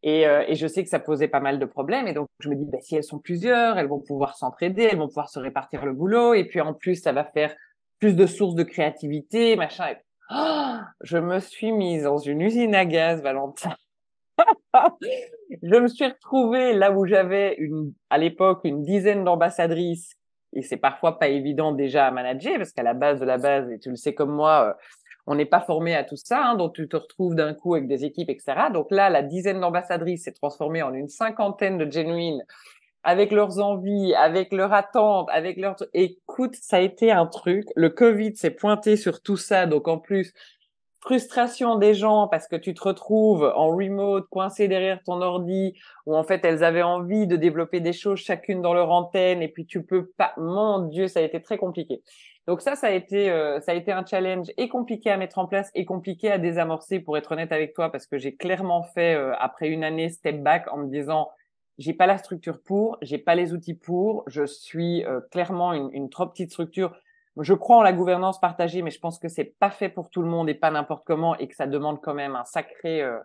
Et, 0.02 0.26
euh, 0.28 0.44
et, 0.48 0.56
je 0.56 0.66
sais 0.66 0.84
que 0.84 0.90
ça 0.90 1.00
posait 1.00 1.28
pas 1.28 1.42
mal 1.42 1.60
de 1.60 1.66
problèmes. 1.66 2.08
Et 2.08 2.14
donc, 2.14 2.28
je 2.40 2.50
me 2.50 2.56
dis, 2.56 2.66
bah, 2.66 2.78
si 2.82 2.96
elles 2.96 3.04
sont 3.04 3.20
plusieurs, 3.20 3.78
elles 3.78 3.88
vont 3.88 4.00
pouvoir 4.00 4.38
s'entraider, 4.38 4.84
elles 4.84 4.98
vont 4.98 5.08
pouvoir 5.08 5.30
se 5.30 5.40
répartir 5.40 5.86
le 5.86 5.94
boulot. 5.94 6.34
Et 6.34 6.46
puis, 6.46 6.62
en 6.62 6.74
plus, 6.74 6.96
ça 6.96 7.12
va 7.12 7.26
faire 7.26 7.54
plus 8.00 8.16
de 8.16 8.26
sources 8.26 8.56
de 8.56 8.64
créativité, 8.64 9.56
machin. 9.58 9.94
Oh, 10.32 10.78
je 11.02 11.18
me 11.18 11.40
suis 11.40 11.72
mise 11.72 12.04
dans 12.04 12.18
une 12.18 12.42
usine 12.42 12.76
à 12.76 12.86
gaz, 12.86 13.22
Valentin. 13.22 13.76
je 15.64 15.80
me 15.80 15.88
suis 15.88 16.06
retrouvée 16.06 16.74
là 16.74 16.92
où 16.92 17.06
j'avais 17.06 17.56
une, 17.58 17.94
à 18.10 18.18
l'époque, 18.18 18.62
une 18.64 18.84
dizaine 18.84 19.24
d'ambassadrices. 19.24 20.16
Et 20.54 20.62
c'est 20.62 20.78
parfois 20.78 21.20
pas 21.20 21.28
évident 21.28 21.74
déjà 21.74 22.08
à 22.08 22.12
manager 22.12 22.58
parce 22.58 22.72
qu'à 22.72 22.84
la 22.84 22.94
base 22.94 23.20
de 23.20 23.26
la 23.26 23.38
base, 23.38 23.70
et 23.72 23.80
tu 23.80 23.90
le 23.90 23.96
sais 23.96 24.14
comme 24.14 24.32
moi, 24.32 24.70
euh, 24.70 24.74
on 25.30 25.36
n'est 25.36 25.46
pas 25.46 25.62
formé 25.62 25.96
à 25.96 26.04
tout 26.04 26.18
ça, 26.18 26.44
hein, 26.44 26.56
donc 26.56 26.74
tu 26.74 26.90
te 26.90 26.98
retrouves 26.98 27.36
d'un 27.36 27.54
coup 27.54 27.76
avec 27.76 27.88
des 27.88 28.04
équipes, 28.04 28.32
etc. 28.32 28.70
Donc 28.74 28.88
là, 28.90 29.12
la 29.12 29.22
dizaine 29.22 29.60
d'ambassadrices 29.60 30.24
s'est 30.24 30.34
transformée 30.34 30.82
en 30.82 30.92
une 30.92 31.08
cinquantaine 31.08 31.78
de 31.78 31.90
genuines 31.90 32.44
avec 33.04 33.32
leurs 33.32 33.60
envies, 33.60 34.14
avec 34.16 34.52
leurs 34.52 34.74
attentes, 34.74 35.30
avec 35.32 35.58
leur... 35.58 35.76
Écoute, 35.94 36.56
ça 36.56 36.78
a 36.78 36.80
été 36.80 37.12
un 37.12 37.28
truc. 37.28 37.66
Le 37.76 37.90
Covid 37.90 38.36
s'est 38.36 38.50
pointé 38.50 38.98
sur 38.98 39.22
tout 39.22 39.38
ça, 39.38 39.68
donc 39.68 39.88
en 39.88 40.00
plus, 40.00 40.34
frustration 41.02 41.78
des 41.78 41.94
gens 41.94 42.28
parce 42.28 42.48
que 42.48 42.56
tu 42.56 42.74
te 42.74 42.84
retrouves 42.84 43.52
en 43.56 43.68
remote, 43.68 44.28
coincé 44.30 44.68
derrière 44.68 45.02
ton 45.04 45.22
ordi, 45.22 45.74
où 46.06 46.16
en 46.16 46.24
fait 46.24 46.44
elles 46.44 46.64
avaient 46.64 46.82
envie 46.84 47.28
de 47.28 47.36
développer 47.36 47.80
des 47.80 47.94
choses 47.94 48.20
chacune 48.20 48.62
dans 48.62 48.74
leur 48.74 48.92
antenne, 48.92 49.42
et 49.42 49.48
puis 49.48 49.66
tu 49.66 49.84
peux 49.84 50.08
pas. 50.18 50.34
Mon 50.38 50.88
Dieu, 50.88 51.08
ça 51.08 51.20
a 51.20 51.24
été 51.24 51.42
très 51.42 51.58
compliqué. 51.58 52.02
Donc 52.48 52.62
ça, 52.62 52.76
ça 52.76 52.88
a 52.88 52.92
été, 52.92 53.30
euh, 53.30 53.60
ça 53.60 53.74
a 53.74 53.76
été 53.76 53.92
un 53.92 54.04
challenge 54.04 54.48
et 54.58 54.70
compliqué 54.70 55.12
à 55.12 55.18
mettre 55.18 55.38
en 55.38 55.46
place 55.46 55.70
et 55.76 55.86
compliqué 55.86 56.32
à 56.32 56.40
désamorcer, 56.40 57.00
pour 57.00 57.18
être 57.18 57.32
honnête 57.32 57.52
avec 57.52 57.74
toi, 57.74 57.92
parce 57.92 58.08
que 58.08 58.18
j'ai 58.18 58.36
clairement 58.36 58.84
fait 58.84 59.16
euh, 59.16 59.34
après 59.40 59.70
une 59.70 59.84
année 59.84 60.10
step 60.10 60.42
back 60.42 60.66
en 60.72 60.78
me 60.78 60.90
disant, 60.90 61.30
j'ai 61.78 61.94
pas 61.94 62.08
la 62.08 62.18
structure 62.18 62.60
pour, 62.62 62.98
j'ai 63.02 63.20
pas 63.20 63.36
les 63.36 63.54
outils 63.54 63.76
pour, 63.76 64.24
je 64.28 64.46
suis 64.46 65.06
euh, 65.06 65.22
clairement 65.32 65.74
une, 65.74 65.90
une, 65.94 66.10
trop 66.10 66.26
petite 66.26 66.52
structure. 66.52 66.94
Je 67.42 67.54
crois 67.54 67.78
en 67.78 67.82
la 67.82 67.94
gouvernance 67.94 68.40
partagée, 68.40 68.82
mais 68.82 68.92
je 68.92 69.00
pense 69.00 69.20
que 69.20 69.28
c'est 69.28 69.56
pas 69.60 69.70
fait 69.70 69.90
pour 69.90 70.10
tout 70.10 70.22
le 70.22 70.28
monde 70.28 70.50
et 70.50 70.54
pas 70.54 70.72
n'importe 70.72 71.06
comment 71.06 71.38
et 71.38 71.48
que 71.48 71.56
ça 71.56 71.68
demande 71.68 72.02
quand 72.02 72.14
même 72.14 72.36
un 72.36 72.44
sacré, 72.44 73.02
euh, 73.02 73.20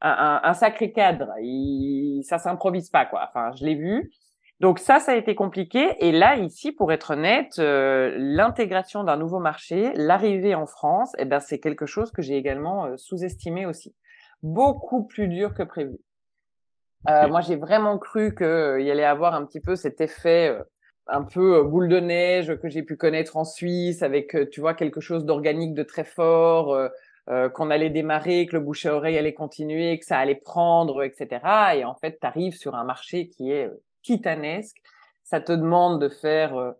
un, 0.00 0.40
un, 0.42 0.54
sacré 0.54 0.92
cadre. 0.92 1.28
Il, 1.40 2.22
ça 2.24 2.38
s'improvise 2.38 2.90
pas, 2.90 3.06
quoi. 3.06 3.24
Enfin, 3.28 3.52
je 3.56 3.64
l'ai 3.64 3.74
vu. 3.74 4.12
Donc 4.60 4.78
ça, 4.78 5.00
ça 5.00 5.12
a 5.12 5.16
été 5.16 5.34
compliqué. 5.34 5.96
Et 6.00 6.12
là, 6.12 6.36
ici, 6.36 6.72
pour 6.72 6.92
être 6.92 7.12
honnête, 7.12 7.58
euh, 7.58 8.14
l'intégration 8.16 9.04
d'un 9.04 9.16
nouveau 9.16 9.40
marché, 9.40 9.92
l'arrivée 9.94 10.54
en 10.54 10.66
France, 10.66 11.12
eh 11.18 11.24
ben, 11.24 11.40
c'est 11.40 11.58
quelque 11.58 11.86
chose 11.86 12.12
que 12.12 12.22
j'ai 12.22 12.36
également 12.36 12.86
euh, 12.86 12.96
sous-estimé 12.96 13.66
aussi. 13.66 13.94
Beaucoup 14.42 15.04
plus 15.04 15.28
dur 15.28 15.54
que 15.54 15.62
prévu. 15.62 15.98
Moi, 17.04 17.40
j'ai 17.40 17.56
vraiment 17.56 17.98
cru 17.98 18.32
qu'il 18.32 18.82
y 18.82 18.90
allait 18.90 19.04
avoir 19.04 19.34
un 19.34 19.44
petit 19.44 19.60
peu 19.60 19.74
cet 19.74 20.00
effet 20.00 20.56
un 21.06 21.22
peu 21.22 21.62
boule 21.62 21.88
de 21.88 22.00
neige 22.00 22.56
que 22.56 22.68
j'ai 22.68 22.82
pu 22.82 22.96
connaître 22.96 23.36
en 23.36 23.44
Suisse, 23.44 24.02
avec, 24.02 24.36
tu 24.50 24.60
vois, 24.60 24.74
quelque 24.74 25.00
chose 25.00 25.24
d'organique 25.24 25.74
de 25.74 25.82
très 25.82 26.04
fort, 26.04 26.90
euh, 27.30 27.48
qu'on 27.48 27.70
allait 27.70 27.90
démarrer, 27.90 28.46
que 28.46 28.56
le 28.56 28.60
bouche 28.60 28.84
à 28.84 28.96
oreille 28.96 29.16
allait 29.16 29.32
continuer, 29.32 29.96
que 29.96 30.04
ça 30.04 30.18
allait 30.18 30.34
prendre, 30.34 31.04
etc. 31.04 31.40
Et 31.76 31.84
en 31.84 31.94
fait, 31.94 32.18
tu 32.20 32.26
arrives 32.26 32.56
sur 32.56 32.74
un 32.74 32.82
marché 32.82 33.28
qui 33.28 33.52
est 33.52 33.66
euh, 33.66 33.80
titanesque. 34.02 34.76
Ça 35.22 35.40
te 35.40 35.52
demande 35.52 36.00
de 36.00 36.08
faire 36.08 36.56
euh, 36.56 36.72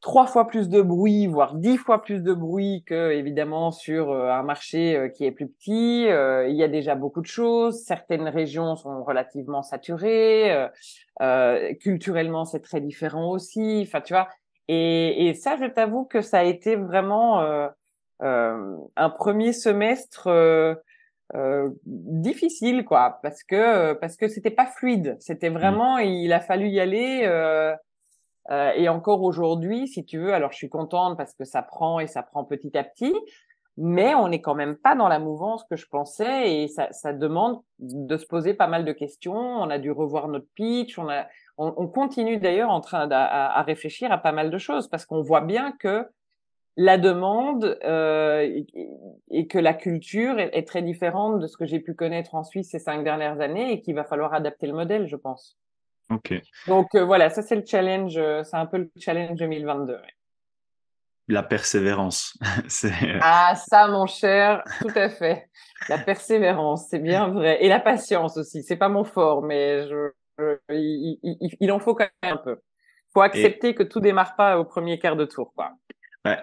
trois 0.00 0.26
fois 0.26 0.46
plus 0.46 0.68
de 0.68 0.80
bruit, 0.82 1.26
voire 1.26 1.54
dix 1.54 1.76
fois 1.76 2.02
plus 2.02 2.22
de 2.22 2.32
bruit 2.32 2.82
que 2.86 3.10
évidemment 3.12 3.70
sur 3.70 4.12
un 4.12 4.42
marché 4.42 5.10
qui 5.14 5.24
est 5.24 5.30
plus 5.30 5.48
petit. 5.48 6.04
il 6.04 6.54
y 6.54 6.62
a 6.62 6.68
déjà 6.68 6.94
beaucoup 6.94 7.20
de 7.20 7.26
choses. 7.26 7.84
Certaines 7.84 8.28
régions 8.28 8.76
sont 8.76 9.04
relativement 9.04 9.62
saturées. 9.62 10.68
culturellement, 11.80 12.44
c'est 12.44 12.60
très 12.60 12.80
différent 12.80 13.30
aussi. 13.30 13.84
Enfin, 13.86 14.00
tu 14.00 14.14
vois. 14.14 14.28
Et, 14.68 15.28
et 15.28 15.34
ça, 15.34 15.56
je 15.60 15.66
t'avoue 15.66 16.04
que 16.04 16.22
ça 16.22 16.38
a 16.38 16.44
été 16.44 16.76
vraiment 16.76 17.68
euh, 18.22 18.76
un 18.96 19.08
premier 19.08 19.54
semestre 19.54 20.26
euh, 20.26 20.74
euh, 21.34 21.70
difficile, 21.86 22.84
quoi, 22.84 23.18
parce 23.22 23.42
que 23.44 23.94
parce 23.94 24.16
que 24.16 24.28
c'était 24.28 24.50
pas 24.50 24.66
fluide. 24.66 25.16
C'était 25.20 25.48
mmh. 25.48 25.54
vraiment, 25.54 25.98
il 25.98 26.32
a 26.32 26.40
fallu 26.40 26.68
y 26.68 26.80
aller. 26.80 27.26
Euh, 28.50 28.72
et 28.74 28.88
encore 28.88 29.22
aujourd'hui, 29.22 29.86
si 29.86 30.04
tu 30.04 30.18
veux, 30.18 30.32
alors 30.32 30.52
je 30.52 30.56
suis 30.56 30.68
contente 30.68 31.16
parce 31.16 31.34
que 31.34 31.44
ça 31.44 31.62
prend 31.62 32.00
et 32.00 32.06
ça 32.06 32.22
prend 32.22 32.44
petit 32.44 32.76
à 32.76 32.84
petit, 32.84 33.14
mais 33.76 34.14
on 34.14 34.28
n'est 34.28 34.40
quand 34.40 34.54
même 34.54 34.76
pas 34.76 34.94
dans 34.94 35.08
la 35.08 35.18
mouvance 35.18 35.64
que 35.64 35.76
je 35.76 35.86
pensais 35.86 36.62
et 36.62 36.68
ça, 36.68 36.88
ça, 36.92 37.12
demande 37.12 37.60
de 37.78 38.16
se 38.16 38.26
poser 38.26 38.54
pas 38.54 38.66
mal 38.66 38.84
de 38.84 38.92
questions. 38.92 39.36
On 39.36 39.70
a 39.70 39.78
dû 39.78 39.90
revoir 39.90 40.28
notre 40.28 40.48
pitch, 40.54 40.98
on 40.98 41.08
a, 41.08 41.26
on, 41.58 41.72
on 41.76 41.86
continue 41.86 42.38
d'ailleurs 42.38 42.70
en 42.70 42.80
train 42.80 43.08
à, 43.10 43.58
à, 43.58 43.62
réfléchir 43.62 44.10
à 44.10 44.18
pas 44.18 44.32
mal 44.32 44.50
de 44.50 44.58
choses 44.58 44.88
parce 44.88 45.06
qu'on 45.06 45.22
voit 45.22 45.42
bien 45.42 45.72
que 45.72 46.06
la 46.76 46.98
demande 46.98 47.78
euh, 47.84 48.62
et, 49.30 49.46
que 49.46 49.58
la 49.58 49.74
culture 49.74 50.38
est, 50.38 50.66
très 50.66 50.82
différente 50.82 51.40
de 51.40 51.46
ce 51.46 51.56
que 51.56 51.66
j'ai 51.66 51.80
pu 51.80 51.94
connaître 51.94 52.34
en 52.34 52.42
Suisse 52.42 52.70
ces 52.70 52.78
cinq 52.78 53.04
dernières 53.04 53.40
années 53.40 53.72
et 53.72 53.80
qu'il 53.82 53.94
va 53.94 54.04
falloir 54.04 54.32
adapter 54.32 54.66
le 54.66 54.72
modèle, 54.72 55.06
je 55.06 55.16
pense. 55.16 55.58
Donc 56.66 56.94
euh, 56.94 57.04
voilà, 57.04 57.30
ça 57.30 57.42
c'est 57.42 57.56
le 57.56 57.64
challenge, 57.64 58.16
euh, 58.16 58.42
c'est 58.44 58.56
un 58.56 58.66
peu 58.66 58.78
le 58.78 58.90
challenge 58.98 59.38
2022. 59.38 59.98
La 61.28 61.42
persévérance. 61.44 62.36
ah 63.20 63.54
ça, 63.54 63.86
mon 63.88 64.06
cher, 64.06 64.64
tout 64.80 64.92
à 64.96 65.08
fait. 65.08 65.48
La 65.88 65.98
persévérance, 65.98 66.88
c'est 66.90 66.98
bien 66.98 67.28
vrai, 67.28 67.58
et 67.64 67.68
la 67.68 67.78
patience 67.78 68.36
aussi. 68.36 68.64
C'est 68.64 68.76
pas 68.76 68.88
mon 68.88 69.04
fort, 69.04 69.42
mais 69.42 69.86
je, 69.88 70.10
il, 70.70 71.70
en 71.70 71.78
faut 71.78 71.94
quand 71.94 72.08
même 72.22 72.32
un 72.34 72.36
peu. 72.36 72.58
Faut 73.12 73.20
accepter 73.20 73.74
que 73.74 73.82
tout 73.82 74.00
démarre 74.00 74.34
pas 74.34 74.58
au 74.58 74.64
premier 74.64 74.98
quart 74.98 75.16
de 75.16 75.24
tour, 75.24 75.52
quoi 75.54 75.72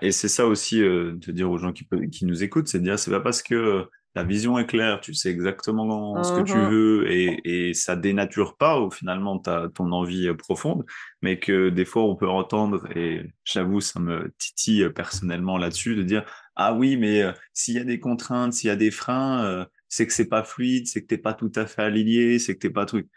et 0.01 0.11
c'est 0.11 0.27
ça 0.27 0.45
aussi, 0.45 0.81
euh, 0.81 1.13
de 1.15 1.31
dire 1.31 1.49
aux 1.49 1.57
gens 1.57 1.71
qui, 1.71 1.87
qui 2.11 2.25
nous 2.25 2.43
écoutent, 2.43 2.67
c'est 2.67 2.79
de 2.79 2.83
dire, 2.83 2.97
c'est 2.97 3.11
pas 3.11 3.19
parce 3.19 3.43
que 3.43 3.55
euh, 3.55 3.91
la 4.15 4.23
vision 4.23 4.57
est 4.57 4.65
claire, 4.65 4.99
tu 4.99 5.13
sais 5.13 5.29
exactement 5.29 6.23
ce 6.23 6.33
que 6.33 6.41
tu 6.41 6.57
mmh 6.57 6.69
veux 6.69 7.11
et, 7.11 7.69
et 7.69 7.73
ça 7.73 7.95
dénature 7.95 8.57
pas 8.57 8.79
ou 8.79 8.89
finalement 8.89 9.37
ton 9.37 9.91
envie 9.91 10.27
euh, 10.27 10.33
profonde, 10.33 10.85
mais 11.21 11.39
que 11.39 11.69
des 11.69 11.85
fois 11.85 12.03
on 12.03 12.15
peut 12.15 12.29
entendre, 12.29 12.87
et 12.95 13.21
j'avoue, 13.43 13.79
ça 13.79 13.99
me 13.99 14.33
titille 14.39 14.89
personnellement 14.89 15.57
là-dessus, 15.57 15.95
de 15.95 16.03
dire, 16.03 16.25
ah 16.55 16.73
oui, 16.73 16.97
mais 16.97 17.23
s'il 17.53 17.75
y 17.75 17.79
a 17.79 17.83
des 17.83 17.99
contraintes, 17.99 18.53
s'il 18.53 18.69
y 18.69 18.71
a 18.71 18.75
des 18.75 18.91
freins, 18.91 19.67
c'est 19.89 20.07
que 20.07 20.13
c'est 20.13 20.27
pas 20.27 20.43
fluide, 20.43 20.87
c'est 20.87 21.01
que 21.01 21.07
t'es 21.07 21.17
pas 21.17 21.33
tout 21.33 21.51
à 21.55 21.65
fait 21.65 21.83
aligné, 21.83 22.39
c'est 22.39 22.55
que 22.55 22.59
t'es 22.59 22.69
pas 22.69 22.85
truc. 22.85 23.07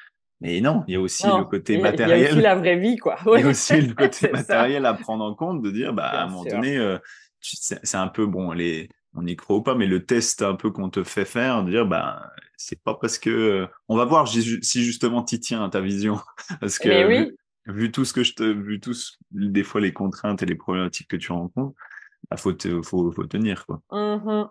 Mais 0.41 0.61
non, 0.61 0.85
il 0.89 0.95
y 0.95 0.97
a 0.97 1.01
aussi 1.01 1.27
le 1.27 1.45
côté 1.45 1.79
matériel. 1.79 2.19
Il 2.19 2.23
y 2.23 2.27
a 2.27 2.31
aussi 2.31 2.41
la 2.41 2.55
vraie 2.55 2.79
vie, 2.79 2.97
quoi. 2.97 3.19
Il 3.37 3.41
y 3.41 3.43
a 3.43 3.49
aussi 3.49 3.81
le 3.81 3.95
côté 3.95 4.31
matériel 4.31 4.87
à 4.87 4.95
prendre 4.95 5.25
en 5.25 5.35
compte, 5.35 5.63
de 5.63 5.71
dire, 5.71 5.93
bah, 5.93 6.07
à 6.07 6.25
un 6.25 6.29
moment 6.29 6.45
donné, 6.45 6.79
euh, 6.79 6.99
c'est 7.41 7.97
un 7.97 8.09
peu, 8.09 8.27
bon, 8.27 8.53
les, 8.53 8.89
on 9.15 9.23
n'y 9.23 9.37
croit 9.37 9.63
pas, 9.63 9.75
mais 9.75 9.87
le 9.87 10.05
test 10.05 10.43
un 10.43 10.55
peu 10.55 10.71
qu'on 10.71 10.91
te 10.91 11.05
fait 11.05 11.25
faire, 11.25 11.65
de 11.65 11.71
dire, 11.71 11.87
bah, 11.87 12.31
c'est 12.57 12.81
pas 12.83 12.95
parce 12.95 13.19
que, 13.19 13.31
euh, 13.31 13.67
on 13.89 13.97
va 13.97 14.05
voir 14.05 14.29
si 14.29 14.85
justement 14.85 15.23
t'y 15.23 15.41
tiens 15.41 15.65
à 15.65 15.69
ta 15.69 15.81
vision. 15.81 16.21
parce 16.61 16.79
que, 16.79 17.33
vu, 17.67 17.91
tout 17.91 18.05
ce 18.05 18.13
que 18.13 18.23
je 18.23 18.35
te, 18.35 18.43
vu 18.43 18.81
tous, 18.81 19.19
des 19.31 19.63
fois, 19.63 19.81
les 19.81 19.93
contraintes 19.93 20.43
et 20.43 20.47
les 20.47 20.55
problématiques 20.55 21.09
que 21.09 21.17
tu 21.17 21.33
rencontres, 21.33 21.75
il 22.23 22.27
bah, 22.31 22.37
faut, 22.37 22.55
faut, 22.83 23.11
faut 23.11 23.27
tenir, 23.27 23.67
quoi. 23.67 23.81
Mmh 23.91 24.45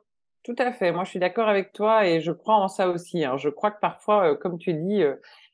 tout 0.46 0.56
à 0.58 0.72
fait. 0.72 0.94
Moi, 0.94 1.04
je 1.04 1.10
suis 1.10 1.20
d'accord 1.20 1.50
avec 1.50 1.74
toi 1.74 2.08
et 2.08 2.22
je 2.22 2.32
crois 2.32 2.56
en 2.56 2.70
ça 2.70 2.90
aussi. 2.90 3.26
Hein. 3.26 3.36
Je 3.36 3.50
crois 3.50 3.72
que 3.72 3.80
parfois, 3.82 4.32
euh, 4.32 4.36
comme 4.36 4.58
tu 4.58 4.74
dis, 4.74 5.04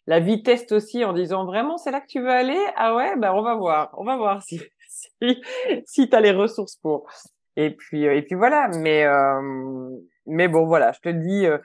la 0.08 0.20
vie 0.20 0.44
teste 0.44 0.72
aussi 0.72 1.04
en 1.04 1.14
disant 1.14 1.46
vraiment 1.46 1.78
c'est 1.78 1.92
là 1.92 2.02
que 2.02 2.08
tu 2.08 2.22
veux 2.22 2.30
aller? 2.30 2.60
Ah 2.76 2.96
ouais? 2.96 3.16
Ben 3.18 3.34
on 3.34 3.42
va 3.42 3.56
voir 3.56 3.90
on 3.98 4.04
va 4.04 4.16
voir 4.18 4.44
si 4.44 4.62
si, 4.88 5.42
si 5.86 6.10
tu 6.10 6.16
as 6.16 6.22
les 6.22 6.32
ressources 6.32 6.76
pour 6.78 7.10
et 7.58 7.72
puis 7.72 8.04
et 8.04 8.22
puis 8.22 8.36
voilà 8.36 8.70
mais 8.80 9.06
euh, 9.06 9.90
mais 10.26 10.48
bon 10.48 10.66
voilà 10.66 10.92
je 10.92 11.00
te 11.00 11.10
dis 11.10 11.46
euh, 11.46 11.58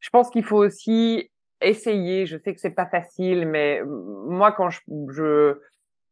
je 0.00 0.10
pense 0.10 0.30
qu'il 0.30 0.44
faut 0.44 0.58
aussi 0.58 1.30
essayer 1.60 2.26
je 2.26 2.36
sais 2.38 2.54
que 2.54 2.60
c'est 2.60 2.74
pas 2.74 2.86
facile 2.86 3.46
mais 3.46 3.82
moi 3.84 4.52
quand 4.52 4.70
je, 4.70 4.80
je 5.10 5.60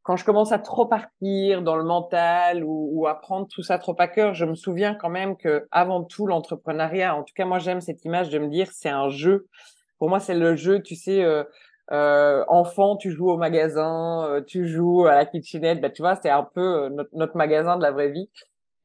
quand 0.03 0.17
je 0.17 0.25
commence 0.25 0.53
à 0.53 0.59
trop 0.59 0.87
partir 0.87 1.61
dans 1.61 1.77
le 1.77 1.85
mental 1.85 2.65
ou, 2.65 2.91
ou, 2.95 3.07
à 3.07 3.21
prendre 3.21 3.47
tout 3.47 3.63
ça 3.63 3.79
trop 3.79 3.95
à 3.99 4.09
cœur, 4.09 4.33
je 4.33 4.47
me 4.47 4.55
souviens 4.55 4.95
quand 4.95 5.11
même 5.11 5.37
que 5.37 5.69
avant 5.71 6.03
tout 6.03 6.27
l'entrepreneuriat, 6.27 7.15
en 7.15 7.25
tout 7.25 7.35
cas 7.35 7.45
moi 7.45 7.59
j'aime 7.59 7.83
cette 7.83 8.07
image 8.07 8.31
de 8.31 8.39
me 8.39 8.49
dire 8.49 8.69
c'est 8.73 8.89
un 8.89 9.11
jeu. 9.11 9.49
Pour 9.99 10.09
moi 10.09 10.19
c'est 10.19 10.35
le 10.35 10.57
jeu, 10.57 10.81
tu 10.81 10.95
sais, 10.95 11.23
euh, 11.23 11.45
euh, 11.91 12.45
enfant, 12.49 12.97
tu 12.97 13.11
joues 13.11 13.31
au 13.31 13.39
magasin, 13.39 14.27
euh, 14.29 14.43
tu 14.43 14.67
joues 14.69 15.07
à 15.07 15.15
la 15.15 15.25
kitchenette, 15.25 15.81
bah, 15.81 15.89
tu 15.89 16.03
vois, 16.03 16.17
c'est 16.17 16.29
un 16.29 16.43
peu 16.43 16.61
euh, 16.61 16.89
notre, 16.91 17.11
notre, 17.15 17.37
magasin 17.37 17.77
de 17.79 17.83
la 17.83 17.93
vraie 17.93 18.11
vie. 18.11 18.29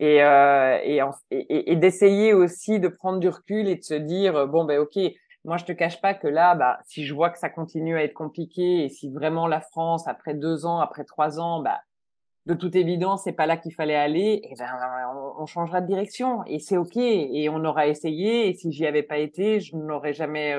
Et, 0.04 0.22
euh, 0.22 0.80
et, 0.84 1.72
et, 1.72 1.78
d'essayer 1.78 2.34
aussi 2.34 2.82
de 2.82 2.90
prendre 2.90 3.20
du 3.20 3.30
recul 3.30 3.70
et 3.70 3.76
de 3.76 3.84
se 3.84 3.94
dire, 3.94 4.50
bon, 4.50 4.66
ben 4.66 4.80
ok, 4.80 5.00
moi 5.46 5.56
je 5.56 5.64
te 5.64 5.72
cache 5.72 6.02
pas 6.02 6.14
que 6.14 6.28
là, 6.28 6.56
bah, 6.56 6.78
si 6.84 7.06
je 7.06 7.14
vois 7.14 7.30
que 7.30 7.40
ça 7.40 7.50
continue 7.50 7.96
à 7.96 8.04
être 8.04 8.14
compliqué 8.14 8.84
et 8.84 8.90
si 8.90 9.10
vraiment 9.10 9.48
la 9.48 9.62
France, 9.62 10.06
après 10.10 10.34
deux 10.34 10.66
ans, 10.66 10.82
après 10.82 11.06
trois 11.06 11.40
ans, 11.40 11.62
bah, 11.62 11.80
de 12.48 12.54
toute 12.54 12.76
évidence, 12.76 13.24
c'est 13.24 13.32
pas 13.32 13.46
là 13.46 13.56
qu'il 13.56 13.74
fallait 13.74 13.96
aller, 13.96 14.42
et 14.44 14.54
ben, 14.60 14.68
on, 15.38 15.46
changera 15.46 15.80
de 15.80 15.88
direction 15.88 16.44
et 16.48 16.60
c'est 16.60 16.76
ok 16.76 16.98
et 16.98 17.48
on 17.48 17.64
aura 17.64 17.88
essayé 17.88 18.50
et 18.50 18.56
si 18.56 18.74
j'y 18.74 18.86
avais 18.86 19.04
pas 19.04 19.20
été, 19.20 19.62
je 19.62 19.78
n'aurais 19.78 20.12
jamais 20.12 20.54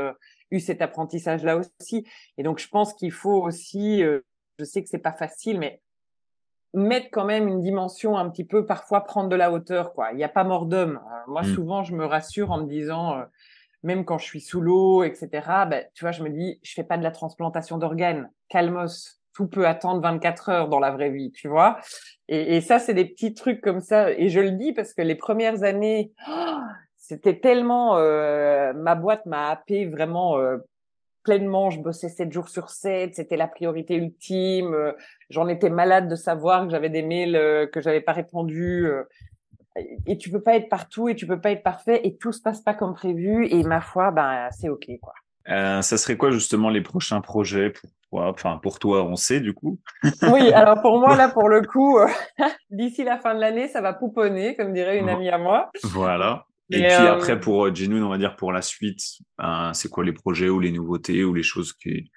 eu 0.50 0.58
cet 0.58 0.80
apprentissage-là 0.80 1.58
aussi. 1.58 2.06
Et 2.38 2.42
donc, 2.42 2.58
je 2.58 2.68
pense 2.68 2.94
qu'il 2.94 3.12
faut 3.12 3.42
aussi, 3.42 4.02
euh, 4.02 4.20
je 4.58 4.64
sais 4.64 4.82
que 4.82 4.88
c'est 4.88 4.96
pas 4.96 5.12
facile, 5.12 5.58
mais 5.58 5.82
mettre 6.74 7.08
quand 7.10 7.24
même 7.24 7.48
une 7.48 7.60
dimension 7.60 8.16
un 8.16 8.28
petit 8.28 8.44
peu, 8.44 8.66
parfois 8.66 9.02
prendre 9.02 9.28
de 9.28 9.36
la 9.36 9.50
hauteur, 9.50 9.92
quoi. 9.94 10.10
Il 10.12 10.16
n'y 10.16 10.24
a 10.24 10.28
pas 10.28 10.44
mort 10.44 10.66
d'homme. 10.66 11.00
Euh, 11.02 11.30
moi, 11.30 11.42
mm. 11.42 11.54
souvent, 11.54 11.82
je 11.84 11.94
me 11.94 12.04
rassure 12.04 12.50
en 12.50 12.58
me 12.58 12.66
disant, 12.66 13.16
euh, 13.16 13.22
même 13.82 14.04
quand 14.04 14.18
je 14.18 14.24
suis 14.24 14.40
sous 14.40 14.60
l'eau, 14.60 15.04
etc., 15.04 15.28
ben, 15.68 15.84
tu 15.94 16.04
vois, 16.04 16.12
je 16.12 16.22
me 16.22 16.30
dis, 16.30 16.58
je 16.62 16.72
fais 16.74 16.84
pas 16.84 16.98
de 16.98 17.02
la 17.02 17.10
transplantation 17.10 17.78
d'organes. 17.78 18.30
Calmos. 18.48 19.20
Tout 19.36 19.48
peut 19.48 19.66
attendre 19.66 20.00
24 20.00 20.48
heures 20.48 20.68
dans 20.68 20.78
la 20.78 20.92
vraie 20.92 21.10
vie, 21.10 21.32
tu 21.32 21.48
vois. 21.48 21.78
Et, 22.28 22.56
et 22.56 22.60
ça, 22.60 22.78
c'est 22.78 22.94
des 22.94 23.04
petits 23.04 23.34
trucs 23.34 23.60
comme 23.60 23.80
ça. 23.80 24.12
Et 24.12 24.28
je 24.28 24.38
le 24.38 24.52
dis 24.52 24.72
parce 24.72 24.94
que 24.94 25.02
les 25.02 25.16
premières 25.16 25.64
années, 25.64 26.12
oh, 26.28 26.58
c'était 26.98 27.38
tellement 27.38 27.96
euh, 27.98 28.72
ma 28.74 28.94
boîte 28.94 29.26
m'a 29.26 29.50
happé 29.50 29.86
vraiment 29.86 30.38
euh, 30.38 30.58
pleinement. 31.24 31.70
Je 31.70 31.80
bossais 31.80 32.08
7 32.08 32.32
jours 32.32 32.48
sur 32.48 32.70
7, 32.70 33.14
c'était 33.14 33.36
la 33.36 33.48
priorité 33.48 33.96
ultime. 33.96 34.74
Euh, 34.74 34.92
j'en 35.30 35.48
étais 35.48 35.70
malade 35.70 36.08
de 36.08 36.14
savoir 36.14 36.64
que 36.64 36.70
j'avais 36.70 36.90
des 36.90 37.02
mails 37.02 37.68
que 37.72 37.80
j'avais 37.80 38.00
pas 38.00 38.12
répondus. 38.12 38.88
et 40.06 40.16
tu 40.18 40.30
peux 40.30 40.40
pas 40.40 40.54
être 40.54 40.68
partout 40.68 41.08
et 41.08 41.16
tu 41.16 41.26
peux 41.26 41.40
pas 41.40 41.50
être 41.50 41.64
parfait 41.64 42.00
et 42.04 42.16
tout 42.16 42.32
se 42.32 42.40
passe 42.40 42.60
pas 42.60 42.74
comme 42.74 42.94
prévu. 42.94 43.48
Et 43.48 43.64
ma 43.64 43.80
foi, 43.80 44.12
ben 44.12 44.48
c'est 44.52 44.68
ok 44.68 44.86
quoi. 45.02 45.14
ça 45.46 45.82
serait 45.82 46.16
quoi 46.16 46.30
justement 46.30 46.70
les 46.70 46.82
prochains 46.82 47.20
projets 47.20 47.70
pour 47.70 47.90
toi? 48.10 48.30
Enfin 48.30 48.60
pour 48.62 48.78
toi, 48.78 49.04
on 49.04 49.16
sait 49.16 49.40
du 49.40 49.54
coup. 49.54 49.80
oui, 50.30 50.52
alors 50.52 50.80
pour 50.80 51.00
moi 51.00 51.16
là, 51.16 51.28
pour 51.28 51.48
le 51.48 51.62
coup, 51.62 51.98
d'ici 52.70 53.02
la 53.02 53.18
fin 53.18 53.34
de 53.34 53.40
l'année, 53.40 53.66
ça 53.66 53.80
va 53.80 53.92
pouponner, 53.92 54.54
comme 54.54 54.72
dirait 54.72 54.98
une 54.98 55.08
amie 55.08 55.30
à 55.30 55.38
moi. 55.38 55.70
Voilà. 55.82 56.46
Et, 56.70 56.82
puis 56.82 56.92
après, 56.92 57.32
euh, 57.32 57.36
pour 57.36 57.66
euh, 57.66 57.74
Genoun, 57.74 58.02
on 58.02 58.08
va 58.08 58.18
dire 58.18 58.36
pour 58.36 58.52
la 58.52 58.62
suite, 58.62 59.02
ben, 59.38 59.72
c'est 59.74 59.90
quoi 59.90 60.04
les 60.04 60.12
projets 60.12 60.48
ou 60.48 60.60
les 60.60 60.72
nouveautés 60.72 61.22
ou 61.24 61.34
les 61.34 61.42
choses 61.42 61.72
qui, 61.72 62.10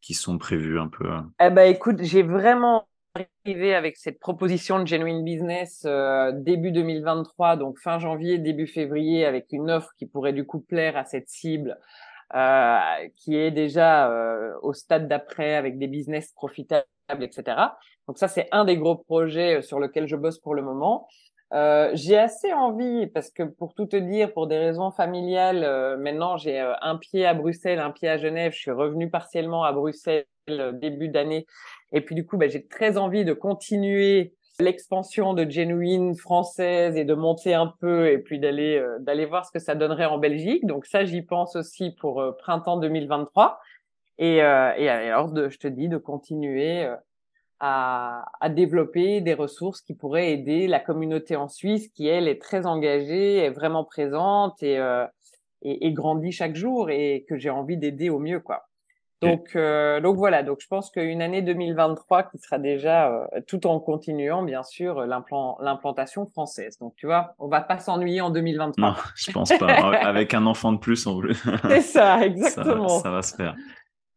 qui 0.00 0.14
sont 0.14 0.38
prévues 0.38 0.78
un 0.78 0.88
peu 0.88 1.08
Eh 1.40 1.50
ben, 1.50 1.70
écoute, 1.70 2.02
j'ai 2.02 2.22
vraiment 2.22 2.86
arrivé 3.14 3.74
avec 3.74 3.96
cette 3.96 4.18
proposition 4.18 4.80
de 4.80 4.86
Genuine 4.86 5.24
Business 5.24 5.82
euh, 5.84 6.32
début 6.34 6.72
2023, 6.72 7.56
donc 7.56 7.78
fin 7.78 7.98
janvier, 7.98 8.38
début 8.38 8.66
février, 8.66 9.24
avec 9.26 9.46
une 9.52 9.70
offre 9.70 9.90
qui 9.98 10.06
pourrait 10.06 10.32
du 10.32 10.46
coup 10.46 10.60
plaire 10.60 10.96
à 10.96 11.04
cette 11.04 11.28
cible, 11.28 11.78
euh, 12.34 12.78
qui 13.16 13.36
est 13.36 13.50
déjà 13.50 14.10
euh, 14.10 14.52
au 14.62 14.72
stade 14.72 15.08
d'après 15.08 15.54
avec 15.54 15.78
des 15.78 15.88
business 15.88 16.32
profitables, 16.32 16.86
etc. 17.20 17.56
Donc 18.08 18.18
ça, 18.18 18.28
c'est 18.28 18.48
un 18.50 18.64
des 18.64 18.78
gros 18.78 18.96
projets 18.96 19.62
sur 19.62 19.78
lequel 19.78 20.08
je 20.08 20.16
bosse 20.16 20.38
pour 20.38 20.54
le 20.54 20.62
moment. 20.62 21.06
Euh, 21.52 21.90
j'ai 21.92 22.16
assez 22.16 22.52
envie, 22.52 23.06
parce 23.08 23.30
que 23.30 23.42
pour 23.42 23.74
tout 23.74 23.84
te 23.86 23.96
dire, 23.96 24.32
pour 24.32 24.46
des 24.46 24.56
raisons 24.56 24.90
familiales, 24.90 25.64
euh, 25.64 25.98
maintenant 25.98 26.38
j'ai 26.38 26.58
euh, 26.58 26.72
un 26.80 26.96
pied 26.96 27.26
à 27.26 27.34
Bruxelles, 27.34 27.78
un 27.78 27.90
pied 27.90 28.08
à 28.08 28.16
Genève. 28.16 28.52
Je 28.52 28.58
suis 28.58 28.70
revenue 28.70 29.10
partiellement 29.10 29.62
à 29.64 29.72
Bruxelles 29.72 30.24
début 30.46 31.08
d'année. 31.08 31.46
Et 31.92 32.00
puis 32.00 32.14
du 32.14 32.24
coup, 32.24 32.38
bah, 32.38 32.48
j'ai 32.48 32.66
très 32.66 32.96
envie 32.96 33.24
de 33.24 33.34
continuer 33.34 34.34
l'expansion 34.60 35.34
de 35.34 35.48
Genuine 35.48 36.14
française 36.16 36.96
et 36.96 37.04
de 37.04 37.14
monter 37.14 37.52
un 37.52 37.72
peu 37.80 38.10
et 38.10 38.18
puis 38.18 38.38
d'aller 38.38 38.82
d'aller 39.00 39.24
voir 39.24 39.46
ce 39.46 39.52
que 39.52 39.58
ça 39.58 39.74
donnerait 39.74 40.06
en 40.06 40.18
Belgique. 40.18 40.66
Donc 40.66 40.86
ça, 40.86 41.04
j'y 41.04 41.22
pense 41.22 41.54
aussi 41.56 41.90
pour 41.90 42.22
printemps 42.38 42.76
2023. 42.78 43.60
Et, 44.18 44.36
et 44.36 44.40
alors, 44.40 45.32
de, 45.32 45.48
je 45.48 45.58
te 45.58 45.68
dis 45.68 45.88
de 45.88 45.96
continuer 45.96 46.86
à, 47.64 48.24
à, 48.40 48.48
développer 48.48 49.20
des 49.20 49.34
ressources 49.34 49.80
qui 49.82 49.94
pourraient 49.94 50.32
aider 50.32 50.66
la 50.66 50.80
communauté 50.80 51.36
en 51.36 51.48
Suisse 51.48 51.88
qui, 51.94 52.08
elle, 52.08 52.26
est 52.26 52.42
très 52.42 52.66
engagée, 52.66 53.36
est 53.36 53.50
vraiment 53.50 53.84
présente 53.84 54.60
et, 54.64 54.78
euh, 54.78 55.06
et, 55.62 55.86
et, 55.86 55.92
grandit 55.92 56.32
chaque 56.32 56.56
jour 56.56 56.90
et 56.90 57.24
que 57.28 57.38
j'ai 57.38 57.50
envie 57.50 57.76
d'aider 57.76 58.10
au 58.10 58.18
mieux, 58.18 58.40
quoi. 58.40 58.64
Donc, 59.22 59.54
euh, 59.54 60.00
donc 60.00 60.16
voilà. 60.16 60.42
Donc, 60.42 60.58
je 60.60 60.66
pense 60.66 60.90
qu'une 60.90 61.22
année 61.22 61.42
2023 61.42 62.24
qui 62.24 62.38
sera 62.38 62.58
déjà, 62.58 63.08
euh, 63.08 63.26
tout 63.46 63.66
en 63.68 63.78
continuant, 63.78 64.42
bien 64.42 64.64
sûr, 64.64 65.06
l'implantation 65.06 66.26
française. 66.26 66.76
Donc, 66.80 66.94
tu 66.96 67.06
vois, 67.06 67.34
on 67.38 67.46
va 67.46 67.60
pas 67.60 67.78
s'ennuyer 67.78 68.20
en 68.20 68.30
2023. 68.30 68.84
Non, 68.84 68.96
je 69.14 69.30
pense 69.30 69.56
pas. 69.56 69.66
Avec 70.02 70.34
un 70.34 70.46
enfant 70.46 70.72
de 70.72 70.78
plus, 70.78 71.06
on. 71.06 71.22
C'est 71.68 71.82
ça, 71.82 72.20
exactement. 72.26 72.88
ça, 72.88 73.02
ça 73.02 73.10
va 73.10 73.22
se 73.22 73.36
faire. 73.36 73.54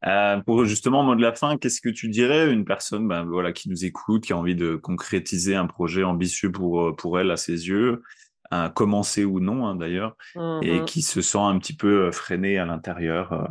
Euh, 0.08 0.40
pour 0.42 0.66
justement, 0.66 1.04
mot 1.04 1.16
de 1.16 1.22
la 1.22 1.34
fin, 1.34 1.58
qu'est-ce 1.58 1.82
que 1.82 1.90
tu 1.90 2.10
dirais 2.10 2.52
une 2.52 2.64
personne 2.66 3.08
ben, 3.08 3.24
voilà, 3.24 3.52
qui 3.52 3.70
nous 3.70 3.86
écoute, 3.86 4.24
qui 4.26 4.34
a 4.34 4.38
envie 4.38 4.56
de 4.56 4.76
concrétiser 4.76 5.56
un 5.56 5.66
projet 5.66 6.04
ambitieux 6.04 6.52
pour, 6.52 6.82
euh, 6.82 6.96
pour 6.96 7.20
elle 7.20 7.32
à 7.32 7.38
ses 7.38 7.68
yeux, 7.68 8.04
à 8.52 8.70
commencer 8.70 9.26
ou 9.26 9.40
non 9.40 9.66
hein, 9.66 9.76
d'ailleurs, 9.76 10.16
et 10.36 10.40
mm-hmm. 10.40 10.86
qui 10.86 11.02
se 11.02 11.22
sent 11.22 11.40
un 11.40 11.58
petit 11.58 11.76
peu 11.76 12.06
euh, 12.06 12.12
freiné 12.12 12.60
à 12.60 12.66
l'intérieur 12.66 13.34
euh, 13.34 13.46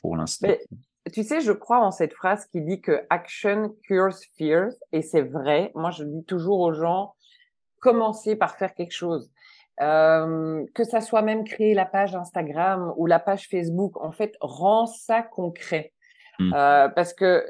pour 0.00 0.16
l'instant? 0.16 0.48
Tu 1.12 1.22
sais, 1.22 1.40
je 1.40 1.52
crois 1.52 1.78
en 1.78 1.92
cette 1.92 2.14
phrase 2.14 2.46
qui 2.46 2.60
dit 2.62 2.80
que 2.80 3.02
action 3.10 3.76
cures 3.84 4.16
fears, 4.36 4.72
et 4.90 5.02
c'est 5.02 5.22
vrai. 5.22 5.70
Moi, 5.76 5.92
je 5.92 6.02
dis 6.02 6.24
toujours 6.24 6.58
aux 6.58 6.72
gens, 6.72 7.14
commencez 7.78 8.34
par 8.34 8.56
faire 8.56 8.74
quelque 8.74 8.94
chose. 8.94 9.30
Euh, 9.82 10.64
que 10.74 10.84
ça 10.84 11.00
soit 11.00 11.22
même 11.22 11.44
créer 11.44 11.74
la 11.74 11.84
page 11.84 12.14
Instagram 12.14 12.94
ou 12.96 13.06
la 13.06 13.18
page 13.18 13.48
Facebook, 13.48 13.96
en 14.02 14.10
fait, 14.10 14.34
rend 14.40 14.86
ça 14.86 15.22
concret. 15.22 15.92
Mmh. 16.38 16.52
Euh, 16.54 16.88
parce 16.88 17.12
que 17.12 17.44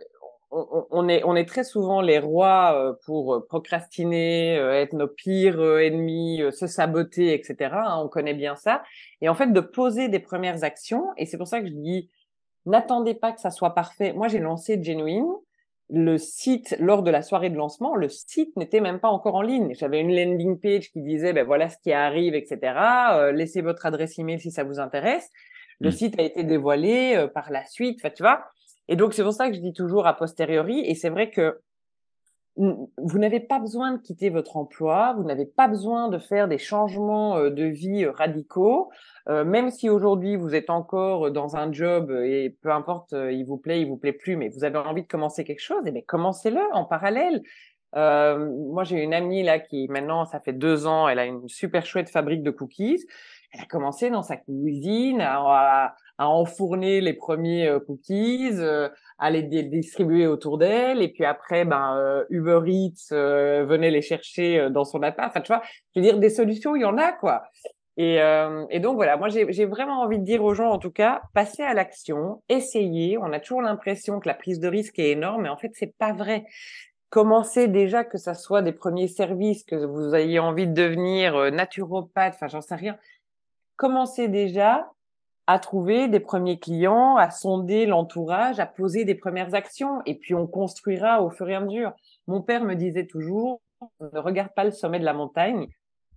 on, 0.50 1.08
est, 1.08 1.22
on 1.24 1.34
est 1.36 1.44
très 1.44 1.64
souvent 1.64 2.00
les 2.00 2.18
rois 2.18 2.72
euh, 2.74 2.94
pour 3.04 3.46
procrastiner, 3.48 4.56
euh, 4.58 4.72
être 4.72 4.92
nos 4.92 5.08
pires 5.08 5.60
ennemis, 5.80 6.40
se 6.52 6.66
saboter, 6.66 7.34
etc. 7.34 7.70
Hein, 7.74 8.00
on 8.02 8.08
connaît 8.08 8.34
bien 8.34 8.56
ça. 8.56 8.82
Et 9.20 9.28
en 9.28 9.34
fait, 9.34 9.52
de 9.52 9.60
poser 9.60 10.08
des 10.08 10.20
premières 10.20 10.64
actions, 10.64 11.04
et 11.16 11.26
c'est 11.26 11.36
pour 11.36 11.48
ça 11.48 11.60
que 11.60 11.66
je 11.66 11.72
dis, 11.72 12.10
n'attendez 12.64 13.14
pas 13.14 13.32
que 13.32 13.40
ça 13.40 13.50
soit 13.50 13.74
parfait. 13.74 14.12
Moi, 14.12 14.28
j'ai 14.28 14.38
lancé 14.38 14.82
Genuine 14.82 15.30
le 15.88 16.18
site, 16.18 16.76
lors 16.80 17.02
de 17.02 17.10
la 17.10 17.22
soirée 17.22 17.50
de 17.50 17.56
lancement, 17.56 17.94
le 17.94 18.08
site 18.08 18.56
n'était 18.56 18.80
même 18.80 18.98
pas 18.98 19.08
encore 19.08 19.36
en 19.36 19.42
ligne. 19.42 19.74
J'avais 19.74 20.00
une 20.00 20.14
landing 20.14 20.58
page 20.58 20.90
qui 20.90 21.00
disait, 21.00 21.32
ben 21.32 21.44
voilà 21.44 21.68
ce 21.68 21.76
qui 21.78 21.92
arrive, 21.92 22.34
etc. 22.34 22.58
Euh, 23.12 23.32
laissez 23.32 23.62
votre 23.62 23.86
adresse 23.86 24.18
email 24.18 24.40
si 24.40 24.50
ça 24.50 24.64
vous 24.64 24.80
intéresse. 24.80 25.30
Le 25.78 25.90
mmh. 25.90 25.92
site 25.92 26.18
a 26.18 26.22
été 26.22 26.42
dévoilé 26.42 27.14
euh, 27.16 27.28
par 27.28 27.52
la 27.52 27.64
suite, 27.66 28.00
tu 28.14 28.22
vois. 28.22 28.44
Et 28.88 28.96
donc, 28.96 29.14
c'est 29.14 29.22
pour 29.22 29.32
ça 29.32 29.48
que 29.48 29.54
je 29.54 29.60
dis 29.60 29.72
toujours 29.72 30.06
a 30.06 30.16
posteriori. 30.16 30.80
Et 30.80 30.94
c'est 30.94 31.08
vrai 31.10 31.30
que 31.30 31.60
vous 32.56 33.18
n'avez 33.18 33.40
pas 33.40 33.58
besoin 33.58 33.92
de 33.92 33.98
quitter 33.98 34.30
votre 34.30 34.56
emploi, 34.56 35.14
vous 35.16 35.24
n'avez 35.24 35.46
pas 35.46 35.68
besoin 35.68 36.08
de 36.08 36.18
faire 36.18 36.48
des 36.48 36.58
changements 36.58 37.36
euh, 37.36 37.50
de 37.50 37.64
vie 37.64 38.04
euh, 38.04 38.12
radicaux, 38.12 38.90
euh, 39.28 39.44
même 39.44 39.70
si 39.70 39.90
aujourd'hui 39.90 40.36
vous 40.36 40.54
êtes 40.54 40.70
encore 40.70 41.30
dans 41.30 41.56
un 41.56 41.70
job 41.72 42.10
et 42.10 42.56
peu 42.62 42.70
importe, 42.70 43.12
il 43.12 43.44
vous 43.44 43.58
plaît, 43.58 43.80
il 43.80 43.88
vous 43.88 43.96
plaît 43.96 44.12
plus, 44.12 44.36
mais 44.36 44.48
vous 44.48 44.64
avez 44.64 44.78
envie 44.78 45.02
de 45.02 45.08
commencer 45.08 45.44
quelque 45.44 45.60
chose, 45.60 45.82
eh 45.86 45.90
bien 45.90 46.02
commencez-le 46.06 46.60
en 46.72 46.84
parallèle. 46.84 47.42
Euh, 47.94 48.50
moi, 48.72 48.84
j'ai 48.84 49.02
une 49.02 49.14
amie 49.14 49.42
là 49.42 49.58
qui 49.58 49.88
maintenant, 49.88 50.24
ça 50.26 50.40
fait 50.40 50.52
deux 50.52 50.86
ans, 50.86 51.08
elle 51.08 51.18
a 51.18 51.24
une 51.24 51.48
super 51.48 51.86
chouette 51.86 52.10
fabrique 52.10 52.42
de 52.42 52.50
cookies. 52.50 53.04
Elle 53.52 53.60
a 53.60 53.64
commencé 53.64 54.10
dans 54.10 54.22
sa 54.22 54.36
cuisine 54.36 55.20
à, 55.22 55.94
à 56.18 56.28
enfourner 56.28 57.00
les 57.00 57.14
premiers 57.14 57.68
euh, 57.68 57.80
cookies, 57.80 58.50
euh, 58.54 58.88
à 59.18 59.30
les 59.30 59.42
distribuer 59.42 60.26
autour 60.26 60.58
d'elle, 60.58 61.02
et 61.02 61.08
puis 61.08 61.24
après, 61.24 61.64
ben 61.64 61.96
euh, 61.96 62.24
Uber 62.30 62.60
Eats 62.66 63.14
venait 63.64 63.90
les 63.90 64.02
chercher 64.02 64.68
dans 64.70 64.84
son 64.84 65.02
appart. 65.02 65.30
Enfin, 65.30 65.40
tu 65.40 65.48
vois, 65.48 65.62
je 65.94 66.00
veux 66.00 66.06
dire, 66.06 66.18
des 66.18 66.30
solutions, 66.30 66.76
il 66.76 66.82
y 66.82 66.84
en 66.84 66.98
a 66.98 67.12
quoi. 67.12 67.42
Et, 67.98 68.18
et 68.70 68.80
donc 68.80 68.96
voilà, 68.96 69.16
moi 69.16 69.28
j'ai 69.30 69.64
vraiment 69.64 70.02
envie 70.02 70.18
de 70.18 70.24
dire 70.24 70.44
aux 70.44 70.52
gens, 70.52 70.68
en 70.68 70.78
tout 70.78 70.90
cas, 70.90 71.22
passez 71.32 71.62
à 71.62 71.72
l'action, 71.72 72.42
essayez. 72.50 73.16
On 73.16 73.32
a 73.32 73.40
toujours 73.40 73.62
l'impression 73.62 74.20
que 74.20 74.28
la 74.28 74.34
prise 74.34 74.60
de 74.60 74.68
risque 74.68 74.98
est 74.98 75.12
énorme, 75.12 75.44
mais 75.44 75.48
en 75.48 75.56
fait 75.56 75.70
c'est 75.72 75.96
pas 75.96 76.12
vrai 76.12 76.44
commencez 77.10 77.68
déjà 77.68 78.04
que 78.04 78.18
ça 78.18 78.34
soit 78.34 78.62
des 78.62 78.72
premiers 78.72 79.08
services, 79.08 79.64
que 79.64 79.76
vous 79.76 80.14
ayez 80.14 80.38
envie 80.38 80.66
de 80.66 80.74
devenir 80.74 81.50
naturopathe, 81.50 82.34
enfin 82.34 82.48
j'en 82.48 82.60
sais 82.60 82.74
rien. 82.74 82.98
Commencez 83.76 84.28
déjà 84.28 84.90
à 85.46 85.58
trouver 85.58 86.08
des 86.08 86.20
premiers 86.20 86.58
clients, 86.58 87.16
à 87.16 87.30
sonder 87.30 87.86
l'entourage, 87.86 88.58
à 88.58 88.66
poser 88.66 89.04
des 89.04 89.14
premières 89.14 89.54
actions, 89.54 90.02
et 90.04 90.16
puis 90.16 90.34
on 90.34 90.46
construira 90.46 91.22
au 91.22 91.30
fur 91.30 91.48
et 91.48 91.54
à 91.54 91.60
mesure. 91.60 91.92
Mon 92.26 92.42
père 92.42 92.64
me 92.64 92.74
disait 92.74 93.06
toujours, 93.06 93.60
ne 94.00 94.18
regarde 94.18 94.52
pas 94.54 94.64
le 94.64 94.72
sommet 94.72 94.98
de 94.98 95.04
la 95.04 95.12
montagne, 95.12 95.68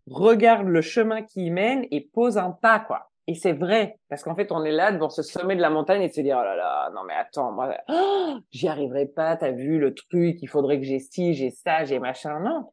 regarde 0.10 0.68
le 0.68 0.82
chemin 0.82 1.22
qui 1.22 1.46
y 1.46 1.52
mène 1.52 1.86
et 1.92 2.02
pose 2.02 2.38
un 2.38 2.52
pas, 2.52 2.80
quoi. 2.80 3.10
Et 3.28 3.36
c'est 3.36 3.54
vrai, 3.54 4.00
parce 4.10 4.24
qu'en 4.24 4.34
fait, 4.34 4.52
on 4.52 4.64
est 4.64 4.72
là 4.72 4.92
devant 4.92 5.10
ce 5.10 5.22
sommet 5.22 5.56
de 5.56 5.62
la 5.62 5.70
montagne 5.70 6.02
et 6.02 6.10
se 6.10 6.20
dire, 6.22 6.36
oh 6.40 6.44
là 6.44 6.56
là, 6.56 6.90
non 6.96 7.04
mais 7.04 7.14
attends, 7.14 7.52
moi, 7.52 7.76
oh, 7.88 8.38
j'y 8.50 8.68
arriverai 8.68 9.06
pas, 9.06 9.38
t'as 9.38 9.52
vu 9.52 9.78
le 9.78 9.94
truc, 9.94 10.42
il 10.42 10.48
faudrait 10.48 10.80
que 10.80 10.86
j'ai 10.86 10.98
ci, 10.98 11.36
j'ai 11.36 11.52
ça, 11.52 11.86
j'ai 11.86 12.00
machin, 12.00 12.40
non. 12.40 12.72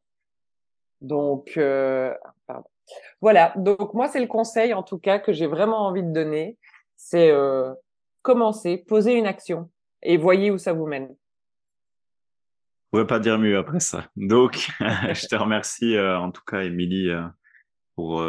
Donc, 1.02 1.58
euh, 1.58 2.14
pardon. 2.46 2.70
Voilà, 3.20 3.52
donc 3.56 3.94
moi 3.94 4.08
c'est 4.08 4.20
le 4.20 4.26
conseil 4.26 4.74
en 4.74 4.82
tout 4.82 4.98
cas 4.98 5.18
que 5.18 5.32
j'ai 5.32 5.46
vraiment 5.46 5.86
envie 5.86 6.02
de 6.02 6.12
donner, 6.12 6.58
c'est 6.96 7.30
euh, 7.30 7.72
commencer, 8.22 8.78
poser 8.78 9.14
une 9.14 9.26
action 9.26 9.70
et 10.02 10.16
voyez 10.16 10.50
où 10.50 10.58
ça 10.58 10.72
vous 10.72 10.86
mène. 10.86 11.14
Je 12.92 13.00
ne 13.00 13.04
pas 13.04 13.18
dire 13.18 13.38
mieux 13.38 13.58
après 13.58 13.80
ça. 13.80 14.06
Donc, 14.16 14.68
je 14.80 15.26
te 15.26 15.36
remercie 15.36 15.96
euh, 15.96 16.18
en 16.18 16.30
tout 16.30 16.42
cas, 16.46 16.62
Émilie, 16.62 17.10
euh, 17.10 17.26
pour 17.94 18.22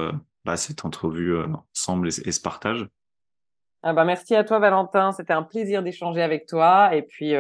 bah, 0.44 0.58
cette 0.58 0.84
entrevue 0.84 1.38
ensemble 1.74 2.10
et, 2.10 2.32
ce 2.32 2.42
partage. 2.42 2.86
Ah 3.84 3.94
bah 3.94 4.04
merci 4.04 4.36
à 4.36 4.44
toi, 4.44 4.60
Valentin. 4.60 5.14
C'était 5.14 5.34
un 5.34 5.44
plaisir 5.44 5.84
d'échanger 5.84 6.22
avec 6.22 6.48
toi. 6.48 6.94
Et 6.96 7.02
puis, 7.02 7.34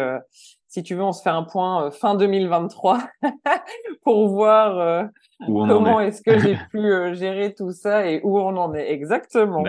si 0.78 0.84
tu 0.84 0.93
veux, 0.93 1.01
on 1.01 1.11
se 1.11 1.23
fait 1.23 1.32
un 1.32 1.41
point 1.41 1.89
fin 1.89 2.13
2023 2.13 2.99
pour 4.03 4.30
voir 4.30 5.09
Comment 5.45 5.99
est-ce 5.99 6.21
que 6.21 6.38
j'ai 6.38 6.55
pu 6.71 6.78
euh, 6.78 7.15
gérer 7.15 7.55
tout 7.55 7.71
ça 7.71 8.07
et 8.07 8.21
où 8.23 8.39
on 8.39 8.55
en 8.57 8.75
est 8.75 8.91
exactement 8.91 9.63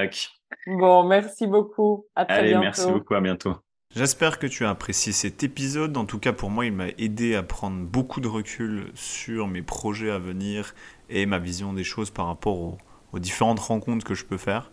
Bon, 0.66 1.04
merci 1.04 1.46
beaucoup. 1.46 2.04
À 2.14 2.26
très 2.26 2.38
Allez, 2.38 2.48
bientôt. 2.50 2.62
merci 2.62 2.92
beaucoup. 2.92 3.14
À 3.14 3.20
bientôt. 3.22 3.56
J'espère 3.96 4.38
que 4.38 4.46
tu 4.46 4.66
as 4.66 4.70
apprécié 4.70 5.12
cet 5.12 5.42
épisode. 5.42 5.96
En 5.96 6.04
tout 6.04 6.18
cas, 6.18 6.34
pour 6.34 6.50
moi, 6.50 6.66
il 6.66 6.72
m'a 6.72 6.88
aidé 6.98 7.34
à 7.34 7.42
prendre 7.42 7.86
beaucoup 7.86 8.20
de 8.20 8.28
recul 8.28 8.90
sur 8.94 9.46
mes 9.46 9.62
projets 9.62 10.11
à 10.11 10.18
venir 10.18 10.74
et 11.09 11.24
ma 11.24 11.38
vision 11.38 11.72
des 11.72 11.84
choses 11.84 12.11
par 12.11 12.26
rapport 12.26 12.76
aux 13.12 13.18
différentes 13.18 13.61
rencontres 13.61 14.04
que 14.04 14.14
je 14.14 14.26
peux 14.26 14.36
faire. 14.36 14.70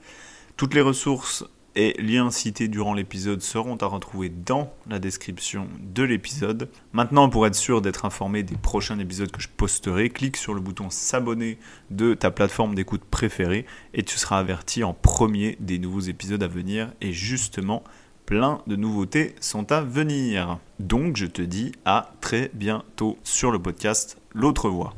Toutes 0.57 0.73
les 0.73 0.81
ressources 0.81 1.45
et 1.75 1.99
liens 2.01 2.31
cités 2.31 2.67
durant 2.67 2.93
l'épisode 2.93 3.41
seront 3.41 3.75
à 3.77 3.85
retrouver 3.85 4.29
dans 4.29 4.73
la 4.89 4.99
description 4.99 5.67
de 5.79 6.03
l'épisode. 6.03 6.69
Maintenant, 6.93 7.29
pour 7.29 7.45
être 7.47 7.55
sûr 7.55 7.81
d'être 7.81 8.05
informé 8.05 8.43
des 8.43 8.55
prochains 8.55 8.99
épisodes 8.99 9.31
que 9.31 9.41
je 9.41 9.49
posterai, 9.49 10.09
clique 10.09 10.37
sur 10.37 10.53
le 10.53 10.61
bouton 10.61 10.89
s'abonner 10.89 11.57
de 11.91 12.13
ta 12.13 12.31
plateforme 12.31 12.75
d'écoute 12.75 13.03
préférée 13.03 13.65
et 13.93 14.03
tu 14.03 14.17
seras 14.17 14.39
averti 14.39 14.83
en 14.83 14.93
premier 14.93 15.57
des 15.59 15.79
nouveaux 15.79 16.01
épisodes 16.01 16.43
à 16.43 16.47
venir. 16.47 16.91
Et 17.01 17.11
justement, 17.11 17.83
plein 18.25 18.61
de 18.67 18.75
nouveautés 18.75 19.35
sont 19.39 19.71
à 19.71 19.81
venir. 19.81 20.59
Donc, 20.79 21.17
je 21.17 21.25
te 21.25 21.41
dis 21.41 21.71
à 21.85 22.11
très 22.21 22.51
bientôt 22.53 23.17
sur 23.23 23.51
le 23.51 23.59
podcast 23.59 24.17
L'autre 24.33 24.69
voix. 24.69 24.93